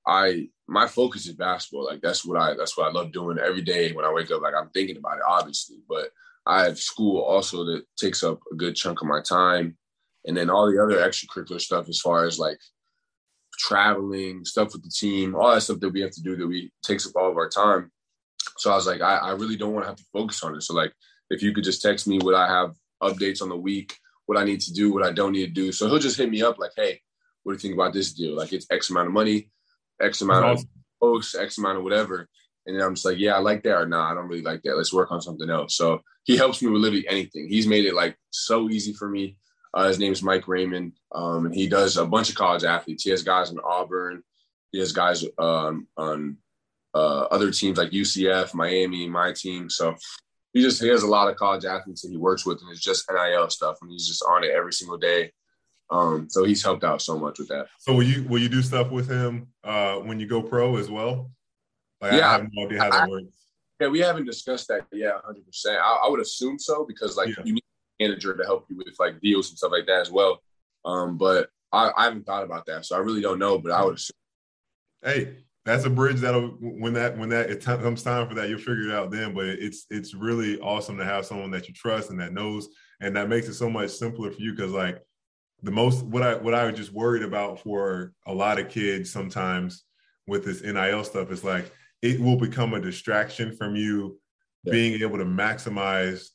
I 0.08 0.50
my 0.72 0.88
focus 0.88 1.28
is 1.28 1.34
basketball. 1.34 1.86
Like 1.86 2.02
that's 2.02 2.26
what 2.26 2.42
I 2.42 2.54
that's 2.54 2.78
what 2.78 2.88
I 2.88 2.92
love 2.92 3.12
doing 3.12 3.38
every 3.38 3.62
day 3.62 3.92
when 3.92 4.06
I 4.06 4.14
wake 4.14 4.32
up. 4.32 4.42
Like 4.42 4.54
I'm 4.58 4.70
thinking 4.70 4.96
about 4.96 5.18
it, 5.18 5.24
obviously, 5.28 5.78
but 5.88 6.12
I 6.46 6.64
have 6.64 6.80
school 6.80 7.22
also 7.22 7.66
that 7.66 7.84
takes 7.98 8.24
up 8.24 8.40
a 8.52 8.56
good 8.56 8.76
chunk 8.76 9.02
of 9.02 9.08
my 9.08 9.22
time 9.22 9.78
and 10.26 10.36
then 10.36 10.50
all 10.50 10.72
the 10.72 10.82
other 10.82 10.96
extracurricular 10.96 11.60
stuff 11.60 11.90
as 11.90 12.00
far 12.00 12.26
as 12.26 12.40
like 12.40 12.60
traveling, 13.60 14.46
stuff 14.46 14.72
with 14.72 14.84
the 14.84 14.90
team, 14.90 15.36
all 15.36 15.54
that 15.54 15.62
stuff 15.62 15.82
that 15.82 15.90
we 15.90 16.00
have 16.00 16.12
to 16.12 16.22
do 16.22 16.38
that 16.38 16.48
we 16.48 16.72
takes 16.84 17.06
up 17.06 17.14
all 17.18 17.30
of 17.30 17.38
our 17.38 17.50
time. 17.50 17.92
So 18.58 18.72
I 18.72 18.76
was 18.76 18.88
like, 18.88 19.02
I, 19.02 19.18
I 19.18 19.32
really 19.34 19.58
don't 19.58 19.74
want 19.74 19.84
to 19.84 19.90
have 19.90 19.98
to 19.98 20.06
focus 20.14 20.42
on 20.42 20.56
it. 20.56 20.64
So 20.64 20.74
like, 20.74 20.94
if 21.30 21.44
you 21.44 21.54
could 21.54 21.66
just 21.66 21.82
text 21.82 22.08
me 22.08 22.20
what 22.20 22.34
I 22.34 22.48
have 22.48 22.76
updates 23.04 23.42
on 23.42 23.50
the 23.50 23.58
week, 23.58 23.98
what 24.26 24.38
I 24.38 24.46
need 24.46 24.62
to 24.62 24.74
do, 24.74 24.94
what 24.94 25.04
I 25.04 25.12
don't 25.12 25.34
need 25.34 25.48
to 25.48 25.52
do. 25.52 25.72
So 25.74 25.88
he'll 25.88 26.00
just 26.00 26.18
hit 26.18 26.30
me 26.30 26.42
up 26.42 26.60
like, 26.60 26.72
hey, 26.78 27.02
what 27.44 27.52
do 27.52 27.56
you 27.56 27.60
think 27.60 27.74
about 27.74 27.94
this 27.94 28.14
deal? 28.14 28.36
Like 28.36 28.54
it's 28.54 28.68
X 28.72 28.90
amount 28.90 29.08
of 29.08 29.14
money, 29.14 29.50
X 30.02 30.22
amount 30.22 30.46
awesome. 30.46 30.70
of 30.76 31.00
posts, 31.00 31.36
X 31.36 31.58
amount 31.58 31.78
of 31.78 31.84
whatever. 31.84 32.28
And 32.66 32.76
then 32.76 32.86
I'm 32.86 32.96
just 32.96 33.06
like, 33.06 33.18
yeah, 33.18 33.34
I 33.34 33.40
like 33.40 33.64
that 33.64 33.76
or 33.76 33.88
nah, 33.88 34.12
I 34.12 34.14
don't 34.14 34.28
really 34.28 34.44
like 34.44 34.62
that. 34.64 34.78
Let's 34.78 34.94
work 34.94 35.12
on 35.12 35.22
something 35.22 35.50
else. 35.50 35.76
So 35.76 36.02
he 36.24 36.38
helps 36.38 36.62
me 36.62 36.70
with 36.70 36.82
literally 36.82 37.08
anything. 37.08 37.48
He's 37.48 37.68
made 37.68 37.86
it 37.86 37.96
like 37.96 38.16
so 38.30 38.70
easy 38.70 38.94
for 38.94 39.10
me. 39.10 39.38
Uh, 39.74 39.88
his 39.88 40.00
name 40.00 40.12
is 40.12 40.22
Mike 40.22 40.48
Raymond, 40.48 40.94
um, 41.14 41.46
and 41.46 41.56
he 41.56 41.68
does 41.68 41.98
a 41.98 42.06
bunch 42.06 42.30
of 42.30 42.36
college 42.36 42.66
athletes. 42.66 43.04
He 43.04 43.10
has 43.10 43.24
guys 43.24 43.52
in 43.52 43.60
Auburn. 43.64 44.22
He 44.72 44.80
has 44.80 44.92
guys 44.92 45.24
um, 45.38 45.88
on 45.96 46.38
uh, 46.94 47.22
other 47.32 47.52
teams 47.52 47.78
like 47.78 47.92
UCF, 47.92 48.54
Miami, 48.54 49.08
my 49.08 49.32
team. 49.32 49.70
So 49.70 49.96
he 50.54 50.62
just 50.62 50.82
he 50.82 50.90
has 50.90 51.04
a 51.04 51.08
lot 51.08 51.30
of 51.30 51.38
college 51.38 51.64
athletes 51.64 52.02
that 52.02 52.12
he 52.12 52.18
works 52.18 52.46
with, 52.46 52.62
and 52.62 52.70
it's 52.70 52.82
just 52.82 53.10
NIL 53.10 53.50
stuff, 53.50 53.78
and 53.82 53.90
he's 53.90 54.08
just 54.08 54.24
on 54.30 54.44
it 54.44 54.52
every 54.52 54.74
single 54.74 54.98
day. 54.98 55.32
Um, 55.92 56.30
so 56.30 56.46
he's 56.46 56.64
helped 56.64 56.86
out 56.86 57.02
so 57.02 57.20
much 57.20 57.38
with 57.38 57.50
that. 57.50 57.68
So 57.78 57.94
will 57.94 58.04
you 58.04 58.24
will 58.24 58.40
you 58.40 58.48
do 58.48 58.62
stuff 58.62 58.92
with 58.92 59.10
him 59.10 59.48
uh, 59.64 59.96
when 59.96 60.20
you 60.20 60.26
go 60.26 60.42
pro 60.42 60.78
as 60.78 60.90
well? 60.90 61.32
Like, 62.00 62.14
yeah, 62.14 62.30
I 62.30 62.32
have 62.34 62.48
no 62.54 62.66
idea 62.66 62.80
how 62.80 62.90
that 62.90 63.04
I, 63.04 63.08
works. 63.08 63.36
Yeah, 63.80 63.88
we 63.88 64.00
haven't 64.00 64.26
discussed 64.26 64.70
that 64.70 64.86
yet, 64.94 65.16
hundred 65.26 65.46
percent. 65.46 65.80
I, 65.84 66.02
I, 66.06 66.10
would 66.10 66.22
assume 66.22 66.58
so 66.60 66.86
because 66.86 67.18
like 67.18 67.30
yeah. 67.30 67.44
you 67.44 67.54
need 67.54 67.64
a 68.00 68.04
manager 68.04 68.36
to 68.36 68.44
help 68.44 68.68
you 68.70 68.78
with 68.78 68.96
like 69.00 69.20
deals 69.22 69.50
and 69.50 69.58
stuff 69.58 69.72
like 69.72 69.86
that 69.88 70.02
as 70.02 70.12
well. 70.12 70.42
Um, 70.86 71.18
but 71.18 71.50
I, 71.74 71.92
I 71.98 72.06
haven't 72.06 72.26
thought 72.26 72.44
about 72.44 72.66
that, 72.68 72.86
so 72.86 72.96
I 72.96 73.00
really 73.00 73.22
don't 73.22 73.40
know. 73.40 73.60
But 73.60 73.74
I 73.74 73.84
would 73.84 73.96
assume. 73.96 74.16
Hey, 75.04 75.36
that's 75.66 75.84
a 75.84 75.90
bridge 75.90 76.22
that'll 76.22 76.50
when 76.60 76.94
that 76.94 77.18
when 77.18 77.30
that 77.30 77.50
it 77.50 77.60
t- 77.60 77.66
comes 77.66 78.02
time 78.02 78.30
for 78.30 78.36
that, 78.36 78.48
you'll 78.48 78.60
figure 78.60 78.88
it 78.88 78.94
out 78.94 79.12
then. 79.12 79.34
But 79.34 79.48
it's 79.48 79.86
it's 79.90 80.14
really 80.14 80.58
awesome 80.60 80.98
to 80.98 81.06
have 81.06 81.26
someone 81.26 81.52
that 81.52 81.68
you 81.68 81.74
trust 81.74 82.12
and 82.12 82.20
that 82.22 82.34
knows, 82.34 82.70
and 83.02 83.16
that 83.18 83.30
makes 83.30 83.48
it 83.48 83.56
so 83.56 83.70
much 83.70 83.90
simpler 83.90 84.32
for 84.32 84.42
you 84.42 84.54
because 84.54 84.72
like 84.72 85.02
the 85.64 85.72
most 85.72 86.04
what 86.06 86.24
I 86.24 86.36
what 86.36 86.54
I 86.54 86.66
was 86.66 86.76
just 86.76 86.92
worried 86.92 87.24
about 87.24 87.62
for 87.62 88.14
a 88.26 88.34
lot 88.34 88.60
of 88.60 88.70
kids 88.70 89.12
sometimes 89.12 89.84
with 90.28 90.46
this 90.46 90.62
NIL 90.62 91.04
stuff 91.04 91.32
is 91.32 91.44
like 91.44 91.72
it 92.02 92.20
will 92.20 92.38
become 92.38 92.74
a 92.74 92.82
distraction 92.82 93.56
from 93.56 93.76
you 93.76 94.20
yeah. 94.64 94.72
being 94.72 95.02
able 95.02 95.18
to 95.18 95.26
maximize 95.26 96.30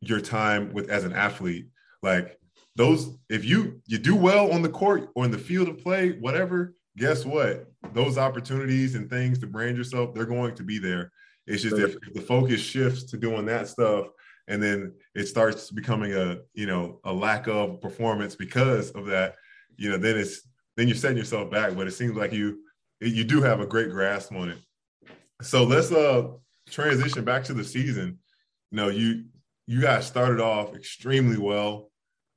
your 0.00 0.20
time 0.20 0.72
with 0.72 0.90
as 0.90 1.04
an 1.04 1.12
athlete. 1.12 1.68
Like 2.02 2.38
those, 2.76 3.16
if 3.28 3.44
you 3.44 3.80
you 3.86 3.98
do 3.98 4.16
well 4.16 4.52
on 4.52 4.62
the 4.62 4.68
court 4.68 5.10
or 5.14 5.24
in 5.24 5.30
the 5.30 5.38
field 5.38 5.68
of 5.68 5.78
play, 5.78 6.12
whatever, 6.12 6.74
guess 6.96 7.24
what? 7.24 7.66
Those 7.92 8.18
opportunities 8.18 8.94
and 8.94 9.08
things 9.08 9.38
to 9.40 9.46
brand 9.46 9.76
yourself, 9.76 10.14
they're 10.14 10.24
going 10.24 10.54
to 10.56 10.62
be 10.62 10.78
there. 10.78 11.12
It's 11.46 11.62
just 11.62 11.76
if, 11.76 11.96
if 12.06 12.14
the 12.14 12.20
focus 12.20 12.60
shifts 12.60 13.04
to 13.04 13.16
doing 13.16 13.46
that 13.46 13.68
stuff, 13.68 14.06
and 14.52 14.62
then 14.62 14.92
it 15.14 15.26
starts 15.26 15.70
becoming 15.70 16.12
a 16.12 16.40
you 16.52 16.66
know 16.66 17.00
a 17.04 17.12
lack 17.12 17.46
of 17.48 17.80
performance 17.80 18.36
because 18.36 18.90
of 18.90 19.06
that, 19.06 19.36
you 19.76 19.88
know, 19.88 19.96
then 19.96 20.18
it's 20.18 20.42
then 20.76 20.88
you're 20.88 20.96
setting 20.96 21.16
yourself 21.16 21.50
back. 21.50 21.74
But 21.74 21.86
it 21.86 21.92
seems 21.92 22.14
like 22.14 22.32
you 22.32 22.58
you 23.00 23.24
do 23.24 23.40
have 23.40 23.60
a 23.60 23.66
great 23.66 23.90
grasp 23.90 24.30
on 24.32 24.50
it. 24.50 24.58
So 25.40 25.64
let's 25.64 25.90
uh 25.90 26.28
transition 26.68 27.24
back 27.24 27.44
to 27.44 27.54
the 27.54 27.64
season. 27.64 28.18
You 28.70 28.76
know, 28.76 28.88
you 28.88 29.24
you 29.66 29.80
guys 29.80 30.06
started 30.06 30.40
off 30.40 30.74
extremely 30.74 31.38
well. 31.38 31.90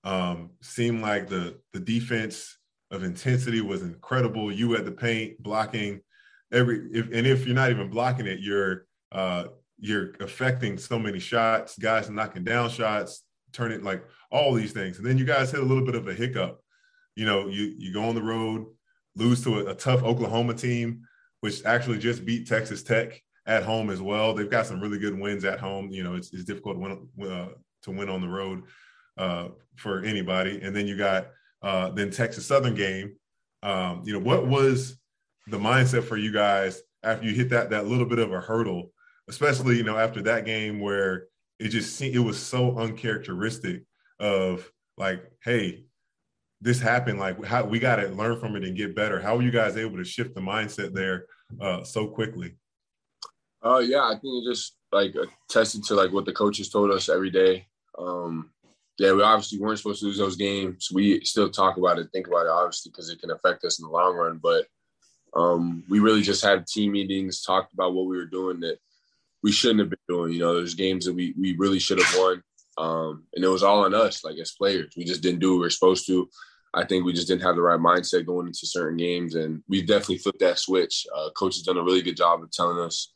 Um, 0.06 0.52
seemed 0.62 1.02
like 1.02 1.28
the 1.28 1.60
the 1.74 1.82
defense 1.82 2.58
of 2.92 3.04
intensity 3.04 3.60
was 3.60 3.82
incredible. 3.82 4.54
You 4.54 4.78
at 4.78 4.86
the 4.86 4.92
paint 4.92 5.44
blocking 5.44 6.00
every 6.54 6.88
if, 6.94 7.12
and 7.12 7.28
if 7.28 7.46
you're 7.46 7.56
not 7.56 7.72
even 7.72 7.90
blocking 7.90 8.26
it, 8.26 8.40
you're 8.40 8.86
uh, 9.12 9.46
you're 9.80 10.12
affecting 10.20 10.78
so 10.78 10.98
many 10.98 11.20
shots. 11.20 11.78
Guys 11.78 12.10
knocking 12.10 12.44
down 12.44 12.70
shots, 12.70 13.24
turning 13.52 13.84
like 13.84 14.04
all 14.32 14.54
these 14.54 14.72
things, 14.72 14.98
and 14.98 15.06
then 15.06 15.18
you 15.18 15.26
guys 15.26 15.52
hit 15.52 15.60
a 15.60 15.66
little 15.66 15.86
bit 15.86 15.96
of 15.96 16.08
a 16.08 16.14
hiccup. 16.14 16.62
You 17.16 17.26
know, 17.26 17.48
you 17.48 17.74
you 17.78 17.94
go 17.94 18.04
on 18.04 18.16
the 18.16 18.22
road. 18.22 18.66
lose 19.16 19.44
to 19.44 19.60
a, 19.60 19.72
a, 19.72 19.76
tough 19.76 20.04
Oklahoma 20.04 20.54
team, 20.54 21.02
which 21.40 21.64
actually 21.66 21.98
just 21.98 22.26
beat 22.26 22.48
Texas 22.48 22.84
Tech 22.84 23.22
at 23.46 23.64
home 23.64 23.90
as 23.90 24.02
well. 24.02 24.34
They've 24.34 24.50
got 24.50 24.66
some 24.66 24.82
really 24.82 25.00
good 25.00 25.18
wins 25.18 25.46
at 25.46 25.60
home. 25.60 25.90
You 25.90 26.04
know, 26.04 26.16
it's, 26.16 26.34
it's 26.34 26.44
difficult 26.44 26.76
to 26.76 27.08
win, 27.16 27.32
uh, 27.32 27.50
to 27.84 27.92
win 27.92 28.10
on 28.10 28.20
the 28.20 28.28
road 28.28 28.64
uh, 29.18 29.50
for 29.78 30.04
anybody. 30.04 30.60
And 30.62 30.76
then 30.76 30.88
you 30.88 30.98
got 30.98 31.28
uh, 31.62 31.92
then 31.92 32.12
Texas 32.12 32.46
Southern 32.46 32.76
game. 32.76 33.16
Um, 33.64 34.02
you 34.06 34.14
know, 34.14 34.20
what 34.20 34.46
was 34.48 34.98
the 35.48 35.58
mindset 35.58 36.04
for 36.04 36.18
you 36.18 36.32
guys 36.32 36.82
after 37.04 37.26
you 37.26 37.34
hit 37.34 37.50
that 37.50 37.70
that 37.70 37.88
little 37.88 38.06
bit 38.06 38.20
of 38.20 38.32
a 38.32 38.42
hurdle, 38.42 38.92
especially 39.28 39.78
you 39.78 39.84
know 39.84 39.98
after 39.98 40.22
that 40.22 40.46
game 40.46 40.80
where 40.80 41.28
it 41.60 41.70
just 41.70 41.96
seemed 41.96 42.16
it 42.16 42.20
was 42.20 42.42
so 42.42 42.78
uncharacteristic 42.78 43.84
of 44.20 44.70
like, 44.98 45.24
hey, 45.44 45.86
this 46.62 46.80
happened. 46.80 47.20
Like, 47.20 47.44
how 47.44 47.66
we 47.66 47.80
got 47.80 47.98
to 47.98 48.08
learn 48.10 48.40
from 48.40 48.56
it 48.56 48.64
and 48.64 48.78
get 48.78 48.96
better. 48.96 49.20
How 49.20 49.36
were 49.36 49.44
you 49.44 49.52
guys 49.52 49.78
able 49.78 49.98
to 49.98 50.04
shift 50.04 50.36
the 50.36 50.42
mindset 50.42 50.94
there 50.94 51.26
uh, 51.60 51.84
so 51.84 52.08
quickly? 52.08 52.58
Oh 53.62 53.76
uh, 53.76 53.80
yeah, 53.80 54.04
I 54.04 54.12
think 54.12 54.24
it 54.26 54.50
just 54.50 54.76
like 54.92 55.16
attested 55.50 55.84
to 55.86 55.96
like 55.96 56.12
what 56.12 56.26
the 56.26 56.34
coaches 56.34 56.70
told 56.70 56.92
us 56.92 57.10
every 57.10 57.32
day. 57.32 57.68
Um, 57.98 58.52
yeah, 58.98 59.12
we 59.12 59.24
obviously 59.24 59.60
weren't 59.60 59.80
supposed 59.80 60.02
to 60.02 60.06
lose 60.06 60.18
those 60.18 60.36
games. 60.36 60.90
We 60.94 61.22
still 61.26 61.50
talk 61.50 61.78
about 61.78 62.00
it, 62.00 62.08
think 62.14 62.28
about 62.28 62.46
it, 62.46 62.52
obviously, 62.52 62.92
because 62.92 63.10
it 63.10 63.20
can 63.20 63.32
affect 63.32 63.66
us 63.66 63.80
in 63.80 63.86
the 63.86 63.92
long 63.92 64.16
run. 64.16 64.40
But 64.42 64.68
um, 65.34 65.84
we 65.90 66.00
really 66.00 66.22
just 66.22 66.44
had 66.44 66.66
team 66.68 66.94
meetings, 66.94 67.42
talked 67.42 67.74
about 67.74 67.94
what 67.94 68.06
we 68.06 68.16
were 68.16 68.26
doing 68.26 68.60
that 68.62 68.78
we 69.44 69.52
shouldn't 69.52 69.80
have 69.80 69.90
been 69.90 70.00
doing. 70.08 70.34
You 70.34 70.40
know, 70.40 70.56
there's 70.56 70.74
games 70.74 71.06
that 71.06 71.14
we 71.14 71.34
we 71.40 71.56
really 71.58 71.80
should 71.80 72.00
have 72.00 72.16
won, 72.18 72.44
um, 72.78 73.24
and 73.34 73.44
it 73.44 73.48
was 73.48 73.64
all 73.64 73.86
on 73.86 73.94
us, 73.94 74.24
like 74.24 74.38
as 74.38 74.52
players. 74.52 74.94
We 74.98 75.06
just 75.06 75.22
didn't 75.22 75.40
do 75.40 75.52
what 75.52 75.58
we 75.58 75.62
were 75.62 75.70
supposed 75.70 76.08
to. 76.08 76.30
I 76.74 76.84
think 76.84 77.06
we 77.06 77.14
just 77.14 77.28
didn't 77.28 77.44
have 77.44 77.56
the 77.56 77.62
right 77.62 77.80
mindset 77.80 78.26
going 78.26 78.48
into 78.48 78.66
certain 78.66 78.98
games, 78.98 79.36
and 79.36 79.64
we 79.68 79.82
definitely 79.82 80.18
flipped 80.18 80.40
that 80.40 80.60
switch. 80.60 81.08
Uh, 81.16 81.30
coach 81.32 81.56
has 81.56 81.64
done 81.64 81.78
a 81.78 81.84
really 81.84 82.02
good 82.02 82.18
job 82.18 82.44
of 82.44 82.52
telling 82.52 82.80
us, 82.80 83.14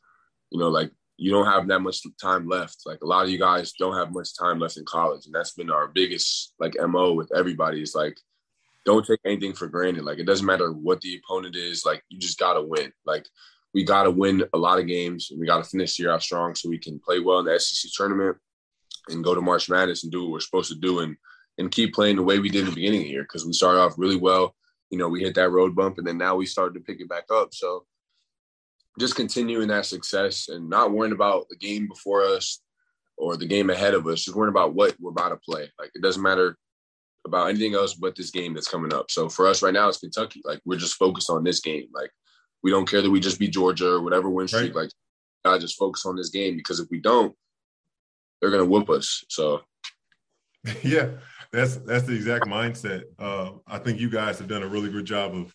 you 0.50 0.58
know, 0.58 0.68
like 0.68 0.90
you 1.18 1.30
don't 1.30 1.46
have 1.46 1.68
that 1.68 1.80
much 1.80 2.00
time 2.20 2.48
left. 2.48 2.78
Like 2.86 3.02
a 3.02 3.06
lot 3.06 3.24
of 3.24 3.30
you 3.30 3.38
guys 3.38 3.72
don't 3.72 3.96
have 3.96 4.10
much 4.10 4.34
time 4.38 4.58
left 4.58 4.78
in 4.78 4.84
college, 4.86 5.26
and 5.26 5.34
that's 5.34 5.52
been 5.52 5.70
our 5.70 5.88
biggest 5.88 6.54
like 6.58 6.74
mo 6.80 7.12
with 7.12 7.30
everybody. 7.36 7.82
Is 7.82 7.94
like 7.94 8.18
don't 8.86 9.06
take 9.06 9.20
anything 9.26 9.52
for 9.52 9.68
granted. 9.68 10.04
Like 10.04 10.18
it 10.18 10.26
doesn't 10.26 10.46
matter 10.46 10.72
what 10.72 11.02
the 11.02 11.20
opponent 11.22 11.56
is. 11.56 11.84
Like 11.84 12.02
you 12.08 12.18
just 12.18 12.38
gotta 12.38 12.62
win. 12.62 12.92
Like 13.04 13.26
we 13.74 13.84
gotta 13.84 14.10
win 14.10 14.44
a 14.52 14.58
lot 14.58 14.78
of 14.78 14.86
games, 14.86 15.30
and 15.30 15.40
we 15.40 15.46
gotta 15.46 15.64
finish 15.64 15.96
the 15.96 16.04
year 16.04 16.12
out 16.12 16.22
strong 16.22 16.54
so 16.54 16.68
we 16.68 16.78
can 16.78 16.98
play 16.98 17.20
well 17.20 17.40
in 17.40 17.46
the 17.46 17.58
SEC 17.58 17.90
tournament 17.94 18.36
and 19.08 19.24
go 19.24 19.34
to 19.34 19.40
March 19.40 19.68
Madness 19.68 20.02
and 20.02 20.12
do 20.12 20.22
what 20.22 20.32
we're 20.32 20.40
supposed 20.40 20.72
to 20.72 20.78
do 20.78 21.00
and 21.00 21.16
and 21.58 21.70
keep 21.70 21.94
playing 21.94 22.16
the 22.16 22.22
way 22.22 22.38
we 22.38 22.48
did 22.48 22.60
in 22.60 22.66
the 22.66 22.74
beginning 22.74 23.00
of 23.00 23.04
the 23.04 23.10
year 23.10 23.22
because 23.22 23.44
we 23.44 23.52
started 23.52 23.80
off 23.80 23.98
really 23.98 24.16
well. 24.16 24.54
You 24.90 24.98
know, 24.98 25.08
we 25.08 25.20
hit 25.20 25.34
that 25.34 25.50
road 25.50 25.74
bump, 25.74 25.98
and 25.98 26.06
then 26.06 26.18
now 26.18 26.34
we 26.34 26.46
started 26.46 26.74
to 26.74 26.80
pick 26.80 27.00
it 27.00 27.08
back 27.08 27.24
up. 27.30 27.52
So 27.52 27.84
just 28.98 29.14
continuing 29.14 29.68
that 29.68 29.86
success 29.86 30.48
and 30.48 30.68
not 30.68 30.90
worrying 30.90 31.12
about 31.12 31.48
the 31.48 31.56
game 31.56 31.86
before 31.86 32.22
us 32.22 32.60
or 33.16 33.36
the 33.36 33.46
game 33.46 33.70
ahead 33.70 33.94
of 33.94 34.06
us, 34.06 34.24
just 34.24 34.36
worrying 34.36 34.52
about 34.52 34.74
what 34.74 34.96
we're 34.98 35.10
about 35.10 35.28
to 35.28 35.36
play. 35.36 35.70
Like 35.78 35.90
it 35.94 36.02
doesn't 36.02 36.22
matter 36.22 36.56
about 37.26 37.48
anything 37.50 37.74
else 37.74 37.94
but 37.94 38.16
this 38.16 38.30
game 38.30 38.54
that's 38.54 38.68
coming 38.68 38.92
up. 38.92 39.10
So 39.10 39.28
for 39.28 39.46
us 39.46 39.62
right 39.62 39.74
now, 39.74 39.88
it's 39.88 39.98
Kentucky. 39.98 40.40
Like 40.44 40.60
we're 40.64 40.78
just 40.78 40.94
focused 40.94 41.30
on 41.30 41.44
this 41.44 41.60
game. 41.60 41.88
Like 41.92 42.10
we 42.62 42.70
don't 42.70 42.88
care 42.88 43.02
that 43.02 43.10
we 43.10 43.20
just 43.20 43.38
beat 43.38 43.52
Georgia 43.52 43.92
or 43.92 44.02
whatever 44.02 44.28
win 44.28 44.48
streak. 44.48 44.74
Right. 44.74 44.84
Like 44.84 44.90
I 45.44 45.58
just 45.58 45.78
focus 45.78 46.04
on 46.06 46.16
this 46.16 46.30
game 46.30 46.56
because 46.56 46.80
if 46.80 46.88
we 46.90 47.00
don't, 47.00 47.34
they're 48.40 48.50
gonna 48.50 48.64
whoop 48.64 48.90
us. 48.90 49.24
So 49.28 49.62
yeah, 50.82 51.10
that's 51.52 51.76
that's 51.76 52.06
the 52.06 52.14
exact 52.14 52.46
mindset. 52.46 53.04
Uh, 53.18 53.52
I 53.66 53.78
think 53.78 53.98
you 53.98 54.10
guys 54.10 54.38
have 54.38 54.48
done 54.48 54.62
a 54.62 54.68
really 54.68 54.90
good 54.90 55.04
job 55.04 55.34
of 55.34 55.54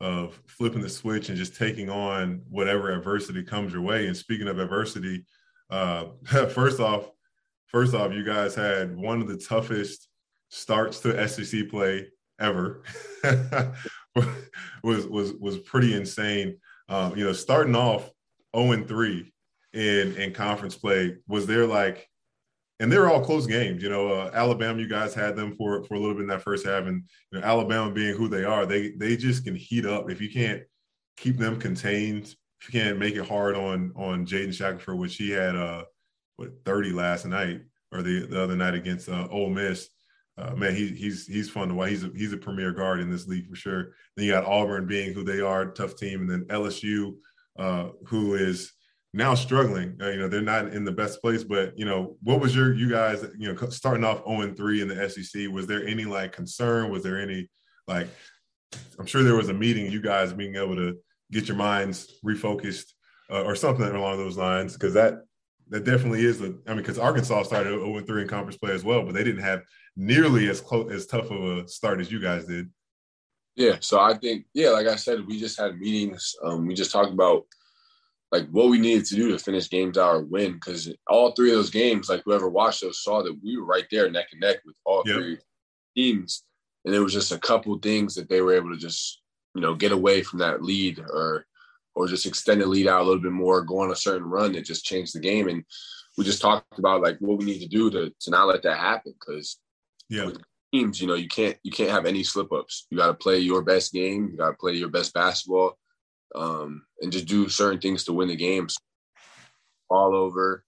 of 0.00 0.40
flipping 0.46 0.82
the 0.82 0.88
switch 0.88 1.28
and 1.28 1.38
just 1.38 1.56
taking 1.56 1.88
on 1.88 2.42
whatever 2.50 2.90
adversity 2.90 3.42
comes 3.42 3.72
your 3.72 3.82
way. 3.82 4.06
And 4.06 4.16
speaking 4.16 4.48
of 4.48 4.58
adversity, 4.58 5.24
uh, 5.70 6.06
first 6.50 6.80
off, 6.80 7.10
first 7.66 7.94
off, 7.94 8.12
you 8.12 8.24
guys 8.24 8.54
had 8.54 8.96
one 8.96 9.20
of 9.20 9.28
the 9.28 9.38
toughest 9.38 10.08
starts 10.48 11.00
to 11.00 11.28
SEC 11.28 11.68
play 11.68 12.08
ever. 12.38 12.82
was 14.82 15.06
was 15.06 15.32
was 15.34 15.58
pretty 15.58 15.94
insane. 15.94 16.58
Um, 16.88 17.16
you 17.16 17.24
know, 17.24 17.32
starting 17.32 17.74
off 17.74 18.10
0 18.56 18.72
and 18.72 18.88
3 18.88 19.32
in 19.72 20.16
in 20.16 20.32
conference 20.32 20.76
play, 20.76 21.16
was 21.28 21.46
there 21.46 21.66
like 21.66 22.08
and 22.78 22.92
they're 22.92 23.08
all 23.08 23.24
close 23.24 23.46
games. 23.46 23.82
You 23.82 23.88
know, 23.88 24.08
uh, 24.08 24.30
Alabama, 24.34 24.80
you 24.80 24.88
guys 24.88 25.14
had 25.14 25.36
them 25.36 25.56
for 25.56 25.84
for 25.84 25.94
a 25.94 25.98
little 25.98 26.14
bit 26.14 26.22
in 26.22 26.28
that 26.28 26.42
first 26.42 26.66
half, 26.66 26.84
and 26.84 27.02
you 27.32 27.38
know, 27.38 27.46
Alabama 27.46 27.90
being 27.90 28.14
who 28.14 28.28
they 28.28 28.44
are, 28.44 28.66
they 28.66 28.90
they 28.90 29.16
just 29.16 29.44
can 29.44 29.54
heat 29.54 29.86
up 29.86 30.10
if 30.10 30.20
you 30.20 30.30
can't 30.30 30.62
keep 31.16 31.38
them 31.38 31.58
contained. 31.58 32.34
If 32.60 32.72
you 32.72 32.80
can't 32.80 32.98
make 32.98 33.14
it 33.14 33.26
hard 33.26 33.56
on 33.56 33.92
on 33.96 34.26
Jaden 34.26 34.54
Shackelford, 34.54 34.98
which 34.98 35.16
he 35.16 35.30
had 35.30 35.56
uh 35.56 35.84
what 36.36 36.50
30 36.64 36.92
last 36.92 37.24
night 37.24 37.62
or 37.92 38.02
the, 38.02 38.26
the 38.26 38.42
other 38.42 38.56
night 38.56 38.74
against 38.74 39.08
uh, 39.08 39.26
Ole 39.30 39.50
Miss. 39.50 39.88
Uh, 40.38 40.54
man, 40.54 40.74
he, 40.74 40.88
he's 40.88 41.26
he's 41.26 41.48
fun 41.48 41.68
to 41.68 41.74
watch. 41.74 41.90
He's 41.90 42.04
a, 42.04 42.10
he's 42.14 42.32
a 42.32 42.36
premier 42.36 42.72
guard 42.72 43.00
in 43.00 43.10
this 43.10 43.26
league 43.26 43.48
for 43.48 43.56
sure. 43.56 43.94
Then 44.16 44.26
you 44.26 44.32
got 44.32 44.44
Auburn 44.44 44.86
being 44.86 45.14
who 45.14 45.24
they 45.24 45.40
are, 45.40 45.66
tough 45.66 45.96
team, 45.96 46.20
and 46.20 46.30
then 46.30 46.44
LSU, 46.44 47.14
uh, 47.58 47.88
who 48.06 48.34
is 48.34 48.72
now 49.14 49.34
struggling. 49.34 49.96
Uh, 50.00 50.10
you 50.10 50.18
know, 50.18 50.28
they're 50.28 50.42
not 50.42 50.74
in 50.74 50.84
the 50.84 50.92
best 50.92 51.22
place, 51.22 51.42
but 51.42 51.76
you 51.78 51.86
know, 51.86 52.16
what 52.22 52.38
was 52.38 52.54
your 52.54 52.74
you 52.74 52.90
guys, 52.90 53.24
you 53.38 53.52
know, 53.52 53.68
starting 53.70 54.04
off 54.04 54.22
0 54.28 54.52
3 54.54 54.82
in 54.82 54.88
the 54.88 55.08
SEC? 55.08 55.48
Was 55.50 55.66
there 55.66 55.86
any 55.86 56.04
like 56.04 56.32
concern? 56.32 56.90
Was 56.90 57.02
there 57.02 57.18
any 57.18 57.48
like 57.88 58.08
I'm 58.98 59.06
sure 59.06 59.22
there 59.22 59.36
was 59.36 59.48
a 59.48 59.54
meeting, 59.54 59.90
you 59.90 60.02
guys 60.02 60.34
being 60.34 60.56
able 60.56 60.76
to 60.76 60.98
get 61.32 61.48
your 61.48 61.56
minds 61.56 62.12
refocused 62.24 62.92
uh, 63.30 63.42
or 63.42 63.54
something 63.54 63.86
along 63.86 64.18
those 64.18 64.36
lines, 64.36 64.74
because 64.74 64.94
that 64.94 65.20
that 65.68 65.84
definitely 65.84 66.24
is 66.24 66.38
the. 66.38 66.60
I 66.66 66.70
mean, 66.70 66.78
because 66.78 66.98
Arkansas 66.98 67.44
started 67.44 67.70
0 67.70 68.00
3 68.00 68.22
in 68.22 68.28
conference 68.28 68.58
play 68.58 68.72
as 68.72 68.84
well, 68.84 69.02
but 69.02 69.14
they 69.14 69.24
didn't 69.24 69.42
have 69.42 69.62
nearly 69.96 70.48
as 70.48 70.60
close 70.60 70.92
as 70.92 71.06
tough 71.06 71.30
of 71.30 71.42
a 71.42 71.68
start 71.68 72.00
as 72.00 72.10
you 72.10 72.20
guys 72.20 72.46
did. 72.46 72.70
Yeah, 73.54 73.76
so 73.80 73.98
I 73.98 74.14
think 74.14 74.44
yeah, 74.52 74.70
like 74.70 74.86
I 74.86 74.96
said, 74.96 75.26
we 75.26 75.40
just 75.40 75.58
had 75.58 75.78
meetings. 75.78 76.36
Um, 76.44 76.66
we 76.66 76.74
just 76.74 76.92
talked 76.92 77.12
about 77.12 77.46
like 78.32 78.48
what 78.50 78.68
we 78.68 78.78
needed 78.78 79.06
to 79.06 79.14
do 79.14 79.30
to 79.30 79.38
finish 79.38 79.70
games 79.70 79.96
out 79.96 80.14
or 80.14 80.24
win. 80.24 80.54
Because 80.54 80.92
all 81.06 81.32
three 81.32 81.50
of 81.50 81.56
those 81.56 81.70
games, 81.70 82.08
like 82.08 82.22
whoever 82.24 82.48
watched 82.48 82.82
those 82.82 83.02
saw 83.02 83.22
that 83.22 83.38
we 83.42 83.56
were 83.56 83.64
right 83.64 83.86
there 83.90 84.10
neck 84.10 84.28
and 84.32 84.40
neck 84.40 84.58
with 84.64 84.74
all 84.84 85.02
yep. 85.06 85.16
three 85.16 85.38
teams. 85.96 86.44
And 86.84 86.94
it 86.94 87.00
was 87.00 87.12
just 87.12 87.32
a 87.32 87.38
couple 87.38 87.76
things 87.78 88.14
that 88.14 88.28
they 88.28 88.40
were 88.40 88.54
able 88.54 88.70
to 88.70 88.76
just, 88.76 89.22
you 89.54 89.60
know, 89.60 89.74
get 89.74 89.92
away 89.92 90.22
from 90.22 90.40
that 90.40 90.62
lead 90.62 90.98
or 90.98 91.46
or 91.94 92.06
just 92.06 92.26
extend 92.26 92.60
the 92.60 92.66
lead 92.66 92.86
out 92.86 93.00
a 93.00 93.04
little 93.04 93.22
bit 93.22 93.32
more, 93.32 93.62
go 93.62 93.78
on 93.78 93.90
a 93.90 93.96
certain 93.96 94.28
run 94.28 94.52
that 94.52 94.66
just 94.66 94.84
changed 94.84 95.14
the 95.14 95.20
game. 95.20 95.48
And 95.48 95.64
we 96.18 96.24
just 96.24 96.42
talked 96.42 96.78
about 96.78 97.00
like 97.00 97.16
what 97.20 97.38
we 97.38 97.46
need 97.46 97.60
to 97.60 97.68
do 97.68 97.90
to 97.90 98.12
to 98.20 98.30
not 98.30 98.48
let 98.48 98.62
that 98.64 98.78
happen. 98.78 99.14
Cause 99.18 99.58
yeah. 100.08 100.30
teams, 100.72 101.00
you 101.00 101.06
know, 101.06 101.14
you 101.14 101.28
can't 101.28 101.56
you 101.62 101.70
can't 101.70 101.90
have 101.90 102.06
any 102.06 102.22
slip 102.22 102.52
ups. 102.52 102.86
You 102.90 102.98
gotta 102.98 103.14
play 103.14 103.38
your 103.38 103.62
best 103.62 103.92
game, 103.92 104.28
you 104.30 104.38
gotta 104.38 104.56
play 104.56 104.74
your 104.74 104.88
best 104.88 105.14
basketball 105.14 105.78
um, 106.34 106.84
and 107.00 107.12
just 107.12 107.26
do 107.26 107.48
certain 107.48 107.80
things 107.80 108.04
to 108.04 108.12
win 108.12 108.28
the 108.28 108.36
games. 108.36 108.76
All 109.88 110.16
over, 110.16 110.64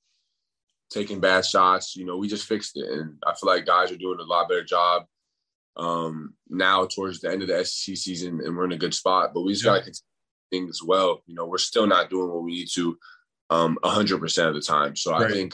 taking 0.90 1.20
bad 1.20 1.44
shots. 1.44 1.96
You 1.96 2.06
know, 2.06 2.16
we 2.16 2.28
just 2.28 2.46
fixed 2.46 2.76
it, 2.76 2.88
and 2.88 3.16
I 3.26 3.34
feel 3.34 3.48
like 3.48 3.66
guys 3.66 3.90
are 3.90 3.96
doing 3.96 4.20
a 4.20 4.24
lot 4.24 4.48
better 4.48 4.64
job 4.64 5.04
um, 5.76 6.34
now 6.48 6.86
towards 6.86 7.20
the 7.20 7.30
end 7.30 7.42
of 7.42 7.48
the 7.48 7.64
SEC 7.64 7.96
season, 7.96 8.40
and 8.44 8.56
we're 8.56 8.64
in 8.64 8.72
a 8.72 8.78
good 8.78 8.94
spot. 8.94 9.32
But 9.34 9.42
we 9.42 9.52
just 9.52 9.64
yeah. 9.64 9.72
got 9.72 9.78
to 9.78 9.82
continue 9.84 10.02
things 10.50 10.82
well. 10.82 11.22
You 11.26 11.34
know, 11.34 11.46
we're 11.46 11.58
still 11.58 11.86
not 11.86 12.10
doing 12.10 12.30
what 12.30 12.44
we 12.44 12.52
need 12.52 12.68
to 12.74 12.96
um, 13.50 13.78
100% 13.82 14.48
of 14.48 14.54
the 14.54 14.60
time. 14.60 14.94
So 14.94 15.12
right. 15.12 15.22
I 15.22 15.30
think 15.30 15.52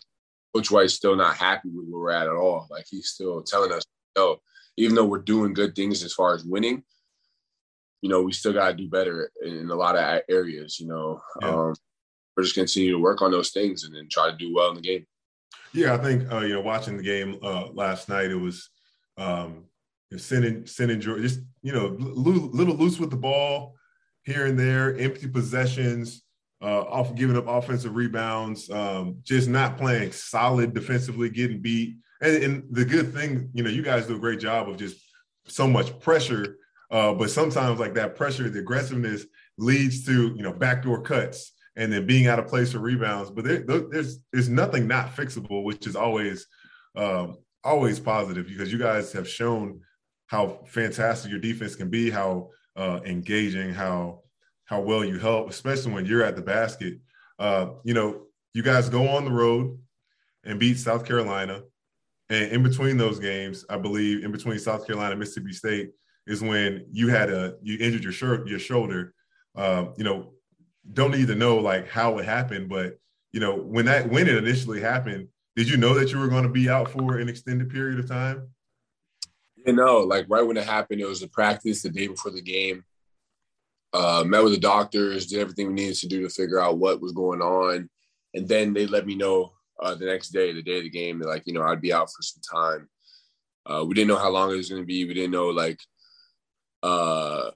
Coach 0.54 0.70
White's 0.70 0.94
still 0.94 1.16
not 1.16 1.36
happy 1.36 1.68
with 1.68 1.88
where 1.88 2.00
we're 2.00 2.10
at 2.10 2.28
at 2.28 2.36
all. 2.36 2.66
Like 2.70 2.86
he's 2.88 3.08
still 3.08 3.42
telling 3.42 3.72
us, 3.72 3.82
"Yo, 4.16 4.40
even 4.76 4.94
though 4.94 5.04
we're 5.04 5.18
doing 5.18 5.54
good 5.54 5.74
things 5.74 6.02
as 6.02 6.12
far 6.12 6.34
as 6.34 6.44
winning, 6.44 6.84
you 8.02 8.10
know, 8.10 8.22
we 8.22 8.32
still 8.32 8.52
got 8.52 8.68
to 8.68 8.74
do 8.74 8.88
better 8.88 9.30
in 9.42 9.70
a 9.70 9.74
lot 9.74 9.96
of 9.96 10.20
areas. 10.28 10.78
You 10.78 10.88
know, 10.88 11.22
yeah. 11.40 11.48
um, 11.48 11.74
we're 12.36 12.42
just 12.42 12.54
continue 12.54 12.92
to 12.92 12.98
work 12.98 13.22
on 13.22 13.30
those 13.30 13.50
things 13.50 13.84
and 13.84 13.94
then 13.94 14.08
try 14.10 14.30
to 14.30 14.36
do 14.36 14.54
well 14.54 14.68
in 14.68 14.74
the 14.76 14.82
game. 14.82 15.06
Yeah, 15.72 15.94
I 15.94 15.98
think 15.98 16.30
uh, 16.30 16.40
you 16.40 16.54
know, 16.54 16.60
watching 16.60 16.96
the 16.96 17.02
game 17.02 17.38
uh, 17.42 17.68
last 17.72 18.08
night, 18.08 18.30
it 18.30 18.36
was 18.36 18.68
um, 19.16 19.64
sending 20.16 20.66
sending 20.66 21.00
just 21.00 21.40
you 21.62 21.72
know 21.72 21.96
lo- 21.98 22.50
little 22.52 22.74
loose 22.74 22.98
with 22.98 23.10
the 23.10 23.16
ball 23.16 23.74
here 24.24 24.46
and 24.46 24.58
there, 24.58 24.96
empty 24.98 25.28
possessions, 25.28 26.23
uh, 26.64 26.82
off 26.82 27.14
giving 27.14 27.36
up 27.36 27.46
offensive 27.46 27.94
rebounds, 27.94 28.70
um, 28.70 29.18
just 29.22 29.48
not 29.48 29.76
playing 29.76 30.10
solid 30.12 30.74
defensively, 30.74 31.28
getting 31.28 31.60
beat. 31.60 31.96
And, 32.20 32.42
and 32.42 32.64
the 32.70 32.84
good 32.84 33.12
thing, 33.12 33.50
you 33.52 33.62
know, 33.62 33.70
you 33.70 33.82
guys 33.82 34.06
do 34.06 34.16
a 34.16 34.18
great 34.18 34.40
job 34.40 34.68
of 34.68 34.78
just 34.78 34.96
so 35.46 35.68
much 35.68 36.00
pressure 36.00 36.56
uh, 36.90 37.12
but 37.12 37.30
sometimes 37.30 37.80
like 37.80 37.94
that 37.94 38.14
pressure, 38.14 38.48
the 38.48 38.60
aggressiveness 38.60 39.26
leads 39.58 40.04
to, 40.06 40.32
you 40.36 40.42
know, 40.42 40.52
backdoor 40.52 41.02
cuts 41.02 41.52
and 41.74 41.92
then 41.92 42.06
being 42.06 42.28
out 42.28 42.38
of 42.38 42.46
place 42.46 42.72
for 42.72 42.78
rebounds. 42.78 43.30
But 43.30 43.44
there, 43.44 43.64
there's 43.90 44.20
there's 44.32 44.48
nothing 44.48 44.86
not 44.86 45.16
fixable, 45.16 45.64
which 45.64 45.86
is 45.86 45.96
always 45.96 46.46
um, 46.94 47.38
always 47.64 47.98
positive 47.98 48.46
because 48.46 48.72
you 48.72 48.78
guys 48.78 49.12
have 49.12 49.28
shown 49.28 49.80
how 50.26 50.60
fantastic 50.66 51.30
your 51.30 51.40
defense 51.40 51.74
can 51.74 51.90
be, 51.90 52.10
how 52.10 52.50
uh, 52.76 53.00
engaging 53.04 53.72
how 53.72 54.20
how 54.66 54.80
well 54.80 55.04
you 55.04 55.18
help, 55.18 55.50
especially 55.50 55.92
when 55.92 56.06
you're 56.06 56.24
at 56.24 56.36
the 56.36 56.42
basket. 56.42 56.98
Uh, 57.38 57.70
you 57.84 57.94
know, 57.94 58.22
you 58.54 58.62
guys 58.62 58.88
go 58.88 59.08
on 59.08 59.24
the 59.24 59.30
road 59.30 59.78
and 60.44 60.58
beat 60.58 60.78
South 60.78 61.04
Carolina, 61.04 61.62
and 62.30 62.52
in 62.52 62.62
between 62.62 62.96
those 62.96 63.18
games, 63.18 63.64
I 63.68 63.76
believe 63.76 64.24
in 64.24 64.32
between 64.32 64.58
South 64.58 64.86
Carolina 64.86 65.16
Mississippi 65.16 65.52
State 65.52 65.90
is 66.26 66.40
when 66.40 66.86
you 66.90 67.08
had 67.08 67.30
a 67.30 67.54
you 67.62 67.78
injured 67.78 68.02
your 68.02 68.12
shirt 68.12 68.48
your 68.48 68.58
shoulder. 68.58 69.14
Uh, 69.54 69.86
you 69.96 70.04
know, 70.04 70.32
don't 70.92 71.12
need 71.12 71.28
to 71.28 71.34
know 71.34 71.58
like 71.58 71.88
how 71.88 72.18
it 72.18 72.24
happened, 72.24 72.68
but 72.68 72.98
you 73.32 73.40
know 73.40 73.56
when 73.56 73.86
that 73.86 74.08
when 74.08 74.28
it 74.28 74.36
initially 74.36 74.80
happened, 74.80 75.28
did 75.56 75.68
you 75.68 75.76
know 75.76 75.94
that 75.94 76.12
you 76.12 76.18
were 76.18 76.28
going 76.28 76.44
to 76.44 76.48
be 76.48 76.68
out 76.68 76.90
for 76.90 77.18
an 77.18 77.28
extended 77.28 77.70
period 77.70 77.98
of 77.98 78.08
time? 78.08 78.48
You 79.66 79.72
know, 79.72 79.98
like 79.98 80.26
right 80.28 80.46
when 80.46 80.56
it 80.56 80.64
happened, 80.64 81.00
it 81.00 81.06
was 81.06 81.22
a 81.22 81.28
practice 81.28 81.82
the 81.82 81.90
day 81.90 82.06
before 82.06 82.32
the 82.32 82.42
game. 82.42 82.84
Uh, 83.94 84.24
met 84.26 84.42
with 84.42 84.52
the 84.52 84.58
doctors, 84.58 85.26
did 85.26 85.38
everything 85.38 85.68
we 85.68 85.74
needed 85.74 85.94
to 85.94 86.08
do 86.08 86.22
to 86.22 86.28
figure 86.28 86.60
out 86.60 86.78
what 86.78 87.00
was 87.00 87.12
going 87.12 87.40
on, 87.40 87.88
and 88.34 88.48
then 88.48 88.74
they 88.74 88.86
let 88.86 89.06
me 89.06 89.14
know 89.14 89.52
uh, 89.80 89.94
the 89.94 90.04
next 90.04 90.30
day, 90.30 90.52
the 90.52 90.62
day 90.62 90.78
of 90.78 90.82
the 90.82 90.90
game, 90.90 91.20
that 91.20 91.28
like 91.28 91.44
you 91.46 91.54
know 91.54 91.62
I'd 91.62 91.80
be 91.80 91.92
out 91.92 92.08
for 92.10 92.20
some 92.20 92.42
time. 92.42 92.88
Uh, 93.64 93.84
we 93.84 93.94
didn't 93.94 94.08
know 94.08 94.18
how 94.18 94.30
long 94.30 94.50
it 94.50 94.56
was 94.56 94.68
going 94.68 94.82
to 94.82 94.86
be. 94.86 95.04
We 95.04 95.14
didn't 95.14 95.30
know 95.30 95.46
like 95.46 95.78
uh, 96.82 97.52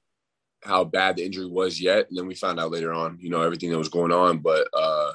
how 0.63 0.85
bad 0.85 1.17
the 1.17 1.25
injury 1.25 1.47
was 1.47 1.81
yet, 1.81 2.09
and 2.09 2.17
then 2.17 2.29
we 2.29 2.35
found 2.35 2.61
out 2.61 2.71
later 2.71 2.93
on, 2.93 3.19
you 3.21 3.31
know, 3.31 3.43
everything 3.43 3.71
that 3.71 3.79
was 3.79 3.89
going 3.89 4.13
on. 4.13 4.39
But 4.39 4.69
uh, 4.73 5.13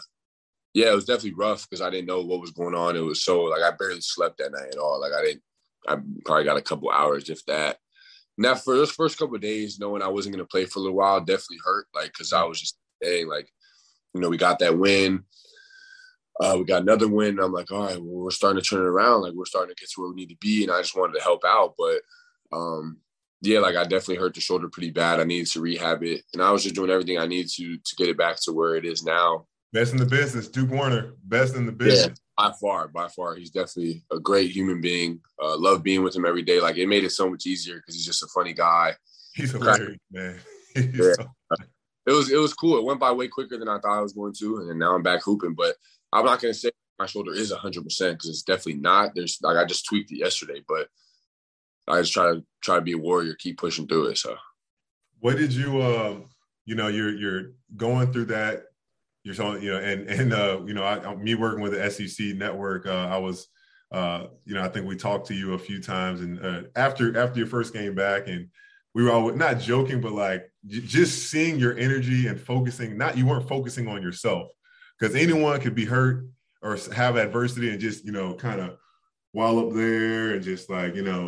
yeah, 0.73 0.91
it 0.91 0.95
was 0.95 1.05
definitely 1.05 1.35
rough 1.35 1.69
because 1.69 1.81
I 1.81 1.89
didn't 1.89 2.07
know 2.07 2.21
what 2.21 2.41
was 2.41 2.51
going 2.51 2.75
on. 2.75 2.95
It 2.95 2.99
was 2.99 3.23
so 3.23 3.43
like 3.43 3.61
I 3.61 3.71
barely 3.77 4.01
slept 4.01 4.39
that 4.39 4.51
night 4.51 4.73
at 4.73 4.77
all. 4.77 4.99
Like 4.99 5.13
I 5.13 5.23
didn't. 5.23 5.43
I 5.87 5.97
probably 6.25 6.45
got 6.45 6.57
a 6.57 6.61
couple 6.61 6.89
hours, 6.89 7.29
if 7.29 7.45
that. 7.45 7.77
Now 8.37 8.55
for 8.55 8.75
those 8.75 8.91
first 8.91 9.17
couple 9.17 9.37
days, 9.37 9.79
knowing 9.79 10.01
I 10.01 10.07
wasn't 10.07 10.35
going 10.35 10.45
to 10.45 10.49
play 10.49 10.65
for 10.65 10.79
a 10.79 10.81
little 10.81 10.97
while, 10.97 11.19
definitely 11.19 11.59
hurt. 11.63 11.87
Like 11.93 12.07
because 12.07 12.33
I 12.33 12.43
was 12.43 12.59
just 12.59 12.77
saying, 13.01 13.27
like, 13.27 13.49
you 14.13 14.21
know, 14.21 14.29
we 14.29 14.37
got 14.37 14.59
that 14.59 14.77
win. 14.77 15.23
Uh, 16.39 16.55
we 16.57 16.65
got 16.65 16.81
another 16.81 17.07
win. 17.07 17.39
I'm 17.39 17.53
like, 17.53 17.71
all 17.71 17.85
right, 17.85 18.01
well, 18.01 18.23
we're 18.23 18.31
starting 18.31 18.61
to 18.61 18.67
turn 18.67 18.81
it 18.81 18.87
around. 18.87 19.21
Like 19.21 19.33
we're 19.33 19.45
starting 19.45 19.73
to 19.75 19.79
get 19.79 19.89
to 19.91 20.01
where 20.01 20.09
we 20.09 20.15
need 20.15 20.29
to 20.29 20.37
be, 20.37 20.63
and 20.63 20.71
I 20.71 20.81
just 20.81 20.97
wanted 20.97 21.13
to 21.13 21.23
help 21.23 21.43
out. 21.45 21.75
But 21.77 22.01
um, 22.51 22.97
yeah, 23.41 23.59
like 23.59 23.75
I 23.75 23.83
definitely 23.83 24.15
hurt 24.15 24.33
the 24.33 24.41
shoulder 24.41 24.67
pretty 24.67 24.89
bad. 24.89 25.19
I 25.19 25.25
needed 25.25 25.47
to 25.51 25.61
rehab 25.61 26.03
it, 26.03 26.23
and 26.33 26.41
I 26.41 26.51
was 26.51 26.63
just 26.63 26.75
doing 26.75 26.89
everything 26.89 27.19
I 27.19 27.27
needed 27.27 27.51
to 27.57 27.77
to 27.77 27.95
get 27.97 28.09
it 28.09 28.17
back 28.17 28.37
to 28.41 28.53
where 28.53 28.75
it 28.75 28.85
is 28.85 29.03
now. 29.03 29.45
Best 29.73 29.91
in 29.91 29.97
the 29.97 30.05
business, 30.05 30.47
Duke 30.47 30.69
Werner. 30.69 31.15
Best 31.23 31.55
in 31.55 31.65
the 31.65 31.71
business. 31.71 32.19
Yeah, 32.37 32.49
by 32.49 32.53
far, 32.61 32.87
by 32.89 33.07
far. 33.07 33.35
He's 33.35 33.49
definitely 33.49 34.03
a 34.11 34.19
great 34.19 34.51
human 34.51 34.81
being. 34.81 35.19
Uh, 35.41 35.57
love 35.57 35.81
being 35.81 36.03
with 36.03 36.15
him 36.15 36.25
every 36.25 36.43
day. 36.43 36.61
Like 36.61 36.77
it 36.77 36.85
made 36.85 37.03
it 37.03 37.09
so 37.09 37.27
much 37.27 37.47
easier 37.47 37.77
because 37.77 37.95
he's 37.95 38.05
just 38.05 38.21
a 38.21 38.27
funny 38.27 38.53
guy. 38.53 38.93
He's 39.33 39.51
hilarious, 39.51 39.97
man. 40.11 40.39
He's 40.75 40.85
yeah. 40.85 41.13
so 41.13 41.27
it 42.07 42.11
was 42.11 42.31
it 42.31 42.37
was 42.37 42.53
cool. 42.53 42.77
It 42.77 42.83
went 42.83 42.99
by 42.99 43.11
way 43.11 43.27
quicker 43.27 43.57
than 43.57 43.67
I 43.67 43.77
thought 43.79 43.97
I 43.97 44.01
was 44.01 44.13
going 44.13 44.33
to, 44.39 44.69
and 44.69 44.79
now 44.79 44.95
I'm 44.95 45.03
back 45.03 45.23
hooping. 45.23 45.53
But 45.53 45.75
I'm 46.11 46.25
not 46.25 46.41
gonna 46.41 46.53
say 46.53 46.71
my 46.97 47.05
shoulder 47.05 47.31
is 47.31 47.51
100 47.51 47.83
percent 47.83 48.17
because 48.17 48.29
it's 48.29 48.41
definitely 48.41 48.81
not. 48.81 49.13
There's 49.13 49.37
like 49.43 49.57
I 49.57 49.65
just 49.65 49.85
tweaked 49.85 50.11
it 50.11 50.17
yesterday, 50.17 50.63
but 50.67 50.87
I 51.87 52.01
just 52.01 52.13
try 52.13 52.33
to 52.33 52.43
try 52.61 52.75
to 52.75 52.81
be 52.81 52.93
a 52.93 52.97
warrior, 52.97 53.35
keep 53.35 53.59
pushing 53.59 53.87
through 53.87 54.07
it. 54.07 54.17
So, 54.17 54.35
what 55.19 55.37
did 55.37 55.53
you 55.53 55.81
um, 55.81 56.25
you 56.65 56.75
know, 56.75 56.87
you're 56.87 57.13
you're 57.13 57.51
going 57.75 58.11
through 58.11 58.25
that 58.25 58.65
you're 59.23 59.35
showing, 59.35 59.61
you 59.61 59.71
know, 59.71 59.79
and 59.79 60.07
and 60.09 60.33
uh, 60.33 60.61
you 60.65 60.73
know, 60.73 60.83
I, 60.83 61.15
me 61.15 61.35
working 61.35 61.61
with 61.61 61.73
the 61.73 61.89
SEC 61.89 62.35
network, 62.35 62.85
uh, 62.85 63.07
I 63.09 63.17
was, 63.17 63.47
uh, 63.91 64.27
you 64.45 64.53
know, 64.53 64.63
I 64.63 64.67
think 64.67 64.87
we 64.87 64.95
talked 64.95 65.27
to 65.27 65.33
you 65.33 65.53
a 65.53 65.59
few 65.59 65.81
times, 65.81 66.21
and 66.21 66.45
uh, 66.45 66.63
after 66.75 67.17
after 67.17 67.39
your 67.39 67.47
first 67.47 67.73
game 67.73 67.95
back, 67.95 68.27
and 68.27 68.49
we 68.93 69.03
were 69.03 69.11
all 69.11 69.31
not 69.31 69.59
joking, 69.59 70.01
but 70.01 70.11
like 70.11 70.51
j- 70.67 70.81
just 70.81 71.29
seeing 71.29 71.57
your 71.57 71.77
energy 71.77 72.27
and 72.27 72.39
focusing. 72.39 72.97
Not 72.97 73.17
you 73.17 73.25
weren't 73.25 73.47
focusing 73.47 73.87
on 73.87 74.01
yourself 74.01 74.49
because 74.99 75.15
anyone 75.15 75.59
could 75.59 75.75
be 75.75 75.85
hurt 75.85 76.25
or 76.61 76.77
have 76.95 77.17
adversity 77.17 77.69
and 77.69 77.79
just 77.79 78.05
you 78.05 78.11
know 78.11 78.33
kind 78.33 78.61
of 78.61 78.77
while 79.33 79.59
up 79.59 79.73
there 79.73 80.31
and 80.33 80.43
just 80.43 80.69
like 80.69 80.95
you 80.95 81.03
know 81.03 81.27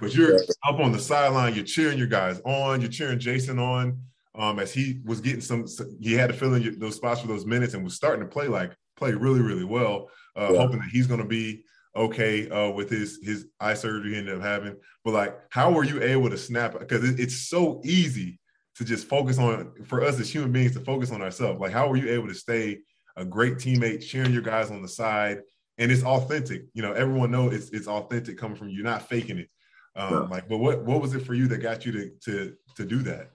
but 0.00 0.14
you're 0.14 0.36
up 0.66 0.80
on 0.80 0.92
the 0.92 0.98
sideline 0.98 1.54
you're 1.54 1.64
cheering 1.64 1.96
your 1.96 2.06
guys 2.06 2.40
on 2.44 2.80
you're 2.80 2.90
cheering 2.90 3.18
jason 3.18 3.58
on 3.58 3.98
um, 4.38 4.58
as 4.58 4.72
he 4.72 5.00
was 5.04 5.20
getting 5.20 5.40
some, 5.40 5.66
he 6.00 6.14
had 6.14 6.28
to 6.28 6.36
fill 6.36 6.54
in 6.54 6.78
those 6.78 6.96
spots 6.96 7.20
for 7.20 7.26
those 7.26 7.44
minutes 7.44 7.74
and 7.74 7.84
was 7.84 7.94
starting 7.94 8.24
to 8.24 8.30
play 8.30 8.48
like 8.48 8.72
play 8.96 9.12
really, 9.12 9.40
really 9.40 9.64
well. 9.64 10.08
Uh, 10.36 10.50
yeah. 10.52 10.60
Hoping 10.60 10.78
that 10.78 10.90
he's 10.90 11.06
going 11.06 11.20
to 11.20 11.26
be 11.26 11.64
okay 11.96 12.48
uh, 12.48 12.70
with 12.70 12.88
his 12.88 13.18
his 13.22 13.46
eye 13.60 13.74
surgery 13.74 14.12
he 14.12 14.18
ended 14.18 14.36
up 14.36 14.42
having. 14.42 14.76
But 15.04 15.14
like, 15.14 15.38
how 15.50 15.72
were 15.72 15.84
you 15.84 16.02
able 16.02 16.30
to 16.30 16.38
snap? 16.38 16.78
Because 16.78 17.08
it, 17.08 17.18
it's 17.18 17.48
so 17.48 17.80
easy 17.84 18.38
to 18.76 18.84
just 18.84 19.08
focus 19.08 19.38
on 19.38 19.72
for 19.84 20.04
us 20.04 20.20
as 20.20 20.30
human 20.30 20.52
beings 20.52 20.72
to 20.74 20.80
focus 20.80 21.10
on 21.10 21.20
ourselves. 21.20 21.60
Like, 21.60 21.72
how 21.72 21.88
were 21.88 21.96
you 21.96 22.10
able 22.10 22.28
to 22.28 22.34
stay 22.34 22.78
a 23.18 23.24
great 23.24 23.54
teammate, 23.56 24.06
cheering 24.06 24.32
your 24.32 24.42
guys 24.42 24.70
on 24.70 24.80
the 24.80 24.88
side, 24.88 25.42
and 25.76 25.92
it's 25.92 26.04
authentic. 26.04 26.66
You 26.72 26.82
know, 26.82 26.92
everyone 26.92 27.30
knows 27.30 27.52
it's 27.52 27.70
it's 27.70 27.88
authentic 27.88 28.38
coming 28.38 28.56
from 28.56 28.68
you, 28.68 28.82
not 28.82 29.08
faking 29.08 29.38
it. 29.38 29.50
Um, 29.96 30.12
yeah. 30.12 30.18
Like, 30.20 30.48
but 30.48 30.58
what 30.58 30.84
what 30.84 31.02
was 31.02 31.14
it 31.14 31.26
for 31.26 31.34
you 31.34 31.48
that 31.48 31.58
got 31.58 31.84
you 31.84 31.92
to 31.92 32.10
to 32.24 32.54
to 32.76 32.84
do 32.84 33.02
that? 33.02 33.30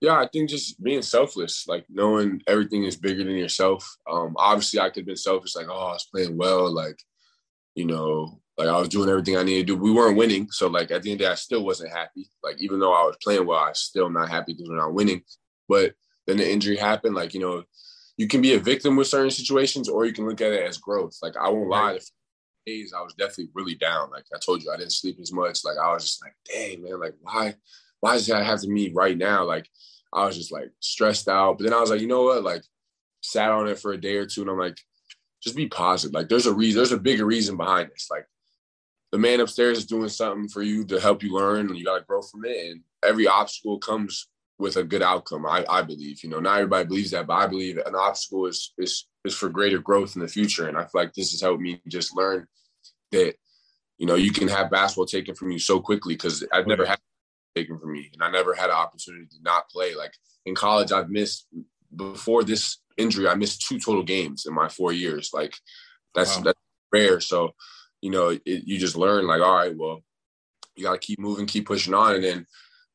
Yeah, 0.00 0.18
I 0.18 0.28
think 0.28 0.48
just 0.48 0.82
being 0.82 1.02
selfless, 1.02 1.66
like 1.68 1.84
knowing 1.90 2.42
everything 2.46 2.84
is 2.84 2.96
bigger 2.96 3.22
than 3.22 3.36
yourself. 3.36 3.86
Um, 4.10 4.34
obviously, 4.38 4.80
I 4.80 4.88
could 4.88 5.00
have 5.00 5.06
been 5.06 5.16
selfish, 5.16 5.54
like, 5.54 5.66
oh, 5.68 5.88
I 5.88 5.92
was 5.92 6.08
playing 6.10 6.38
well, 6.38 6.72
like, 6.72 6.98
you 7.74 7.84
know, 7.84 8.40
like 8.60 8.68
I 8.68 8.78
was 8.78 8.88
doing 8.88 9.08
everything 9.08 9.36
I 9.36 9.42
needed 9.42 9.66
to 9.66 9.74
do. 9.74 9.80
We 9.82 9.92
weren't 9.92 10.16
winning, 10.16 10.50
so 10.50 10.68
like 10.68 10.90
at 10.90 11.02
the 11.02 11.12
end 11.12 11.20
of 11.20 11.24
the 11.24 11.24
day, 11.24 11.32
I 11.32 11.34
still 11.34 11.64
wasn't 11.64 11.92
happy. 11.92 12.28
Like 12.42 12.60
even 12.60 12.78
though 12.78 12.92
I 12.92 13.04
was 13.04 13.16
playing 13.22 13.46
well, 13.46 13.58
I 13.58 13.70
was 13.70 13.80
still 13.80 14.10
not 14.10 14.28
happy 14.28 14.52
because 14.52 14.68
we're 14.68 14.76
not 14.76 14.92
winning. 14.92 15.22
But 15.68 15.94
then 16.26 16.36
the 16.36 16.50
injury 16.50 16.76
happened. 16.76 17.14
Like 17.14 17.32
you 17.32 17.40
know, 17.40 17.64
you 18.18 18.28
can 18.28 18.42
be 18.42 18.54
a 18.54 18.58
victim 18.58 18.96
with 18.96 19.06
certain 19.06 19.30
situations, 19.30 19.88
or 19.88 20.04
you 20.04 20.12
can 20.12 20.28
look 20.28 20.42
at 20.42 20.52
it 20.52 20.62
as 20.62 20.76
growth. 20.76 21.16
Like 21.22 21.36
I 21.38 21.48
won't 21.48 21.70
lie, 21.70 21.94
the 21.94 22.04
days 22.66 22.92
I 22.94 23.00
was 23.02 23.14
definitely 23.14 23.50
really 23.54 23.76
down. 23.76 24.10
Like 24.10 24.24
I 24.34 24.38
told 24.44 24.62
you, 24.62 24.70
I 24.70 24.76
didn't 24.76 24.92
sleep 24.92 25.18
as 25.22 25.32
much. 25.32 25.64
Like 25.64 25.78
I 25.82 25.92
was 25.94 26.04
just 26.04 26.22
like, 26.22 26.34
dang 26.44 26.82
man, 26.82 27.00
like 27.00 27.14
why, 27.20 27.54
why 28.00 28.14
does 28.14 28.26
that 28.26 28.44
have 28.44 28.60
to 28.60 28.68
me 28.68 28.92
right 28.94 29.16
now? 29.16 29.44
Like 29.44 29.66
I 30.12 30.26
was 30.26 30.36
just 30.36 30.52
like 30.52 30.70
stressed 30.80 31.28
out. 31.28 31.58
But 31.58 31.64
then 31.64 31.74
I 31.74 31.80
was 31.80 31.90
like, 31.90 32.00
you 32.00 32.08
know 32.08 32.22
what? 32.22 32.42
Like, 32.42 32.62
sat 33.22 33.50
on 33.50 33.68
it 33.68 33.78
for 33.78 33.92
a 33.92 34.00
day 34.00 34.16
or 34.16 34.26
two, 34.26 34.42
and 34.42 34.50
I'm 34.50 34.58
like, 34.58 34.78
just 35.42 35.56
be 35.56 35.68
positive. 35.68 36.14
Like, 36.14 36.28
there's 36.28 36.46
a 36.46 36.54
reason. 36.54 36.78
There's 36.78 36.92
a 36.92 36.98
bigger 36.98 37.24
reason 37.24 37.56
behind 37.56 37.90
this. 37.90 38.08
Like, 38.10 38.26
the 39.12 39.18
man 39.18 39.40
upstairs 39.40 39.78
is 39.78 39.86
doing 39.86 40.08
something 40.08 40.48
for 40.48 40.62
you 40.62 40.84
to 40.86 41.00
help 41.00 41.22
you 41.22 41.34
learn, 41.34 41.68
and 41.68 41.76
you 41.76 41.84
got 41.84 41.98
to 41.98 42.04
grow 42.04 42.22
from 42.22 42.44
it. 42.44 42.70
And 42.70 42.80
every 43.04 43.26
obstacle 43.26 43.78
comes 43.78 44.28
with 44.58 44.76
a 44.76 44.84
good 44.84 45.02
outcome. 45.02 45.46
I, 45.46 45.64
I 45.68 45.82
believe. 45.82 46.22
You 46.22 46.30
know, 46.30 46.40
not 46.40 46.56
everybody 46.56 46.86
believes 46.86 47.12
that, 47.12 47.26
but 47.26 47.34
I 47.34 47.46
believe 47.46 47.78
an 47.78 47.94
obstacle 47.94 48.46
is 48.46 48.72
is 48.78 49.06
is 49.24 49.34
for 49.34 49.48
greater 49.48 49.78
growth 49.78 50.16
in 50.16 50.22
the 50.22 50.28
future. 50.28 50.68
And 50.68 50.76
I 50.76 50.82
feel 50.82 50.90
like 50.94 51.14
this 51.14 51.32
has 51.32 51.40
helped 51.40 51.60
me 51.60 51.80
just 51.88 52.16
learn 52.16 52.46
that 53.12 53.34
you 53.98 54.06
know 54.06 54.14
you 54.14 54.32
can 54.32 54.48
have 54.48 54.70
basketball 54.70 55.06
taken 55.06 55.34
from 55.34 55.50
you 55.50 55.58
so 55.58 55.80
quickly 55.80 56.14
because 56.14 56.44
I've 56.52 56.66
never 56.66 56.84
had 56.84 56.98
taken 57.54 57.78
from 57.78 57.92
me, 57.92 58.10
and 58.12 58.22
I 58.22 58.30
never 58.30 58.54
had 58.54 58.70
an 58.70 58.76
opportunity 58.76 59.26
to 59.26 59.42
not 59.42 59.68
play. 59.68 59.94
Like 59.94 60.14
in 60.46 60.54
college, 60.54 60.92
I've 60.92 61.10
missed 61.10 61.46
before 61.94 62.44
this 62.44 62.78
injury. 62.96 63.28
I 63.28 63.34
missed 63.34 63.66
two 63.66 63.78
total 63.78 64.02
games 64.02 64.46
in 64.46 64.54
my 64.54 64.68
four 64.68 64.92
years. 64.92 65.30
Like 65.32 65.54
that's 66.14 66.36
wow. 66.36 66.42
that's 66.44 66.60
rare. 66.92 67.20
So 67.20 67.54
you 68.00 68.10
know, 68.10 68.30
it, 68.30 68.42
you 68.44 68.78
just 68.78 68.96
learn 68.96 69.26
like, 69.26 69.42
all 69.42 69.54
right, 69.54 69.76
well, 69.76 70.02
you 70.76 70.84
got 70.84 70.92
to 70.92 70.98
keep 70.98 71.18
moving, 71.18 71.46
keep 71.46 71.66
pushing 71.66 71.94
on, 71.94 72.14
and 72.14 72.24
then 72.24 72.46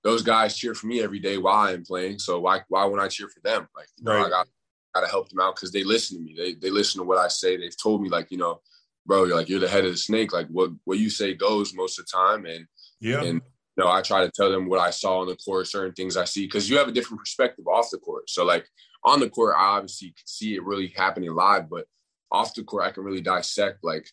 those 0.03 0.21
guys 0.21 0.57
cheer 0.57 0.73
for 0.73 0.87
me 0.87 1.01
every 1.01 1.19
day 1.19 1.37
while 1.37 1.67
I'm 1.67 1.83
playing. 1.83 2.19
So 2.19 2.39
why 2.39 2.61
why 2.69 2.85
wouldn't 2.85 3.01
I 3.01 3.07
cheer 3.07 3.27
for 3.27 3.41
them? 3.41 3.67
Like 3.75 3.87
you 3.97 4.03
know, 4.03 4.13
right. 4.13 4.25
I 4.25 4.29
got 4.29 4.47
got 4.93 5.01
to 5.01 5.07
help 5.07 5.29
them 5.29 5.39
out 5.39 5.55
because 5.55 5.71
they 5.71 5.83
listen 5.83 6.17
to 6.17 6.23
me. 6.23 6.35
They 6.37 6.53
they 6.53 6.69
listen 6.69 6.99
to 6.99 7.05
what 7.05 7.17
I 7.17 7.27
say. 7.27 7.57
They've 7.57 7.81
told 7.81 8.01
me 8.01 8.09
like 8.09 8.31
you 8.31 8.37
know, 8.37 8.61
bro, 9.05 9.25
you're 9.25 9.35
like 9.35 9.49
you're 9.49 9.59
the 9.59 9.67
head 9.67 9.85
of 9.85 9.91
the 9.91 9.97
snake. 9.97 10.33
Like 10.33 10.47
what 10.47 10.71
what 10.85 10.99
you 10.99 11.09
say 11.09 11.33
goes 11.33 11.73
most 11.73 11.99
of 11.99 12.05
the 12.05 12.11
time, 12.11 12.45
and 12.45 12.65
yeah, 12.99 13.23
and 13.23 13.41
know, 13.77 13.91
I 13.91 14.01
try 14.01 14.23
to 14.23 14.31
tell 14.31 14.51
them 14.51 14.67
what 14.67 14.79
I 14.79 14.89
saw 14.89 15.19
on 15.19 15.27
the 15.27 15.35
court, 15.35 15.67
certain 15.67 15.93
things 15.93 16.17
I 16.17 16.25
see, 16.25 16.45
because 16.45 16.69
you 16.69 16.77
have 16.77 16.87
a 16.87 16.91
different 16.91 17.19
perspective 17.19 17.67
off 17.67 17.89
the 17.91 17.97
court. 17.97 18.29
So 18.29 18.45
like 18.45 18.67
on 19.03 19.19
the 19.19 19.29
court, 19.29 19.55
I 19.57 19.77
obviously 19.77 20.13
see 20.25 20.55
it 20.55 20.63
really 20.63 20.93
happening 20.95 21.33
live, 21.33 21.69
but 21.69 21.85
off 22.31 22.53
the 22.53 22.63
court, 22.63 22.85
I 22.85 22.91
can 22.91 23.03
really 23.03 23.21
dissect 23.21 23.79
like, 23.83 24.07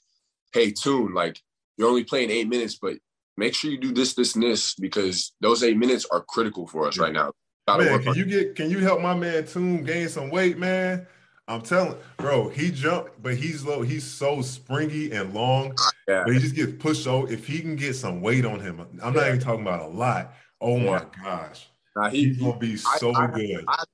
hey, 0.52 0.72
Tune, 0.72 1.14
like 1.14 1.38
you're 1.76 1.88
only 1.88 2.04
playing 2.04 2.30
eight 2.30 2.48
minutes, 2.48 2.78
but 2.80 2.96
make 3.36 3.54
sure 3.54 3.70
you 3.70 3.78
do 3.78 3.92
this, 3.92 4.14
this, 4.14 4.34
and 4.34 4.44
this 4.44 4.74
because 4.74 5.32
those 5.40 5.62
eight 5.62 5.76
minutes 5.76 6.06
are 6.10 6.20
critical 6.20 6.66
for 6.66 6.86
us 6.86 6.98
right 6.98 7.12
now. 7.12 7.32
Man, 7.68 8.02
can 8.02 8.14
you 8.14 8.24
get 8.24 8.56
can 8.56 8.70
you 8.70 8.80
help 8.80 9.00
my 9.00 9.14
man 9.14 9.46
Tune 9.46 9.84
gain 9.84 10.08
some 10.08 10.30
weight, 10.30 10.58
man? 10.58 11.06
I'm 11.48 11.60
telling, 11.60 11.96
bro, 12.18 12.48
he 12.48 12.70
jumped, 12.70 13.20
but 13.20 13.34
he's 13.34 13.64
low. 13.64 13.82
He's 13.82 14.04
so 14.04 14.42
springy 14.42 15.10
and 15.12 15.34
long, 15.34 15.74
yeah. 16.06 16.22
but 16.24 16.32
he 16.32 16.38
just 16.38 16.54
gets 16.54 16.72
pushed. 16.78 17.02
So 17.02 17.26
if 17.26 17.46
he 17.46 17.60
can 17.60 17.74
get 17.74 17.94
some 17.94 18.20
weight 18.20 18.44
on 18.44 18.60
him, 18.60 18.80
I'm 19.02 19.12
not 19.12 19.26
even 19.26 19.40
talking 19.40 19.62
about 19.62 19.82
a 19.82 19.88
lot. 19.88 20.34
Oh 20.60 20.76
yeah. 20.76 20.90
my 20.92 21.04
gosh, 21.22 21.68
now 21.96 22.08
he, 22.08 22.26
he's 22.26 22.38
gonna 22.38 22.58
be 22.58 22.76
so 22.76 23.12
I, 23.14 23.26
good. 23.26 23.64
I, 23.66 23.84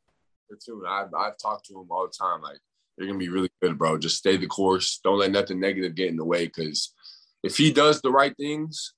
I, 0.87 1.05
I've, 1.17 1.39
talked 1.39 1.67
to 1.67 1.81
him 1.81 1.87
all 1.91 2.07
the 2.07 2.13
time. 2.13 2.43
Like 2.43 2.59
you're 2.99 3.07
gonna 3.07 3.19
be 3.19 3.31
really 3.31 3.51
good, 3.63 3.79
bro. 3.79 3.97
Just 3.97 4.19
stay 4.19 4.37
the 4.37 4.47
course. 4.47 5.01
Don't 5.03 5.19
let 5.19 5.31
nothing 5.31 5.59
negative 5.59 5.95
get 5.95 6.11
in 6.11 6.17
the 6.17 6.25
way. 6.25 6.47
Because 6.47 6.93
if 7.43 7.57
he 7.57 7.73
does 7.73 8.03
the 8.03 8.11
right 8.13 8.37
things, 8.37 8.93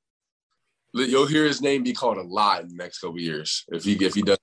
you'll 0.92 1.26
hear 1.26 1.44
his 1.44 1.62
name 1.62 1.84
be 1.84 1.92
called 1.92 2.18
a 2.18 2.22
lot 2.22 2.62
in 2.62 2.68
the 2.68 2.74
next 2.74 2.98
couple 2.98 3.20
years 3.20 3.64
if 3.68 3.84
he 3.84 3.92
if 4.04 4.14
he 4.14 4.22
does. 4.22 4.38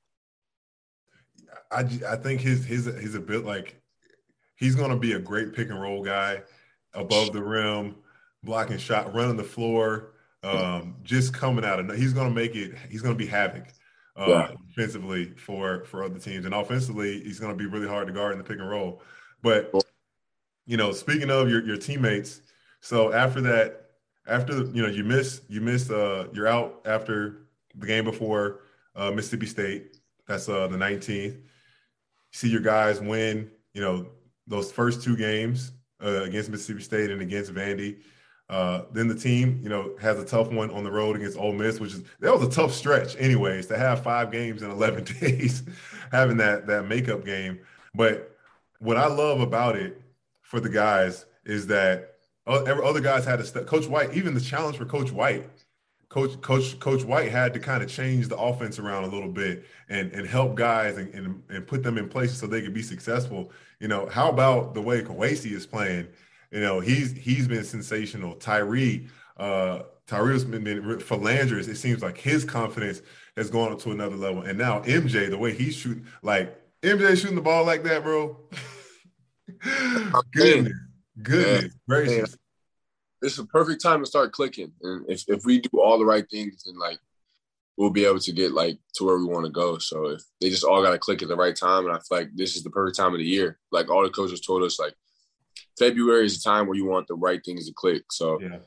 I 1.70 1.82
I 2.08 2.16
think 2.16 2.40
his 2.40 2.64
his 2.64 2.86
his 2.86 3.14
a 3.16 3.20
bit 3.20 3.44
like 3.44 3.82
he's 4.58 4.76
going 4.76 4.92
to 4.92 4.98
be 4.98 5.14
a 5.14 5.20
great 5.20 5.54
pick 5.54 5.70
and 5.70 5.82
roll 5.82 6.04
guy, 6.04 6.42
above 6.94 7.32
the 7.32 7.42
rim, 7.42 7.96
blocking 8.44 8.78
shot, 8.78 9.14
running 9.14 9.38
the 9.38 9.44
floor, 9.44 10.12
um, 10.44 10.96
just 11.04 11.34
coming 11.34 11.64
out 11.64 11.80
of. 11.80 11.96
He's 11.96 12.14
going 12.14 12.28
to 12.28 12.36
make 12.36 12.56
it. 12.56 12.74
He's 12.90 13.02
going 13.02 13.16
to 13.16 13.18
be 13.18 13.28
havoc. 13.28 13.66
Uh, 14.16 14.26
yeah. 14.30 14.52
defensively 14.68 15.32
for 15.36 15.86
for 15.86 16.04
other 16.04 16.18
teams, 16.18 16.46
and 16.46 16.54
offensively, 16.56 17.22
he's 17.22 17.40
going 17.40 17.52
to 17.52 17.58
be 17.58 17.68
really 17.68 17.88
hard 17.88 18.08
to 18.08 18.14
guard 18.14 18.32
in 18.32 18.40
the 18.40 18.44
pick 18.44 18.58
and 18.58 18.68
roll. 18.68 19.04
But 19.44 19.72
you 20.66 20.76
know, 20.76 20.92
speaking 20.92 21.30
of 21.30 21.50
your 21.50 21.64
your 21.64 21.78
teammates, 21.78 22.42
so 22.82 23.14
after 23.14 23.42
that, 23.42 23.92
after 24.28 24.64
you 24.64 24.82
know 24.82 24.90
you 24.90 25.04
miss 25.04 25.42
you 25.48 25.62
miss 25.62 25.90
uh 25.90 26.28
you're 26.34 26.48
out 26.48 26.82
after 26.86 27.48
the 27.76 27.86
game 27.86 28.06
before 28.06 28.62
uh, 28.96 29.12
Mississippi 29.12 29.46
State. 29.46 29.98
That's 30.28 30.50
uh 30.50 30.68
the 30.68 30.78
19th. 30.78 31.40
See 32.32 32.50
your 32.50 32.62
guys 32.62 33.00
win. 33.00 33.52
You 33.74 33.82
know 33.82 34.08
those 34.48 34.72
first 34.72 35.04
two 35.04 35.16
games 35.16 35.72
uh, 36.04 36.24
against 36.24 36.50
Mississippi 36.50 36.82
State 36.82 37.12
and 37.12 37.22
against 37.22 37.54
Vandy. 37.54 37.98
Uh, 38.50 38.84
then 38.94 39.08
the 39.10 39.16
team, 39.16 39.60
you 39.62 39.68
know, 39.68 39.96
has 40.00 40.18
a 40.20 40.26
tough 40.26 40.50
one 40.50 40.72
on 40.72 40.84
the 40.84 40.92
road 40.92 41.18
against 41.18 41.38
Ole 41.38 41.52
Miss, 41.52 41.80
which 41.80 41.94
is 41.94 42.04
that 42.20 42.34
was 42.34 42.48
a 42.48 42.50
tough 42.50 42.72
stretch, 42.74 43.16
anyways, 43.18 43.68
to 43.68 43.78
have 43.78 44.02
five 44.04 44.32
games 44.32 44.62
in 44.62 44.72
11 44.72 45.04
days, 45.20 45.64
having 46.12 46.38
that 46.38 46.66
that 46.68 46.88
makeup 46.88 47.26
game. 47.26 47.60
But 47.94 48.38
what 48.80 48.96
I 48.96 49.08
love 49.08 49.42
about 49.42 49.76
it 49.76 50.02
for 50.42 50.60
the 50.60 50.70
guys 50.70 51.26
is 51.46 51.68
that 51.68 52.14
other 52.46 53.02
guys 53.02 53.26
had 53.26 53.40
to 53.40 53.46
step. 53.46 53.66
Coach 53.66 53.88
White, 53.88 54.14
even 54.14 54.34
the 54.34 54.40
challenge 54.40 54.78
for 54.78 54.86
Coach 54.86 55.12
White, 55.12 55.50
Coach 56.10 56.40
Coach 56.42 56.80
Coach 56.80 57.04
White 57.04 57.30
had 57.30 57.54
to 57.54 57.60
kind 57.60 57.84
of 57.84 57.90
change 57.90 58.30
the 58.30 58.38
offense 58.38 58.80
around 58.80 59.04
a 59.04 59.08
little 59.08 59.30
bit 59.30 59.66
and 59.90 60.12
and 60.14 60.26
help 60.26 60.56
guys 60.56 60.98
and, 60.98 61.14
and, 61.14 61.44
and 61.50 61.68
put 61.68 61.84
them 61.84 61.98
in 61.98 62.08
places 62.08 62.38
so 62.38 62.48
they 62.48 62.62
could 62.62 62.74
be 62.74 62.82
successful. 62.82 63.52
You 63.80 63.88
know, 63.88 64.08
how 64.08 64.30
about 64.30 64.74
the 64.74 64.82
way 64.82 65.02
Kowacie 65.02 65.52
is 65.52 65.66
playing? 65.66 66.08
You 66.52 66.62
know, 66.62 66.80
he's 66.80 67.12
he's 67.12 67.48
been 67.48 67.64
sensational. 67.64 68.36
Tyree, 68.36 69.08
uh, 69.38 69.84
Tyree's 70.08 70.46
been, 70.46 70.64
been. 70.64 70.90
It 70.90 71.76
seems 71.76 72.02
like 72.02 72.18
his 72.18 72.46
confidence 72.46 73.02
has 73.36 73.50
gone 73.50 73.72
up 73.72 73.80
to 73.80 73.92
another 73.92 74.16
level. 74.16 74.42
And 74.42 74.58
now 74.58 74.82
MJ, 74.82 75.30
the 75.30 75.38
way 75.38 75.54
he's 75.54 75.76
shooting, 75.76 76.06
like 76.24 76.60
MJ 76.82 77.18
shooting 77.18 77.36
the 77.36 77.42
ball 77.42 77.66
like 77.66 77.84
that, 77.84 78.04
bro. 78.04 78.38
goodness, 80.34 80.74
goodness 81.22 81.64
yeah. 81.64 81.70
gracious. 81.88 82.38
It's 83.22 83.38
a 83.38 83.46
perfect 83.46 83.82
time 83.82 84.00
to 84.00 84.06
start 84.06 84.32
clicking. 84.32 84.72
And 84.82 85.06
if, 85.10 85.24
if 85.28 85.44
we 85.46 85.60
do 85.60 85.82
all 85.82 85.98
the 85.98 86.06
right 86.06 86.30
things, 86.30 86.66
and 86.68 86.78
like 86.78 87.00
we'll 87.78 87.92
be 87.92 88.06
able 88.06 88.20
to 88.20 88.32
get 88.32 88.54
like 88.54 88.80
to 88.96 89.06
where 89.06 89.18
we 89.18 89.26
want 89.26 89.46
to 89.46 89.52
go. 89.52 89.78
So 89.78 90.08
if 90.08 90.22
they 90.42 90.50
just 90.50 90.64
all 90.64 90.84
got 90.84 90.92
to 90.92 90.98
click 90.98 91.22
at 91.22 91.28
the 91.28 91.36
right 91.36 91.56
time, 91.56 91.86
and 91.86 91.94
I 91.94 92.00
feel 92.00 92.18
like 92.18 92.30
this 92.36 92.56
is 92.56 92.64
the 92.64 92.72
perfect 92.72 92.98
time 92.98 93.14
of 93.14 93.20
the 93.20 93.26
year. 93.26 93.60
Like 93.72 93.90
all 93.90 94.04
the 94.04 94.10
coaches 94.10 94.42
told 94.42 94.64
us, 94.64 94.80
like 94.80 94.94
February 95.78 96.26
is 96.26 96.38
a 96.38 96.44
time 96.44 96.68
where 96.68 96.76
you 96.76 96.86
want 96.86 97.08
the 97.08 97.16
right 97.16 97.42
things 97.46 97.68
to 97.68 97.74
click. 97.74 98.04
So 98.12 98.42
yeah. 98.42 98.58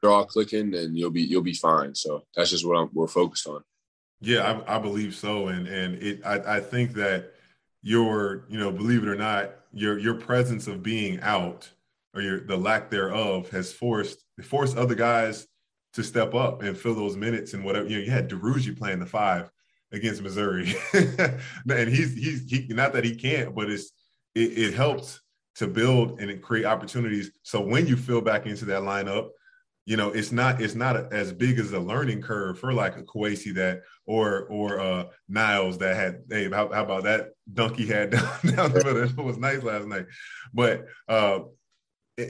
they're 0.00 0.10
all 0.10 0.24
clicking, 0.24 0.74
and 0.74 0.96
you'll 0.96 1.10
be 1.10 1.22
you'll 1.22 1.42
be 1.42 1.54
fine. 1.54 1.94
So 1.94 2.22
that's 2.34 2.50
just 2.50 2.66
what 2.66 2.76
I'm, 2.76 2.90
we're 2.92 3.08
focused 3.08 3.46
on. 3.46 3.62
Yeah, 4.20 4.62
I, 4.68 4.76
I 4.76 4.78
believe 4.78 5.14
so, 5.14 5.48
and 5.48 5.66
and 5.66 6.02
it 6.02 6.20
I, 6.24 6.56
I 6.56 6.60
think 6.60 6.92
that 6.94 7.32
your 7.82 8.44
you 8.48 8.58
know 8.58 8.70
believe 8.70 9.02
it 9.02 9.08
or 9.08 9.16
not 9.16 9.52
your 9.72 9.98
your 9.98 10.14
presence 10.14 10.66
of 10.66 10.82
being 10.82 11.18
out 11.20 11.68
or 12.14 12.20
your 12.20 12.40
the 12.40 12.56
lack 12.56 12.90
thereof 12.90 13.48
has 13.50 13.72
forced 13.72 14.24
forced 14.42 14.76
other 14.76 14.94
guys 14.94 15.46
to 15.94 16.02
step 16.02 16.34
up 16.34 16.62
and 16.62 16.76
fill 16.76 16.94
those 16.94 17.16
minutes 17.16 17.54
and 17.54 17.64
whatever. 17.64 17.88
You 17.88 17.98
know, 17.98 18.04
you 18.04 18.10
had 18.10 18.28
Duruji 18.30 18.76
playing 18.78 19.00
the 19.00 19.06
five 19.06 19.50
against 19.92 20.22
Missouri, 20.22 20.72
and 20.92 21.88
he's 21.88 22.14
he's 22.14 22.50
he, 22.50 22.66
not 22.70 22.92
that 22.92 23.04
he 23.04 23.14
can't, 23.14 23.54
but 23.54 23.70
it's 23.70 23.90
it, 24.34 24.58
it 24.58 24.74
helps 24.74 25.20
to 25.56 25.66
build 25.66 26.20
and 26.20 26.40
create 26.42 26.64
opportunities. 26.64 27.30
So 27.42 27.60
when 27.60 27.86
you 27.86 27.96
fill 27.96 28.20
back 28.20 28.46
into 28.46 28.64
that 28.66 28.82
lineup, 28.82 29.30
you 29.90 29.96
know 29.96 30.10
it's 30.10 30.30
not 30.30 30.60
it's 30.60 30.76
not 30.76 31.12
as 31.12 31.32
big 31.32 31.58
as 31.58 31.72
a 31.72 31.80
learning 31.80 32.22
curve 32.22 32.58
for 32.58 32.72
like 32.72 32.96
a 32.96 33.02
Kowacie 33.02 33.54
that 33.54 33.82
or 34.06 34.44
or 34.44 34.78
uh 34.78 35.04
Niles 35.28 35.78
that 35.78 35.96
had 35.96 36.22
hey 36.30 36.48
how, 36.48 36.70
how 36.72 36.84
about 36.84 37.04
that 37.04 37.30
dunk 37.52 37.76
he 37.76 37.86
had 37.86 38.10
down, 38.10 38.30
down 38.44 38.72
the 38.72 38.84
middle 38.84 39.02
it 39.02 39.16
was 39.16 39.38
nice 39.38 39.62
last 39.62 39.86
night 39.86 40.06
but 40.52 40.86
uh 41.08 41.40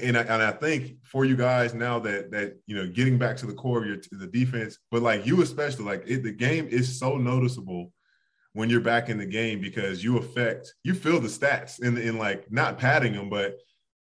and 0.02 0.16
I, 0.16 0.22
and 0.22 0.42
I 0.42 0.50
think 0.52 0.96
for 1.04 1.24
you 1.24 1.36
guys 1.36 1.74
now 1.74 1.98
that 2.00 2.30
that 2.30 2.56
you 2.66 2.76
know 2.76 2.86
getting 2.86 3.18
back 3.18 3.36
to 3.38 3.46
the 3.46 3.54
core 3.54 3.78
of 3.78 3.86
your 3.86 3.96
the 4.12 4.26
defense, 4.26 4.78
but 4.90 5.02
like 5.02 5.26
you 5.26 5.42
especially, 5.42 5.84
like 5.84 6.04
it, 6.06 6.22
the 6.22 6.32
game 6.32 6.66
is 6.68 6.98
so 6.98 7.16
noticeable 7.16 7.92
when 8.52 8.68
you're 8.68 8.80
back 8.80 9.08
in 9.08 9.18
the 9.18 9.26
game 9.26 9.60
because 9.60 10.02
you 10.02 10.18
affect 10.18 10.74
you 10.82 10.94
feel 10.94 11.20
the 11.20 11.28
stats 11.28 11.80
in 11.80 11.96
in 11.98 12.18
like 12.18 12.50
not 12.50 12.78
padding 12.78 13.12
them, 13.12 13.28
but 13.30 13.58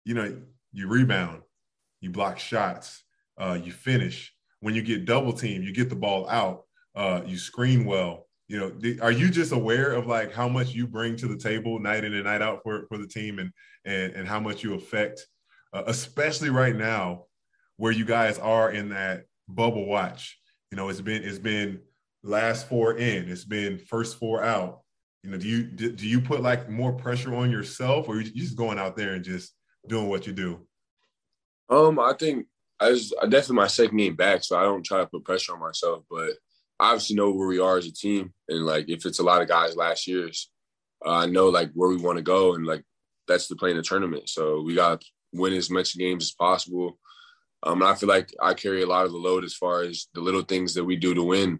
you 0.05 0.13
know 0.13 0.41
you 0.71 0.87
rebound, 0.87 1.41
you 2.01 2.09
block 2.09 2.39
shots, 2.39 3.03
uh, 3.37 3.57
you 3.61 3.71
finish. 3.71 4.33
When 4.61 4.75
you 4.75 4.81
get 4.81 5.05
double 5.05 5.33
team, 5.33 5.63
you 5.63 5.73
get 5.73 5.89
the 5.89 5.95
ball 5.95 6.29
out, 6.29 6.63
uh, 6.95 7.21
you 7.25 7.37
screen 7.37 7.85
well. 7.85 8.27
You 8.47 8.59
know, 8.59 9.01
are 9.01 9.11
you 9.11 9.29
just 9.29 9.51
aware 9.51 9.91
of 9.91 10.07
like 10.07 10.33
how 10.33 10.49
much 10.49 10.73
you 10.73 10.87
bring 10.87 11.15
to 11.17 11.27
the 11.27 11.37
table 11.37 11.79
night 11.79 12.03
in 12.03 12.13
and 12.13 12.25
night 12.25 12.41
out 12.41 12.61
for 12.63 12.85
for 12.87 12.97
the 12.97 13.07
team, 13.07 13.39
and 13.39 13.51
and 13.85 14.13
and 14.13 14.27
how 14.27 14.39
much 14.39 14.63
you 14.63 14.73
affect 14.73 15.25
uh, 15.73 15.83
especially 15.87 16.49
right 16.49 16.75
now 16.75 17.25
where 17.77 17.91
you 17.91 18.05
guys 18.05 18.37
are 18.39 18.71
in 18.71 18.89
that 18.89 19.25
bubble 19.47 19.85
watch. 19.85 20.39
You 20.71 20.77
know, 20.77 20.89
it's 20.89 21.01
been 21.01 21.23
it's 21.23 21.39
been 21.39 21.79
last 22.23 22.67
four 22.67 22.97
in, 22.97 23.29
it's 23.29 23.45
been 23.45 23.77
first 23.77 24.17
four 24.19 24.43
out. 24.43 24.81
You 25.23 25.31
know, 25.31 25.37
do 25.37 25.47
you 25.47 25.63
do, 25.63 25.91
do 25.91 26.07
you 26.07 26.21
put 26.21 26.41
like 26.41 26.69
more 26.69 26.93
pressure 26.93 27.35
on 27.35 27.51
yourself, 27.51 28.07
or 28.07 28.19
you 28.19 28.31
just 28.31 28.55
going 28.55 28.79
out 28.79 28.95
there 28.95 29.13
and 29.13 29.23
just 29.23 29.53
doing 29.87 30.07
what 30.07 30.27
you 30.27 30.33
do? 30.33 30.65
Um, 31.69 31.99
I 31.99 32.13
think 32.17 32.47
I, 32.79 32.89
was, 32.89 33.13
definitely 33.23 33.57
my 33.57 33.67
second 33.67 33.97
game 33.97 34.15
back, 34.15 34.43
so 34.43 34.57
I 34.57 34.63
don't 34.63 34.85
try 34.85 34.99
to 34.99 35.07
put 35.07 35.25
pressure 35.25 35.53
on 35.53 35.59
myself, 35.59 36.03
but 36.09 36.31
I 36.79 36.91
obviously 36.91 37.15
know 37.15 37.31
where 37.31 37.47
we 37.47 37.59
are 37.59 37.77
as 37.77 37.85
a 37.85 37.93
team, 37.93 38.33
and 38.47 38.65
like 38.65 38.89
if 38.89 39.05
it's 39.05 39.19
a 39.19 39.23
lot 39.23 39.41
of 39.41 39.47
guys 39.47 39.75
last 39.75 40.07
year's, 40.07 40.49
uh, 41.05 41.11
I 41.11 41.25
know 41.25 41.49
like 41.49 41.71
where 41.73 41.89
we 41.89 41.97
want 41.97 42.17
to 42.17 42.23
go, 42.23 42.55
and 42.55 42.65
like 42.65 42.83
that's 43.27 43.47
the 43.47 43.55
play 43.55 43.71
in 43.71 43.77
the 43.77 43.83
tournament. 43.83 44.29
So 44.29 44.61
we 44.61 44.75
got 44.75 45.03
win 45.33 45.53
as 45.53 45.69
much 45.69 45.97
games 45.97 46.25
as 46.25 46.31
possible. 46.31 46.97
Um, 47.63 47.83
I 47.83 47.95
feel 47.95 48.09
like 48.09 48.33
I 48.41 48.53
carry 48.53 48.83
a 48.83 48.87
lot 48.87 49.05
of 49.05 49.11
the 49.11 49.17
load 49.17 49.43
as 49.43 49.53
far 49.53 49.83
as 49.83 50.07
the 50.13 50.21
little 50.21 50.43
things 50.43 50.73
that 50.75 50.83
we 50.83 50.95
do 50.95 51.13
to 51.13 51.23
win. 51.23 51.59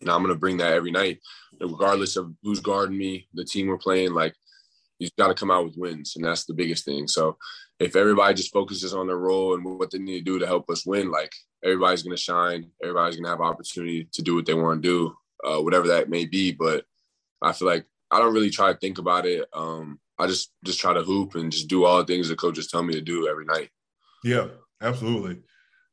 And 0.00 0.10
I'm 0.10 0.22
going 0.22 0.34
to 0.34 0.38
bring 0.38 0.58
that 0.58 0.74
every 0.74 0.90
night, 0.90 1.20
regardless 1.60 2.16
of 2.16 2.32
who's 2.42 2.60
guarding 2.60 2.98
me, 2.98 3.26
the 3.32 3.44
team 3.44 3.68
we're 3.68 3.78
playing. 3.78 4.12
Like, 4.12 4.34
you've 4.98 5.16
got 5.16 5.28
to 5.28 5.34
come 5.34 5.50
out 5.50 5.64
with 5.64 5.78
wins, 5.78 6.14
and 6.16 6.24
that's 6.24 6.44
the 6.44 6.52
biggest 6.52 6.84
thing. 6.84 7.08
So, 7.08 7.38
if 7.78 7.96
everybody 7.96 8.34
just 8.34 8.52
focuses 8.52 8.92
on 8.92 9.06
their 9.06 9.16
role 9.16 9.54
and 9.54 9.64
what 9.64 9.90
they 9.90 9.98
need 9.98 10.18
to 10.18 10.24
do 10.24 10.38
to 10.38 10.46
help 10.46 10.68
us 10.68 10.84
win, 10.84 11.10
like 11.10 11.32
everybody's 11.64 12.02
going 12.02 12.16
to 12.16 12.22
shine. 12.22 12.70
Everybody's 12.82 13.16
going 13.16 13.24
to 13.24 13.30
have 13.30 13.40
opportunity 13.40 14.08
to 14.12 14.22
do 14.22 14.34
what 14.34 14.46
they 14.46 14.54
want 14.54 14.82
to 14.82 14.88
do, 14.88 15.16
uh, 15.48 15.62
whatever 15.62 15.88
that 15.88 16.10
may 16.10 16.26
be. 16.26 16.52
But 16.52 16.84
I 17.40 17.52
feel 17.52 17.68
like 17.68 17.86
I 18.10 18.18
don't 18.18 18.34
really 18.34 18.50
try 18.50 18.72
to 18.72 18.78
think 18.78 18.98
about 18.98 19.26
it. 19.26 19.46
Um, 19.52 20.00
I 20.18 20.26
just 20.26 20.52
just 20.64 20.80
try 20.80 20.92
to 20.92 21.02
hoop 21.02 21.34
and 21.34 21.52
just 21.52 21.68
do 21.68 21.84
all 21.84 21.98
the 21.98 22.04
things 22.04 22.28
the 22.28 22.36
coaches 22.36 22.68
tell 22.68 22.82
me 22.82 22.94
to 22.94 23.00
do 23.00 23.28
every 23.28 23.44
night. 23.44 23.70
Yeah, 24.24 24.48
absolutely. 24.82 25.42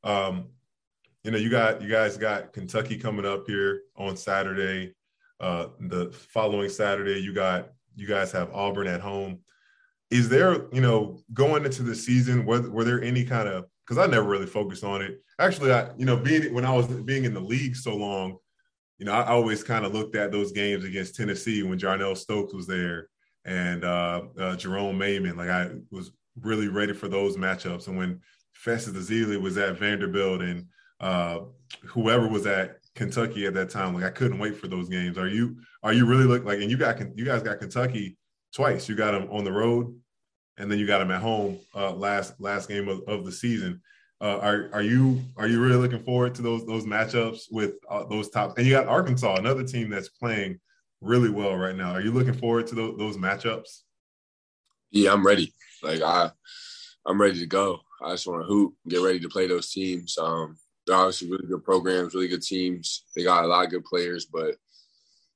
Um, 0.04 0.48
you 1.24 1.32
know, 1.32 1.38
you 1.38 1.50
got 1.50 1.82
you 1.82 1.90
guys 1.90 2.18
got 2.18 2.54
Kentucky 2.54 2.98
coming 2.98 3.26
up 3.26 3.48
here 3.48 3.82
on 3.96 4.18
Saturday. 4.18 4.94
Uh, 5.40 5.68
the 5.80 6.12
following 6.12 6.70
Saturday, 6.70 7.20
you 7.20 7.34
got 7.34 7.70
you 7.96 8.08
guys 8.08 8.32
have 8.32 8.54
Auburn 8.54 8.88
at 8.88 9.02
home. 9.02 9.40
Is 10.12 10.30
there, 10.30 10.68
you 10.72 10.82
know, 10.82 11.20
going 11.34 11.66
into 11.66 11.82
the 11.82 11.96
season, 11.96 12.46
were, 12.46 12.70
were 12.70 12.84
there 12.84 13.04
any 13.04 13.24
kind 13.24 13.50
of 13.50 13.66
because 13.86 13.98
I 13.98 14.08
never 14.10 14.28
really 14.28 14.46
focused 14.46 14.84
on 14.84 15.02
it. 15.02 15.22
Actually, 15.40 15.72
I, 15.72 15.90
you 15.98 16.06
know, 16.06 16.18
being 16.18 16.54
when 16.54 16.66
I 16.66 16.74
was 16.74 16.88
being 16.88 17.26
in 17.26 17.34
the 17.34 17.40
league 17.40 17.76
so 17.76 17.96
long, 17.96 18.38
you 18.98 19.06
know, 19.06 19.12
I 19.12 19.28
always 19.28 19.64
kind 19.64 19.86
of 19.86 19.94
looked 19.94 20.16
at 20.16 20.32
those 20.32 20.52
games 20.52 20.84
against 20.84 21.16
Tennessee 21.16 21.64
when 21.64 21.80
Jarnell 21.80 22.18
Stokes 22.18 22.54
was 22.54 22.68
there 22.68 23.10
and 23.46 23.84
uh, 23.84 24.24
uh, 24.40 24.56
Jeronne 24.56 24.98
Maymon. 24.98 25.38
Like 25.38 25.50
I 25.50 25.70
was 25.92 26.12
really 26.42 26.68
ready 26.68 26.94
for 26.94 27.08
those 27.08 27.38
matchups. 27.38 27.88
And 27.88 27.98
when 27.98 28.20
Festus 28.54 29.10
Ezeli 29.10 29.40
was 29.40 29.58
at 29.58 29.78
Vanderbilt 29.78 30.42
and 30.42 30.66
uh, 31.00 31.42
whoever 31.86 32.28
was 32.28 32.46
at 32.46 32.78
Kentucky 32.96 33.46
at 33.46 33.54
that 33.54 33.70
time, 33.70 33.94
like 33.94 34.04
I 34.04 34.10
couldn't 34.10 34.40
wait 34.40 34.58
for 34.58 34.68
those 34.68 34.90
games. 34.90 35.18
Are 35.18 35.28
you 35.28 35.58
are 35.84 35.94
you 35.94 36.06
really 36.06 36.26
look 36.26 36.44
like? 36.44 36.60
And 36.60 36.72
you 36.72 36.78
got 36.78 37.00
you 37.18 37.26
guys 37.26 37.44
got 37.44 37.60
Kentucky 37.60 38.18
twice. 38.54 38.90
You 38.90 38.96
got 38.96 39.12
them 39.12 39.30
on 39.32 39.44
the 39.44 39.52
road, 39.52 39.96
and 40.58 40.72
then 40.72 40.80
you 40.80 40.88
got 40.88 41.00
them 41.00 41.12
at 41.12 41.22
home 41.22 41.60
uh, 41.76 41.92
last 41.92 42.40
last 42.40 42.68
game 42.68 42.88
of, 42.88 43.02
of 43.08 43.26
the 43.26 43.32
season. 43.32 43.82
Uh, 44.22 44.40
are 44.42 44.70
are 44.74 44.82
you 44.82 45.22
are 45.36 45.48
you 45.48 45.62
really 45.62 45.76
looking 45.76 46.04
forward 46.04 46.34
to 46.36 46.42
those 46.42 46.66
those 46.66 46.86
matchups 46.86 47.44
with 47.52 47.74
uh, 47.90 48.06
those 48.06 48.30
top? 48.30 48.58
And 48.58 48.66
you 48.66 48.74
got 48.74 48.88
Arkansas, 48.88 49.36
another 49.36 49.64
team 49.64 49.90
that's 49.90 50.10
playing 50.10 50.60
really 51.02 51.30
well 51.30 51.56
right 51.56 51.76
now. 51.76 51.92
Are 51.92 52.02
you 52.02 52.12
looking 52.12 52.34
forward 52.34 52.68
to 52.68 52.76
those, 52.76 52.98
those 52.98 53.18
matchups? 53.18 53.82
Yeah, 54.92 55.14
I'm 55.14 55.26
ready. 55.26 55.54
Like 55.84 56.02
I, 56.02 56.32
I'm 57.06 57.20
ready 57.20 57.40
to 57.40 57.46
go. 57.46 57.80
I 58.02 58.12
just 58.12 58.28
want 58.28 58.42
to 58.42 58.48
hoop, 58.48 58.74
get 58.88 59.02
ready 59.02 59.20
to 59.20 59.30
play 59.30 59.48
those 59.48 59.72
teams. 59.72 60.18
Um, 60.18 60.58
they're 60.86 60.96
obviously 60.96 61.30
really 61.30 61.48
good 61.48 61.64
programs, 61.64 62.14
really 62.14 62.28
good 62.28 62.42
teams. 62.42 63.06
They 63.16 63.24
got 63.24 63.44
a 63.44 63.48
lot 63.48 63.66
of 63.66 63.72
good 63.72 63.86
players, 63.86 64.26
but 64.26 64.56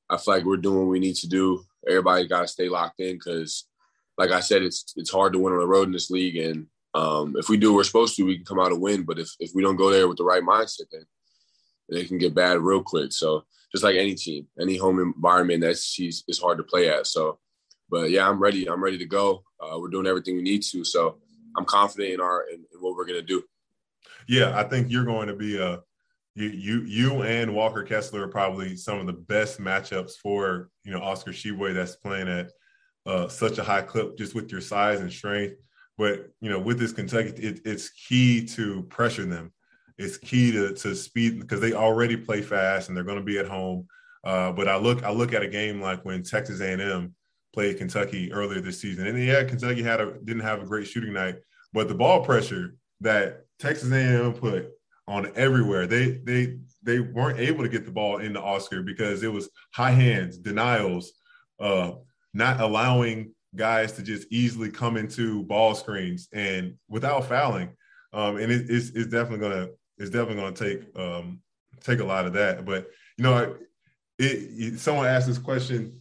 I 0.09 0.17
feel 0.17 0.35
like 0.35 0.43
we're 0.43 0.57
doing 0.57 0.79
what 0.79 0.91
we 0.91 0.99
need 0.99 1.15
to 1.17 1.27
do. 1.27 1.63
Everybody 1.87 2.27
got 2.27 2.41
to 2.41 2.47
stay 2.47 2.69
locked 2.69 2.99
in 2.99 3.15
because, 3.15 3.65
like 4.17 4.31
I 4.31 4.39
said, 4.39 4.63
it's 4.63 4.93
it's 4.95 5.11
hard 5.11 5.33
to 5.33 5.39
win 5.39 5.53
on 5.53 5.59
the 5.59 5.67
road 5.67 5.87
in 5.87 5.93
this 5.93 6.09
league. 6.09 6.35
And 6.35 6.67
um, 6.93 7.35
if 7.37 7.49
we 7.49 7.57
do 7.57 7.71
what 7.71 7.77
we're 7.77 7.83
supposed 7.83 8.15
to, 8.15 8.25
we 8.25 8.35
can 8.35 8.45
come 8.45 8.59
out 8.59 8.71
and 8.71 8.81
win. 8.81 9.03
But 9.03 9.19
if 9.19 9.29
if 9.39 9.51
we 9.55 9.61
don't 9.61 9.75
go 9.75 9.89
there 9.89 10.07
with 10.07 10.17
the 10.17 10.23
right 10.23 10.43
mindset, 10.43 10.87
then 10.91 11.03
it 11.89 12.07
can 12.07 12.17
get 12.17 12.35
bad 12.35 12.59
real 12.59 12.83
quick. 12.83 13.11
So 13.11 13.45
just 13.71 13.83
like 13.83 13.95
any 13.95 14.15
team, 14.15 14.47
any 14.59 14.77
home 14.77 14.99
environment 14.99 15.61
that's 15.61 15.97
is 15.99 16.39
hard 16.41 16.57
to 16.57 16.63
play 16.63 16.89
at. 16.89 17.07
So, 17.07 17.39
but 17.89 18.09
yeah, 18.09 18.27
I'm 18.27 18.39
ready. 18.39 18.69
I'm 18.69 18.83
ready 18.83 18.97
to 18.97 19.05
go. 19.05 19.43
Uh, 19.59 19.77
we're 19.79 19.89
doing 19.89 20.07
everything 20.07 20.35
we 20.35 20.41
need 20.41 20.63
to. 20.63 20.83
So 20.83 21.17
I'm 21.57 21.65
confident 21.65 22.13
in 22.13 22.21
our 22.21 22.45
in, 22.49 22.65
in 22.73 22.79
what 22.79 22.95
we're 22.95 23.05
gonna 23.05 23.21
do. 23.21 23.43
Yeah, 24.27 24.57
I 24.57 24.63
think 24.63 24.89
you're 24.89 25.05
going 25.05 25.27
to 25.27 25.35
be 25.35 25.57
a 25.57 25.67
uh, 25.67 25.77
you 26.35 26.49
you 26.49 26.81
you 26.83 27.23
and 27.23 27.53
Walker 27.53 27.83
Kessler 27.83 28.23
are 28.23 28.29
probably 28.29 28.75
some 28.75 28.99
of 28.99 29.07
the 29.07 29.13
best 29.13 29.59
matchups 29.59 30.13
for 30.21 30.69
you 30.83 30.91
know 30.91 31.01
Oscar 31.01 31.31
Tshiebwe 31.31 31.73
that's 31.73 31.95
playing 31.95 32.29
at 32.29 32.51
uh, 33.05 33.27
such 33.27 33.57
a 33.57 33.63
high 33.63 33.81
clip 33.81 34.17
just 34.17 34.35
with 34.35 34.51
your 34.51 34.61
size 34.61 35.01
and 35.01 35.11
strength. 35.11 35.55
But 35.97 36.29
you 36.39 36.49
know, 36.49 36.59
with 36.59 36.79
this 36.79 36.93
Kentucky, 36.93 37.29
it, 37.29 37.61
it's 37.65 37.89
key 37.89 38.45
to 38.47 38.83
pressure 38.83 39.25
them. 39.25 39.51
It's 39.99 40.17
key 40.17 40.51
to 40.53 40.73
to 40.73 40.95
speed 40.95 41.39
because 41.39 41.61
they 41.61 41.73
already 41.73 42.17
play 42.17 42.41
fast 42.41 42.87
and 42.87 42.97
they're 42.97 43.03
going 43.03 43.19
to 43.19 43.23
be 43.23 43.37
at 43.37 43.47
home. 43.47 43.87
Uh, 44.23 44.51
but 44.51 44.67
I 44.67 44.77
look 44.77 45.03
I 45.03 45.11
look 45.11 45.33
at 45.33 45.43
a 45.43 45.47
game 45.47 45.81
like 45.81 46.03
when 46.03 46.23
Texas 46.23 46.61
A&M 46.61 47.13
played 47.53 47.77
Kentucky 47.77 48.31
earlier 48.31 48.61
this 48.61 48.81
season, 48.81 49.07
and 49.07 49.23
yeah, 49.23 49.43
Kentucky 49.43 49.83
had 49.83 50.01
a 50.01 50.13
didn't 50.23 50.43
have 50.43 50.61
a 50.61 50.65
great 50.65 50.87
shooting 50.87 51.13
night, 51.13 51.35
but 51.73 51.87
the 51.87 51.95
ball 51.95 52.23
pressure 52.23 52.75
that 53.01 53.45
Texas 53.59 53.91
A&M 53.91 54.33
put 54.33 54.71
on 55.09 55.31
everywhere. 55.35 55.87
They 55.87 56.11
they 56.23 56.59
they 56.83 56.99
weren't 56.99 57.39
able 57.39 57.63
to 57.63 57.69
get 57.69 57.85
the 57.85 57.91
ball 57.91 58.19
into 58.19 58.41
Oscar 58.41 58.83
because 58.83 59.23
it 59.23 59.33
was 59.33 59.49
high 59.73 59.91
hands, 59.91 60.37
denials, 60.37 61.11
uh, 61.59 61.91
not 62.33 62.61
allowing 62.61 63.33
guys 63.55 63.93
to 63.93 64.03
just 64.03 64.27
easily 64.31 64.69
come 64.69 64.95
into 64.95 65.43
ball 65.43 65.75
screens 65.75 66.29
and 66.31 66.75
without 66.87 67.27
fouling. 67.27 67.75
Um, 68.13 68.37
and 68.37 68.51
it, 68.51 68.69
it's, 68.69 68.89
it's 68.91 69.11
definitely 69.11 69.49
gonna 69.49 69.67
it's 69.99 70.09
definitely 70.09 70.35
gonna 70.35 70.55
take 70.55 70.97
um, 70.97 71.41
take 71.81 71.99
a 71.99 72.05
lot 72.05 72.25
of 72.25 72.33
that. 72.33 72.65
But 72.65 72.87
you 73.17 73.23
know, 73.23 73.55
it, 74.17 74.23
it, 74.23 74.79
someone 74.79 75.05
asked 75.05 75.27
this 75.27 75.37
question 75.37 75.99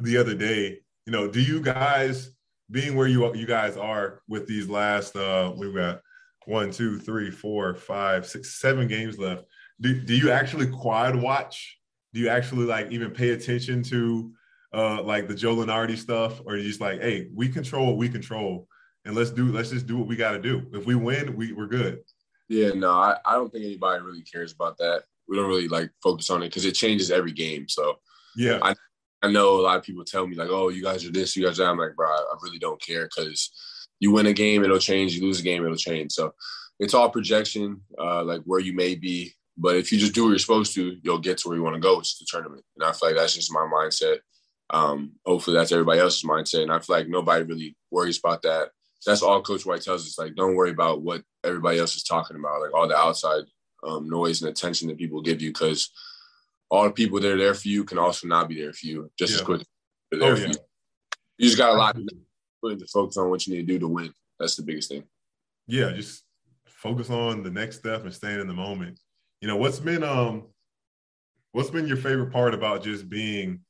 the 0.00 0.16
other 0.16 0.34
day. 0.34 0.80
You 1.06 1.12
know, 1.12 1.28
do 1.28 1.40
you 1.40 1.60
guys 1.60 2.30
being 2.70 2.96
where 2.96 3.06
you 3.06 3.34
you 3.34 3.46
guys 3.46 3.76
are 3.76 4.20
with 4.28 4.46
these 4.46 4.68
last 4.68 5.16
uh, 5.16 5.52
we've 5.56 5.74
got 5.74 6.00
one, 6.46 6.70
two, 6.70 6.98
three, 6.98 7.30
four, 7.30 7.74
five, 7.74 8.26
six, 8.26 8.60
seven 8.60 8.86
games 8.86 9.18
left. 9.18 9.44
Do, 9.80 9.98
do 9.98 10.14
you 10.14 10.30
actually 10.30 10.66
quad 10.66 11.16
watch? 11.16 11.78
Do 12.12 12.20
you 12.20 12.28
actually 12.28 12.66
like 12.66 12.90
even 12.90 13.10
pay 13.10 13.30
attention 13.30 13.82
to 13.84 14.32
uh 14.72 15.02
like 15.02 15.28
the 15.28 15.34
Joe 15.34 15.56
Lunardi 15.56 15.96
stuff, 15.96 16.40
or 16.46 16.56
you 16.56 16.66
just 16.66 16.80
like, 16.80 17.00
hey, 17.00 17.28
we 17.34 17.48
control 17.48 17.86
what 17.86 17.96
we 17.96 18.08
control, 18.08 18.68
and 19.04 19.14
let's 19.14 19.30
do 19.30 19.50
let's 19.52 19.70
just 19.70 19.86
do 19.86 19.98
what 19.98 20.08
we 20.08 20.16
got 20.16 20.32
to 20.32 20.40
do. 20.40 20.62
If 20.72 20.86
we 20.86 20.94
win, 20.94 21.36
we 21.36 21.52
we're 21.52 21.66
good. 21.66 22.00
Yeah, 22.48 22.70
no, 22.70 22.90
I, 22.90 23.16
I 23.24 23.34
don't 23.34 23.50
think 23.50 23.64
anybody 23.64 24.02
really 24.02 24.22
cares 24.22 24.52
about 24.52 24.78
that. 24.78 25.04
We 25.28 25.36
don't 25.36 25.48
really 25.48 25.68
like 25.68 25.90
focus 26.02 26.28
on 26.30 26.42
it 26.42 26.48
because 26.48 26.64
it 26.64 26.74
changes 26.74 27.10
every 27.10 27.32
game. 27.32 27.68
So 27.68 27.98
yeah, 28.36 28.58
I 28.62 28.74
I 29.22 29.30
know 29.30 29.58
a 29.58 29.62
lot 29.62 29.78
of 29.78 29.82
people 29.82 30.04
tell 30.04 30.26
me 30.26 30.36
like, 30.36 30.50
oh, 30.50 30.68
you 30.68 30.82
guys 30.82 31.04
are 31.06 31.10
this, 31.10 31.34
you 31.34 31.44
guys 31.44 31.58
are 31.58 31.64
that. 31.64 31.70
I'm 31.70 31.78
like, 31.78 31.96
bro, 31.96 32.08
I 32.08 32.36
really 32.42 32.58
don't 32.58 32.80
care 32.80 33.04
because 33.04 33.50
you 33.98 34.12
win 34.12 34.26
a 34.26 34.34
game, 34.34 34.64
it'll 34.64 34.78
change. 34.78 35.14
You 35.14 35.22
lose 35.22 35.40
a 35.40 35.42
game, 35.42 35.64
it'll 35.64 35.76
change. 35.76 36.12
So 36.12 36.34
it's 36.78 36.92
all 36.92 37.08
projection, 37.08 37.80
uh, 37.98 38.22
like 38.22 38.42
where 38.44 38.60
you 38.60 38.74
may 38.74 38.94
be. 38.94 39.32
But 39.56 39.76
if 39.76 39.92
you 39.92 39.98
just 39.98 40.14
do 40.14 40.24
what 40.24 40.30
you're 40.30 40.38
supposed 40.38 40.74
to, 40.74 40.98
you'll 41.02 41.18
get 41.18 41.38
to 41.38 41.48
where 41.48 41.56
you 41.56 41.62
want 41.62 41.74
to 41.74 41.80
go, 41.80 42.00
It's 42.00 42.18
the 42.18 42.26
tournament. 42.28 42.64
And 42.76 42.84
I 42.84 42.92
feel 42.92 43.08
like 43.08 43.16
that's 43.16 43.34
just 43.34 43.52
my 43.52 43.60
mindset. 43.60 44.18
Um, 44.70 45.12
hopefully 45.24 45.56
that's 45.56 45.72
everybody 45.72 46.00
else's 46.00 46.24
mindset. 46.24 46.62
And 46.62 46.72
I 46.72 46.80
feel 46.80 46.96
like 46.96 47.08
nobody 47.08 47.44
really 47.44 47.76
worries 47.90 48.18
about 48.18 48.42
that. 48.42 48.70
That's 49.06 49.22
all 49.22 49.42
Coach 49.42 49.66
White 49.66 49.82
tells 49.82 50.06
us. 50.06 50.18
Like, 50.18 50.34
don't 50.34 50.54
worry 50.54 50.70
about 50.70 51.02
what 51.02 51.22
everybody 51.44 51.78
else 51.78 51.96
is 51.96 52.02
talking 52.02 52.36
about, 52.36 52.62
like 52.62 52.74
all 52.74 52.88
the 52.88 52.96
outside 52.96 53.44
um, 53.86 54.08
noise 54.08 54.42
and 54.42 54.50
attention 54.50 54.88
that 54.88 54.98
people 54.98 55.20
give 55.20 55.42
you, 55.42 55.50
because 55.50 55.90
all 56.70 56.84
the 56.84 56.90
people 56.90 57.20
that 57.20 57.32
are 57.32 57.38
there 57.38 57.54
for 57.54 57.68
you 57.68 57.84
can 57.84 57.98
also 57.98 58.26
not 58.26 58.48
be 58.48 58.60
there 58.60 58.72
for 58.72 58.86
you 58.86 59.10
just 59.18 59.32
yeah. 59.32 59.36
as 59.36 59.42
quick. 59.42 59.62
Oh, 60.14 60.34
yeah. 60.34 60.46
you. 60.46 60.54
You 61.38 61.46
just 61.46 61.58
got 61.58 61.74
a 61.74 61.76
lot 61.76 61.96
to 61.96 62.86
focus 62.92 63.16
on 63.16 63.28
what 63.28 63.46
you 63.46 63.54
need 63.54 63.66
to 63.66 63.72
do 63.74 63.78
to 63.80 63.88
win. 63.88 64.12
That's 64.38 64.56
the 64.56 64.62
biggest 64.62 64.88
thing. 64.88 65.04
Yeah, 65.66 65.92
just 65.92 66.22
focus 66.66 67.10
on 67.10 67.42
the 67.42 67.50
next 67.50 67.78
step 67.78 68.04
and 68.04 68.12
staying 68.12 68.40
in 68.40 68.46
the 68.46 68.54
moment. 68.54 68.98
You 69.40 69.48
know, 69.48 69.56
what's 69.56 69.80
been 69.80 70.02
um 70.02 70.44
what's 71.52 71.70
been 71.70 71.86
your 71.86 71.96
favorite 71.96 72.32
part 72.32 72.54
about 72.54 72.82
just 72.82 73.08
being 73.08 73.60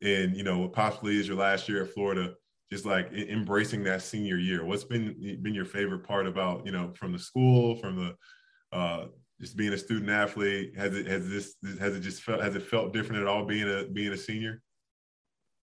in, 0.00 0.34
you 0.34 0.44
know, 0.44 0.58
what 0.58 0.72
possibly 0.72 1.18
is 1.18 1.26
your 1.26 1.36
last 1.36 1.68
year 1.68 1.82
at 1.84 1.92
Florida, 1.92 2.34
just 2.72 2.84
like 2.84 3.12
embracing 3.12 3.84
that 3.84 4.02
senior 4.02 4.36
year? 4.36 4.64
What's 4.64 4.84
been 4.84 5.38
been 5.42 5.54
your 5.54 5.64
favorite 5.64 6.06
part 6.06 6.26
about, 6.26 6.66
you 6.66 6.72
know, 6.72 6.92
from 6.94 7.12
the 7.12 7.18
school, 7.18 7.76
from 7.76 7.96
the 7.96 8.76
uh 8.76 9.06
just 9.40 9.56
being 9.56 9.72
a 9.72 9.78
student 9.78 10.10
athlete? 10.10 10.76
Has 10.76 10.94
it 10.96 11.06
has 11.06 11.28
this 11.28 11.54
has 11.78 11.96
it 11.96 12.00
just 12.00 12.22
felt 12.22 12.42
has 12.42 12.54
it 12.54 12.62
felt 12.62 12.92
different 12.92 13.22
at 13.22 13.28
all 13.28 13.44
being 13.44 13.68
a 13.68 13.84
being 13.84 14.12
a 14.12 14.16
senior? 14.16 14.62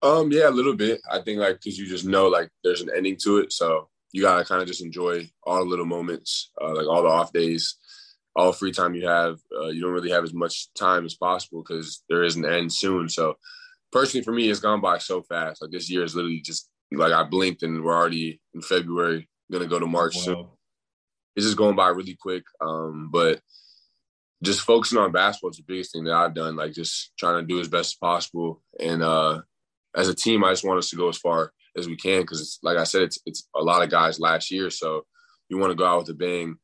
Um, 0.02 0.32
yeah, 0.32 0.50
a 0.50 0.52
little 0.52 0.76
bit. 0.76 1.02
I 1.10 1.20
think 1.22 1.40
like 1.40 1.62
because 1.62 1.78
you 1.78 1.88
just 1.88 2.06
know 2.06 2.28
like 2.28 2.50
there's 2.64 2.82
an 2.82 2.92
ending 2.96 3.18
to 3.24 3.38
it, 3.38 3.54
so 3.54 3.90
you 4.12 4.22
gotta 4.22 4.44
kind 4.46 4.62
of 4.62 4.68
just 4.68 4.84
enjoy 4.84 5.30
all 5.44 5.64
the 5.64 5.70
little 5.70 5.86
moments, 5.86 6.52
uh, 6.62 6.76
like 6.76 6.88
all 6.88 7.04
the 7.04 7.10
off 7.10 7.32
days, 7.32 7.78
all 8.36 8.52
free 8.52 8.72
time 8.72 8.96
you 8.96 9.08
have. 9.08 9.40
Uh, 9.58 9.68
you 9.68 9.82
don't 9.82 9.94
really 9.94 10.12
have 10.12 10.24
as 10.24 10.34
much 10.34 10.74
time 10.74 11.06
as 11.06 11.16
possible 11.16 11.64
because 11.64 12.04
there 12.10 12.24
is 12.24 12.36
an 12.36 12.46
end 12.46 12.72
soon. 12.72 13.08
So 13.08 13.38
personally, 13.92 14.24
for 14.24 14.34
me, 14.34 14.50
it's 14.50 14.60
gone 14.60 14.82
by 14.82 14.98
so 14.98 15.22
fast. 15.22 15.62
Like 15.62 15.72
this 15.72 15.90
year 15.90 16.04
is 16.04 16.16
literally 16.16 16.42
just 16.42 16.70
like 16.94 17.12
I 17.12 17.24
blinked 17.24 17.64
and 17.64 17.84
we're 17.84 17.96
already 17.96 18.42
in 18.54 18.62
February, 18.62 19.28
gonna 19.52 19.68
go 19.68 19.80
to 19.80 19.88
March 19.88 20.16
wow. 20.16 20.22
soon. 20.22 20.48
It's 21.36 21.46
just 21.46 21.58
going 21.58 21.76
by 21.76 21.90
really 21.90 22.18
quick. 22.20 22.44
Um, 22.62 23.10
but 23.12 23.42
just 24.44 24.62
focusing 24.62 25.00
on 25.00 25.12
basketball 25.12 25.52
is 25.52 25.58
the 25.58 25.64
biggest 25.68 25.94
thing 25.94 26.04
that 26.04 26.14
I've 26.14 26.36
done. 26.36 26.56
Like 26.56 26.74
just 26.74 27.12
trying 27.18 27.42
to 27.42 27.48
do 27.48 27.60
as 27.60 27.68
best 27.68 27.94
as 27.94 27.96
possible 27.96 28.62
and 28.80 29.02
uh, 29.02 29.42
as 29.96 30.08
a 30.08 30.16
team, 30.16 30.44
I 30.44 30.52
just 30.52 30.64
want 30.64 30.80
us 30.80 30.90
to 30.90 30.96
go 30.96 31.10
as 31.10 31.18
far 31.18 31.52
as 31.78 31.88
we 31.88 31.96
can 31.96 32.22
because, 32.22 32.60
like 32.64 32.78
I 32.78 32.84
said, 32.84 33.04
it's 33.04 33.20
it's 33.26 33.48
a 33.56 33.62
lot 33.62 33.84
of 33.84 33.90
guys 33.90 34.20
last 34.20 34.52
year, 34.52 34.70
so 34.70 35.06
you 35.50 35.58
want 35.58 35.72
to 35.72 35.76
go 35.76 35.86
out 35.86 36.00
with 36.00 36.10
a 36.10 36.14
bang 36.14 36.56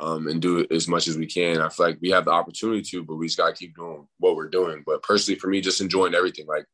um, 0.00 0.26
and 0.28 0.40
do 0.40 0.66
as 0.70 0.88
much 0.88 1.08
as 1.08 1.16
we 1.16 1.26
can. 1.26 1.60
I 1.60 1.68
feel 1.68 1.86
like 1.86 1.98
we 2.00 2.10
have 2.10 2.24
the 2.24 2.30
opportunity 2.30 2.82
to, 2.82 3.04
but 3.04 3.16
we 3.16 3.26
just 3.26 3.38
gotta 3.38 3.52
keep 3.52 3.74
doing 3.74 4.06
what 4.18 4.36
we're 4.36 4.48
doing. 4.48 4.82
But 4.86 5.02
personally, 5.02 5.38
for 5.38 5.48
me, 5.48 5.60
just 5.60 5.80
enjoying 5.80 6.14
everything, 6.14 6.46
like 6.46 6.64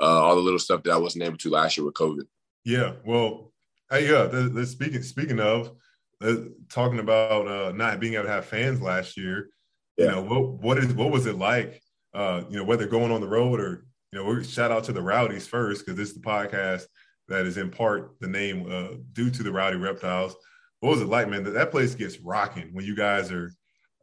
uh, 0.00 0.22
all 0.22 0.34
the 0.34 0.42
little 0.42 0.58
stuff 0.58 0.82
that 0.82 0.92
I 0.92 0.98
wasn't 0.98 1.24
able 1.24 1.38
to 1.38 1.50
last 1.50 1.76
year 1.76 1.86
with 1.86 1.94
COVID. 1.94 2.24
Yeah, 2.64 2.92
well, 3.04 3.52
hey, 3.90 4.08
yeah. 4.10 4.24
The, 4.24 4.48
the 4.48 4.66
speaking 4.66 5.02
speaking 5.02 5.40
of 5.40 5.72
uh, 6.20 6.36
talking 6.68 6.98
about 6.98 7.48
uh, 7.48 7.72
not 7.72 8.00
being 8.00 8.14
able 8.14 8.24
to 8.24 8.30
have 8.30 8.46
fans 8.46 8.80
last 8.80 9.16
year, 9.16 9.50
yeah. 9.96 10.06
you 10.06 10.10
know 10.12 10.22
what 10.22 10.48
what 10.62 10.78
is 10.78 10.92
what 10.92 11.10
was 11.10 11.26
it 11.26 11.36
like? 11.36 11.80
Uh, 12.14 12.42
you 12.48 12.56
know, 12.56 12.64
whether 12.64 12.86
going 12.86 13.12
on 13.12 13.20
the 13.20 13.28
road 13.28 13.60
or 13.60 13.86
you 14.12 14.18
know, 14.18 14.24
we 14.24 14.44
shout 14.44 14.70
out 14.70 14.84
to 14.84 14.92
the 14.92 15.02
Rowdies 15.02 15.46
first 15.46 15.84
because 15.84 15.98
this 15.98 16.08
is 16.08 16.14
the 16.14 16.20
podcast 16.20 16.86
that 17.28 17.44
is 17.44 17.56
in 17.56 17.70
part 17.70 18.12
the 18.20 18.28
name 18.28 18.66
uh, 18.70 18.96
due 19.12 19.30
to 19.30 19.42
the 19.42 19.52
Rowdy 19.52 19.76
Reptiles. 19.76 20.34
What 20.80 20.90
was 20.90 21.00
it 21.00 21.08
like, 21.08 21.28
man? 21.28 21.44
That, 21.44 21.50
that 21.50 21.70
place 21.70 21.94
gets 21.94 22.18
rocking 22.20 22.70
when 22.72 22.84
you 22.84 22.94
guys 22.94 23.30
are 23.32 23.52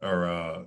are 0.02 0.28
uh, 0.28 0.62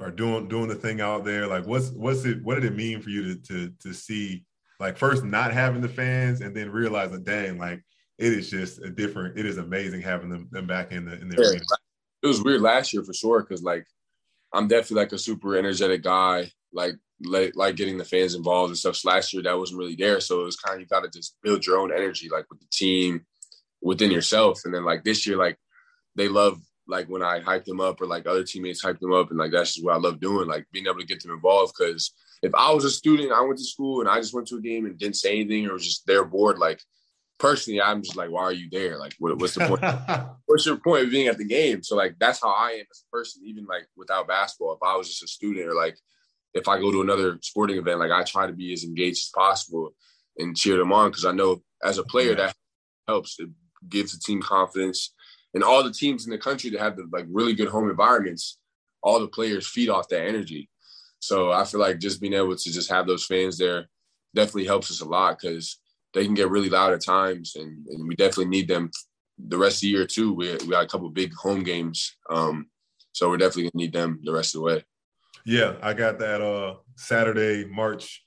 are 0.00 0.10
doing 0.10 0.48
doing 0.48 0.68
the 0.68 0.74
thing 0.74 1.00
out 1.00 1.24
there. 1.24 1.46
Like, 1.46 1.66
what's 1.66 1.90
what's 1.90 2.24
it? 2.24 2.42
What 2.42 2.56
did 2.56 2.64
it 2.64 2.74
mean 2.74 3.00
for 3.00 3.10
you 3.10 3.34
to 3.34 3.40
to 3.42 3.72
to 3.80 3.92
see? 3.92 4.44
Like, 4.80 4.96
first 4.96 5.24
not 5.24 5.52
having 5.52 5.82
the 5.82 5.88
fans, 5.88 6.40
and 6.40 6.56
then 6.56 6.70
realizing, 6.70 7.22
dang, 7.22 7.58
like 7.58 7.84
it 8.18 8.32
is 8.32 8.50
just 8.50 8.82
a 8.82 8.90
different. 8.90 9.38
It 9.38 9.46
is 9.46 9.58
amazing 9.58 10.02
having 10.02 10.30
them 10.30 10.48
them 10.50 10.66
back 10.66 10.90
in 10.92 11.04
the 11.04 11.20
in 11.20 11.28
the 11.28 11.36
yeah, 11.40 11.50
arena. 11.50 11.64
It 12.22 12.26
was 12.26 12.42
weird 12.42 12.62
last 12.62 12.92
year 12.92 13.04
for 13.04 13.14
sure 13.14 13.40
because 13.42 13.62
like 13.62 13.86
I'm 14.52 14.68
definitely 14.68 14.96
like 14.96 15.12
a 15.12 15.18
super 15.18 15.56
energetic 15.56 16.02
guy. 16.02 16.50
Like 16.72 16.94
like, 17.22 17.52
like 17.54 17.76
getting 17.76 17.98
the 17.98 18.04
fans 18.04 18.34
involved 18.34 18.70
and 18.70 18.78
stuff. 18.78 18.96
So 18.96 19.08
last 19.08 19.32
year 19.32 19.42
that 19.42 19.58
wasn't 19.58 19.78
really 19.78 19.96
there, 19.96 20.20
so 20.20 20.40
it 20.40 20.44
was 20.44 20.56
kind 20.56 20.76
of 20.76 20.80
you 20.80 20.86
got 20.86 21.00
to 21.00 21.10
just 21.10 21.36
build 21.42 21.66
your 21.66 21.78
own 21.78 21.92
energy, 21.92 22.28
like 22.30 22.46
with 22.50 22.60
the 22.60 22.66
team, 22.72 23.26
within 23.82 24.10
yourself. 24.10 24.60
And 24.64 24.74
then 24.74 24.84
like 24.84 25.04
this 25.04 25.26
year, 25.26 25.36
like 25.36 25.58
they 26.16 26.28
love 26.28 26.58
like 26.88 27.08
when 27.08 27.22
I 27.22 27.40
hype 27.40 27.64
them 27.64 27.80
up 27.80 28.00
or 28.00 28.06
like 28.06 28.26
other 28.26 28.44
teammates 28.44 28.82
hype 28.82 28.98
them 28.98 29.12
up, 29.12 29.30
and 29.30 29.38
like 29.38 29.52
that's 29.52 29.74
just 29.74 29.84
what 29.84 29.94
I 29.94 29.98
love 29.98 30.20
doing, 30.20 30.48
like 30.48 30.66
being 30.72 30.86
able 30.86 31.00
to 31.00 31.06
get 31.06 31.22
them 31.22 31.32
involved. 31.32 31.74
Because 31.78 32.12
if 32.42 32.54
I 32.54 32.72
was 32.72 32.84
a 32.84 32.90
student, 32.90 33.32
I 33.32 33.42
went 33.42 33.58
to 33.58 33.64
school 33.64 34.00
and 34.00 34.08
I 34.08 34.20
just 34.20 34.34
went 34.34 34.48
to 34.48 34.56
a 34.56 34.62
game 34.62 34.86
and 34.86 34.98
didn't 34.98 35.16
say 35.16 35.40
anything 35.40 35.66
or 35.66 35.74
was 35.74 35.84
just 35.84 36.06
there 36.06 36.24
bored, 36.24 36.58
like 36.58 36.80
personally, 37.38 37.80
I'm 37.80 38.02
just 38.02 38.16
like, 38.16 38.30
why 38.30 38.42
are 38.42 38.52
you 38.52 38.68
there? 38.70 38.98
Like, 38.98 39.14
what, 39.18 39.38
what's 39.38 39.54
the 39.54 39.66
point? 39.66 40.28
what's 40.46 40.66
your 40.66 40.76
point 40.76 41.04
of 41.04 41.10
being 41.10 41.28
at 41.28 41.38
the 41.38 41.44
game? 41.44 41.82
So 41.82 41.96
like 41.96 42.16
that's 42.18 42.40
how 42.42 42.50
I 42.50 42.70
am 42.70 42.86
as 42.90 43.04
a 43.06 43.10
person, 43.10 43.42
even 43.44 43.66
like 43.66 43.86
without 43.96 44.28
basketball. 44.28 44.74
If 44.74 44.82
I 44.82 44.96
was 44.96 45.08
just 45.08 45.22
a 45.22 45.28
student 45.28 45.66
or 45.66 45.74
like 45.74 45.98
if 46.54 46.68
I 46.68 46.78
go 46.78 46.90
to 46.90 47.02
another 47.02 47.38
sporting 47.42 47.78
event, 47.78 48.00
like 48.00 48.10
I 48.10 48.24
try 48.24 48.46
to 48.46 48.52
be 48.52 48.72
as 48.72 48.84
engaged 48.84 49.24
as 49.24 49.32
possible 49.34 49.94
and 50.38 50.56
cheer 50.56 50.76
them 50.76 50.92
on 50.92 51.10
because 51.10 51.24
I 51.24 51.32
know 51.32 51.62
as 51.84 51.98
a 51.98 52.04
player 52.04 52.34
that 52.34 52.54
helps. 53.10 53.38
It 53.38 53.50
gives 53.88 54.12
the 54.12 54.20
team 54.20 54.40
confidence. 54.40 55.14
And 55.54 55.64
all 55.64 55.82
the 55.82 55.92
teams 55.92 56.26
in 56.26 56.30
the 56.30 56.38
country 56.38 56.70
that 56.70 56.80
have 56.80 56.96
the 56.96 57.08
like 57.12 57.26
really 57.28 57.54
good 57.54 57.68
home 57.68 57.90
environments, 57.90 58.58
all 59.02 59.18
the 59.18 59.28
players 59.28 59.66
feed 59.66 59.88
off 59.88 60.08
that 60.08 60.26
energy. 60.26 60.68
So 61.20 61.52
I 61.52 61.64
feel 61.64 61.80
like 61.80 61.98
just 61.98 62.20
being 62.20 62.32
able 62.32 62.56
to 62.56 62.72
just 62.72 62.90
have 62.90 63.06
those 63.06 63.26
fans 63.26 63.58
there 63.58 63.86
definitely 64.34 64.64
helps 64.64 64.90
us 64.90 65.00
a 65.00 65.04
lot 65.04 65.38
because 65.38 65.78
they 66.14 66.24
can 66.24 66.34
get 66.34 66.50
really 66.50 66.68
loud 66.68 66.92
at 66.92 67.04
times, 67.04 67.54
and, 67.56 67.86
and, 67.86 68.08
we 68.08 68.16
definitely 68.16 68.46
need 68.46 68.66
them 68.66 68.90
the 69.38 69.56
rest 69.56 69.76
of 69.76 69.82
the 69.82 69.88
year 69.88 70.06
too. 70.06 70.32
We 70.32 70.52
we 70.52 70.68
got 70.68 70.84
a 70.84 70.88
couple 70.88 71.08
big 71.10 71.32
home 71.34 71.62
games, 71.62 72.16
um, 72.30 72.66
so 73.12 73.28
we're 73.28 73.36
definitely 73.36 73.64
gonna 73.64 73.84
need 73.84 73.92
them 73.92 74.20
the 74.24 74.32
rest 74.32 74.54
of 74.54 74.60
the 74.60 74.64
way. 74.64 74.84
Yeah, 75.44 75.76
I 75.82 75.94
got 75.94 76.18
that 76.18 76.40
uh, 76.40 76.76
Saturday, 76.96 77.64
March 77.64 78.24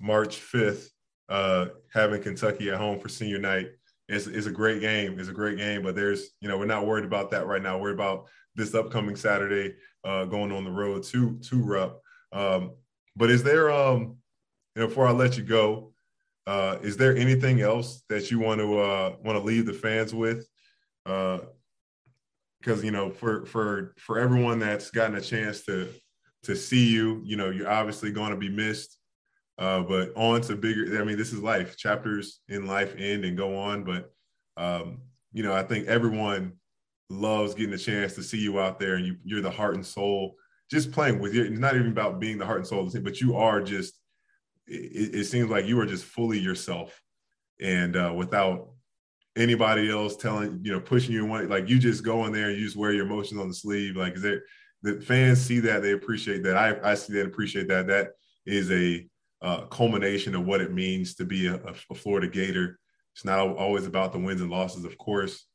March 0.00 0.36
fifth, 0.36 0.90
uh, 1.28 1.66
having 1.92 2.22
Kentucky 2.22 2.70
at 2.70 2.78
home 2.78 2.98
for 2.98 3.08
senior 3.08 3.38
night. 3.38 3.70
It's, 4.08 4.26
it's 4.26 4.48
a 4.48 4.52
great 4.52 4.80
game. 4.80 5.20
It's 5.20 5.28
a 5.28 5.32
great 5.32 5.56
game, 5.56 5.82
but 5.82 5.94
there's 5.94 6.30
you 6.40 6.48
know 6.48 6.58
we're 6.58 6.66
not 6.66 6.86
worried 6.86 7.04
about 7.04 7.30
that 7.30 7.46
right 7.46 7.62
now. 7.62 7.78
We're 7.78 7.94
about 7.94 8.26
this 8.56 8.74
upcoming 8.74 9.14
Saturday, 9.14 9.76
uh, 10.04 10.24
going 10.24 10.50
on 10.50 10.64
the 10.64 10.70
road 10.70 11.04
to 11.04 11.38
to 11.38 11.62
Rupp. 11.62 12.02
Um, 12.32 12.72
but 13.16 13.30
is 13.30 13.42
there 13.42 13.70
um, 13.70 14.16
you 14.74 14.82
know, 14.82 14.88
before 14.88 15.06
I 15.06 15.12
let 15.12 15.36
you 15.36 15.42
go, 15.42 15.92
uh, 16.46 16.78
is 16.82 16.96
there 16.96 17.16
anything 17.16 17.60
else 17.60 18.02
that 18.08 18.30
you 18.30 18.38
want 18.38 18.60
to 18.60 18.78
uh, 18.78 19.16
want 19.22 19.38
to 19.38 19.44
leave 19.44 19.66
the 19.66 19.72
fans 19.72 20.14
with? 20.14 20.48
Because 21.04 21.42
uh, 22.68 22.82
you 22.82 22.90
know, 22.90 23.10
for 23.10 23.44
for 23.46 23.94
for 23.98 24.18
everyone 24.18 24.58
that's 24.58 24.90
gotten 24.90 25.16
a 25.16 25.20
chance 25.20 25.64
to 25.66 25.88
to 26.44 26.56
see 26.56 26.88
you, 26.90 27.20
you 27.24 27.36
know, 27.36 27.50
you're 27.50 27.70
obviously 27.70 28.10
going 28.10 28.30
to 28.30 28.36
be 28.36 28.48
missed. 28.48 28.96
Uh, 29.58 29.82
but 29.82 30.10
on 30.16 30.40
to 30.40 30.56
bigger. 30.56 30.98
I 30.98 31.04
mean, 31.04 31.18
this 31.18 31.34
is 31.34 31.42
life. 31.42 31.76
Chapters 31.76 32.40
in 32.48 32.66
life 32.66 32.94
end 32.96 33.26
and 33.26 33.36
go 33.36 33.58
on. 33.58 33.84
But 33.84 34.10
um, 34.56 35.02
you 35.32 35.42
know, 35.42 35.52
I 35.52 35.62
think 35.62 35.86
everyone 35.86 36.54
loves 37.10 37.54
getting 37.54 37.74
a 37.74 37.78
chance 37.78 38.14
to 38.14 38.22
see 38.22 38.38
you 38.38 38.58
out 38.58 38.80
there, 38.80 38.94
and 38.94 39.06
you, 39.06 39.16
you're 39.22 39.42
the 39.42 39.50
heart 39.50 39.74
and 39.74 39.84
soul. 39.84 40.36
Just 40.70 40.92
playing 40.92 41.18
with 41.18 41.34
you. 41.34 41.42
It's 41.42 41.58
not 41.58 41.74
even 41.74 41.88
about 41.88 42.20
being 42.20 42.38
the 42.38 42.46
heart 42.46 42.58
and 42.58 42.66
soul 42.66 42.80
of 42.80 42.86
the 42.86 42.98
team, 42.98 43.04
but 43.04 43.20
you 43.20 43.36
are 43.36 43.60
just 43.60 43.94
it, 44.66 45.14
it 45.14 45.24
seems 45.24 45.50
like 45.50 45.66
you 45.66 45.78
are 45.80 45.86
just 45.86 46.04
fully 46.04 46.38
yourself. 46.38 47.00
And 47.60 47.96
uh, 47.96 48.14
without 48.16 48.70
anybody 49.36 49.90
else 49.90 50.16
telling 50.16 50.60
you 50.62 50.72
know 50.72 50.80
pushing 50.80 51.14
you 51.14 51.24
one 51.24 51.48
like 51.48 51.68
you 51.68 51.78
just 51.78 52.04
go 52.04 52.26
in 52.26 52.32
there 52.32 52.48
and 52.48 52.58
you 52.58 52.64
just 52.64 52.76
wear 52.76 52.92
your 52.92 53.06
emotions 53.06 53.40
on 53.40 53.48
the 53.48 53.54
sleeve. 53.54 53.96
Like 53.96 54.14
is 54.14 54.22
there 54.22 54.42
the 54.82 55.00
fans 55.00 55.40
see 55.40 55.60
that 55.60 55.82
they 55.82 55.92
appreciate 55.92 56.42
that. 56.44 56.56
I, 56.56 56.92
I 56.92 56.94
see 56.94 57.12
that 57.14 57.26
appreciate 57.26 57.68
that. 57.68 57.86
That 57.88 58.12
is 58.46 58.70
a 58.70 59.06
uh, 59.42 59.66
culmination 59.66 60.34
of 60.34 60.46
what 60.46 60.60
it 60.60 60.72
means 60.72 61.14
to 61.16 61.24
be 61.24 61.46
a, 61.46 61.54
a, 61.54 61.94
florida 61.94 62.28
gator. 62.28 62.78
It's 63.14 63.24
not 63.24 63.40
always 63.40 63.86
about 63.86 64.12
the 64.12 64.18
wins 64.18 64.40
and 64.40 64.50
losses 64.50 64.84
of 64.84 64.96
course. 64.98 65.46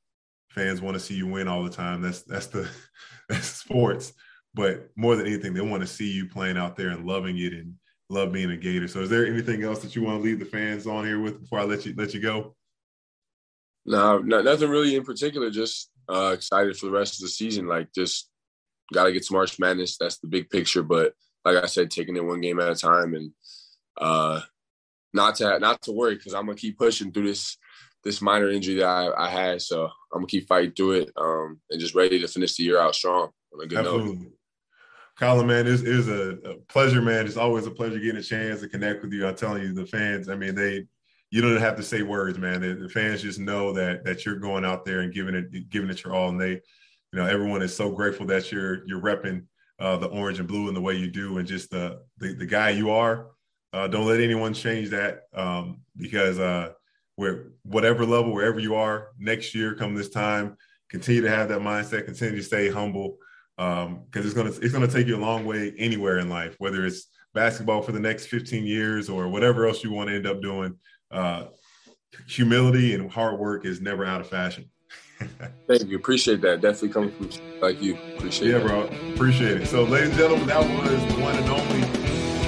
Fans 0.49 0.81
want 0.81 0.95
to 0.95 0.99
see 0.99 1.15
you 1.15 1.27
win 1.27 1.47
all 1.47 1.63
the 1.63 1.69
time. 1.69 2.01
That's 2.01 2.21
that's 2.23 2.47
the 2.47 2.69
that's 3.29 3.47
sports 3.47 4.13
but 4.55 4.89
more 4.95 5.15
than 5.15 5.27
anything 5.27 5.53
they 5.53 5.61
want 5.61 5.81
to 5.81 5.87
see 5.87 6.09
you 6.09 6.27
playing 6.27 6.57
out 6.57 6.75
there 6.75 6.89
and 6.89 7.05
loving 7.05 7.37
it 7.37 7.53
and 7.53 7.75
love 8.09 8.31
being 8.31 8.51
a 8.51 8.57
Gator. 8.57 8.87
So, 8.87 9.01
is 9.01 9.09
there 9.09 9.27
anything 9.27 9.63
else 9.63 9.79
that 9.79 9.95
you 9.95 10.01
want 10.01 10.19
to 10.19 10.23
leave 10.23 10.39
the 10.39 10.45
fans 10.45 10.87
on 10.87 11.05
here 11.05 11.19
with 11.19 11.41
before 11.41 11.59
I 11.59 11.63
let 11.63 11.85
you 11.85 11.93
let 11.95 12.13
you 12.13 12.21
go? 12.21 12.55
No, 13.85 14.19
no 14.19 14.41
nothing 14.41 14.69
really 14.69 14.95
in 14.95 15.03
particular. 15.03 15.51
Just 15.51 15.91
uh, 16.09 16.31
excited 16.33 16.77
for 16.77 16.87
the 16.87 16.91
rest 16.91 17.15
of 17.15 17.21
the 17.21 17.27
season. 17.27 17.67
Like, 17.67 17.93
just 17.93 18.29
got 18.93 19.05
to 19.05 19.11
get 19.11 19.25
some 19.25 19.35
March 19.35 19.59
Madness. 19.59 19.97
That's 19.97 20.17
the 20.19 20.27
big 20.27 20.49
picture. 20.49 20.83
But 20.83 21.13
like 21.43 21.61
I 21.61 21.67
said, 21.67 21.91
taking 21.91 22.15
it 22.15 22.25
one 22.25 22.41
game 22.41 22.59
at 22.59 22.69
a 22.69 22.75
time 22.75 23.13
and 23.13 23.31
uh, 23.99 24.41
not 25.13 25.35
to 25.35 25.59
not 25.59 25.81
to 25.83 25.91
worry 25.91 26.15
because 26.15 26.33
I'm 26.33 26.45
gonna 26.45 26.57
keep 26.57 26.77
pushing 26.77 27.11
through 27.11 27.27
this 27.27 27.57
this 28.03 28.21
minor 28.21 28.49
injury 28.49 28.75
that 28.75 28.87
I, 28.87 29.25
I 29.25 29.29
had. 29.29 29.61
So 29.61 29.85
I'm 29.85 30.19
gonna 30.19 30.27
keep 30.27 30.47
fighting 30.47 30.73
through 30.73 30.91
it 30.91 31.11
um, 31.17 31.59
and 31.69 31.79
just 31.79 31.95
ready 31.95 32.19
to 32.19 32.27
finish 32.27 32.55
the 32.55 32.63
year 32.63 32.79
out 32.79 32.95
strong 32.95 33.29
on 33.53 33.63
a 33.63 33.67
good 33.67 33.79
Absolutely. 33.79 34.15
note. 34.15 34.31
Colin, 35.17 35.47
man, 35.47 35.65
it 35.65 35.81
is 35.81 36.09
a, 36.09 36.37
a, 36.43 36.55
pleasure, 36.67 37.01
man. 37.01 37.25
It's 37.25 37.37
always 37.37 37.65
a 37.65 37.71
pleasure 37.71 37.99
getting 37.99 38.17
a 38.17 38.23
chance 38.23 38.59
to 38.59 38.67
connect 38.67 39.01
with 39.01 39.13
you. 39.13 39.25
I'm 39.25 39.35
telling 39.35 39.63
you, 39.63 39.73
the 39.73 39.85
fans, 39.85 40.27
I 40.27 40.35
mean, 40.35 40.55
they, 40.55 40.85
you 41.31 41.41
don't 41.41 41.55
have 41.57 41.77
to 41.77 41.83
say 41.83 42.01
words, 42.01 42.37
man. 42.37 42.59
The, 42.59 42.73
the, 42.73 42.89
fans 42.89 43.21
just 43.21 43.39
know 43.39 43.71
that 43.73 44.03
that 44.03 44.25
you're 44.25 44.35
going 44.35 44.65
out 44.65 44.83
there 44.83 45.01
and 45.01 45.13
giving 45.13 45.35
it, 45.35 45.69
giving 45.69 45.89
it 45.89 46.03
your 46.03 46.13
all. 46.13 46.29
And 46.29 46.39
they, 46.39 46.51
you 46.51 46.61
know, 47.13 47.25
everyone 47.25 47.61
is 47.61 47.75
so 47.75 47.91
grateful 47.91 48.25
that 48.27 48.51
you're 48.51 48.85
you're 48.87 49.01
repping 49.01 49.45
uh, 49.79 49.97
the 49.97 50.07
orange 50.07 50.39
and 50.39 50.47
blue 50.47 50.67
in 50.67 50.73
the 50.73 50.81
way 50.81 50.95
you 50.95 51.09
do, 51.09 51.37
and 51.37 51.47
just 51.47 51.71
the 51.71 52.01
the, 52.17 52.33
the 52.33 52.45
guy 52.45 52.71
you 52.71 52.91
are. 52.91 53.27
Uh, 53.71 53.87
don't 53.87 54.05
let 54.05 54.19
anyone 54.19 54.53
change 54.53 54.89
that 54.89 55.23
um, 55.33 55.81
because 55.97 56.39
uh, 56.39 56.71
where 57.15 57.47
whatever 57.63 58.05
level, 58.05 58.33
wherever 58.33 58.59
you 58.59 58.75
are 58.75 59.09
next 59.17 59.55
year, 59.55 59.75
come 59.75 59.95
this 59.95 60.09
time, 60.09 60.57
continue 60.89 61.21
to 61.21 61.29
have 61.29 61.49
that 61.49 61.61
mindset, 61.61 62.05
continue 62.05 62.37
to 62.37 62.43
stay 62.43 62.69
humble 62.69 63.17
because 63.57 63.87
um, 63.87 64.03
it's 64.13 64.33
gonna 64.33 64.49
it's 64.49 64.73
gonna 64.73 64.87
take 64.87 65.07
you 65.07 65.15
a 65.15 65.17
long 65.17 65.45
way 65.45 65.73
anywhere 65.77 66.19
in 66.19 66.29
life, 66.29 66.55
whether 66.59 66.85
it's 66.85 67.07
basketball 67.33 67.81
for 67.81 67.91
the 67.91 67.99
next 67.99 68.27
15 68.27 68.65
years 68.65 69.09
or 69.09 69.27
whatever 69.27 69.67
else 69.67 69.83
you 69.83 69.91
want 69.91 70.09
to 70.09 70.15
end 70.15 70.27
up 70.27 70.41
doing. 70.41 70.77
Uh, 71.11 71.45
humility 72.27 72.93
and 72.93 73.11
hard 73.11 73.39
work 73.39 73.65
is 73.65 73.81
never 73.81 74.05
out 74.05 74.21
of 74.21 74.27
fashion. 74.27 74.69
Thank 75.67 75.87
you. 75.87 75.97
Appreciate 75.97 76.41
that. 76.41 76.61
Definitely 76.61 76.89
coming 76.89 77.11
from 77.11 77.29
like 77.61 77.81
you. 77.81 77.97
Appreciate 78.17 78.51
yeah, 78.51 78.57
it. 78.57 78.67
bro. 78.67 78.81
Appreciate 79.13 79.61
it. 79.61 79.67
So, 79.67 79.83
ladies 79.83 80.09
and 80.09 80.17
gentlemen, 80.17 80.47
that 80.47 80.59
was 80.59 81.13
the 81.13 81.21
one 81.21 81.35
and 81.35 81.49
only 81.49 81.81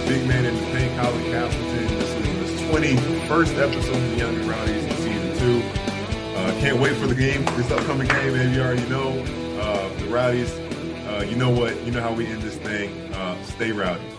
big 0.07 0.27
man 0.27 0.45
in 0.45 0.55
the 0.55 0.61
paint, 0.71 0.99
Colin 0.99 1.23
Castleton. 1.25 1.87
This 1.97 2.09
is 2.15 2.59
the 2.59 2.67
21st 2.67 3.61
episode 3.61 3.95
of 3.95 4.11
the 4.11 4.17
Young 4.17 4.35
and 4.35 4.45
Rowdies 4.45 4.83
in 4.83 4.91
season 4.97 5.37
two. 5.37 5.67
Uh, 6.37 6.51
can't 6.59 6.79
wait 6.79 6.95
for 6.97 7.07
the 7.07 7.15
game, 7.15 7.43
this 7.55 7.71
upcoming 7.71 8.07
game. 8.07 8.35
As 8.35 8.55
you 8.55 8.61
already 8.61 8.87
know, 8.89 9.09
uh, 9.61 9.89
the 9.99 10.05
Rowdies 10.05 10.66
you 11.21 11.35
know 11.35 11.49
what? 11.49 11.79
You 11.85 11.91
know 11.91 12.01
how 12.01 12.13
we 12.13 12.27
end 12.27 12.41
this 12.41 12.57
thing. 12.57 12.89
Uh, 13.13 13.41
stay 13.43 13.71
rowdy. 13.71 14.16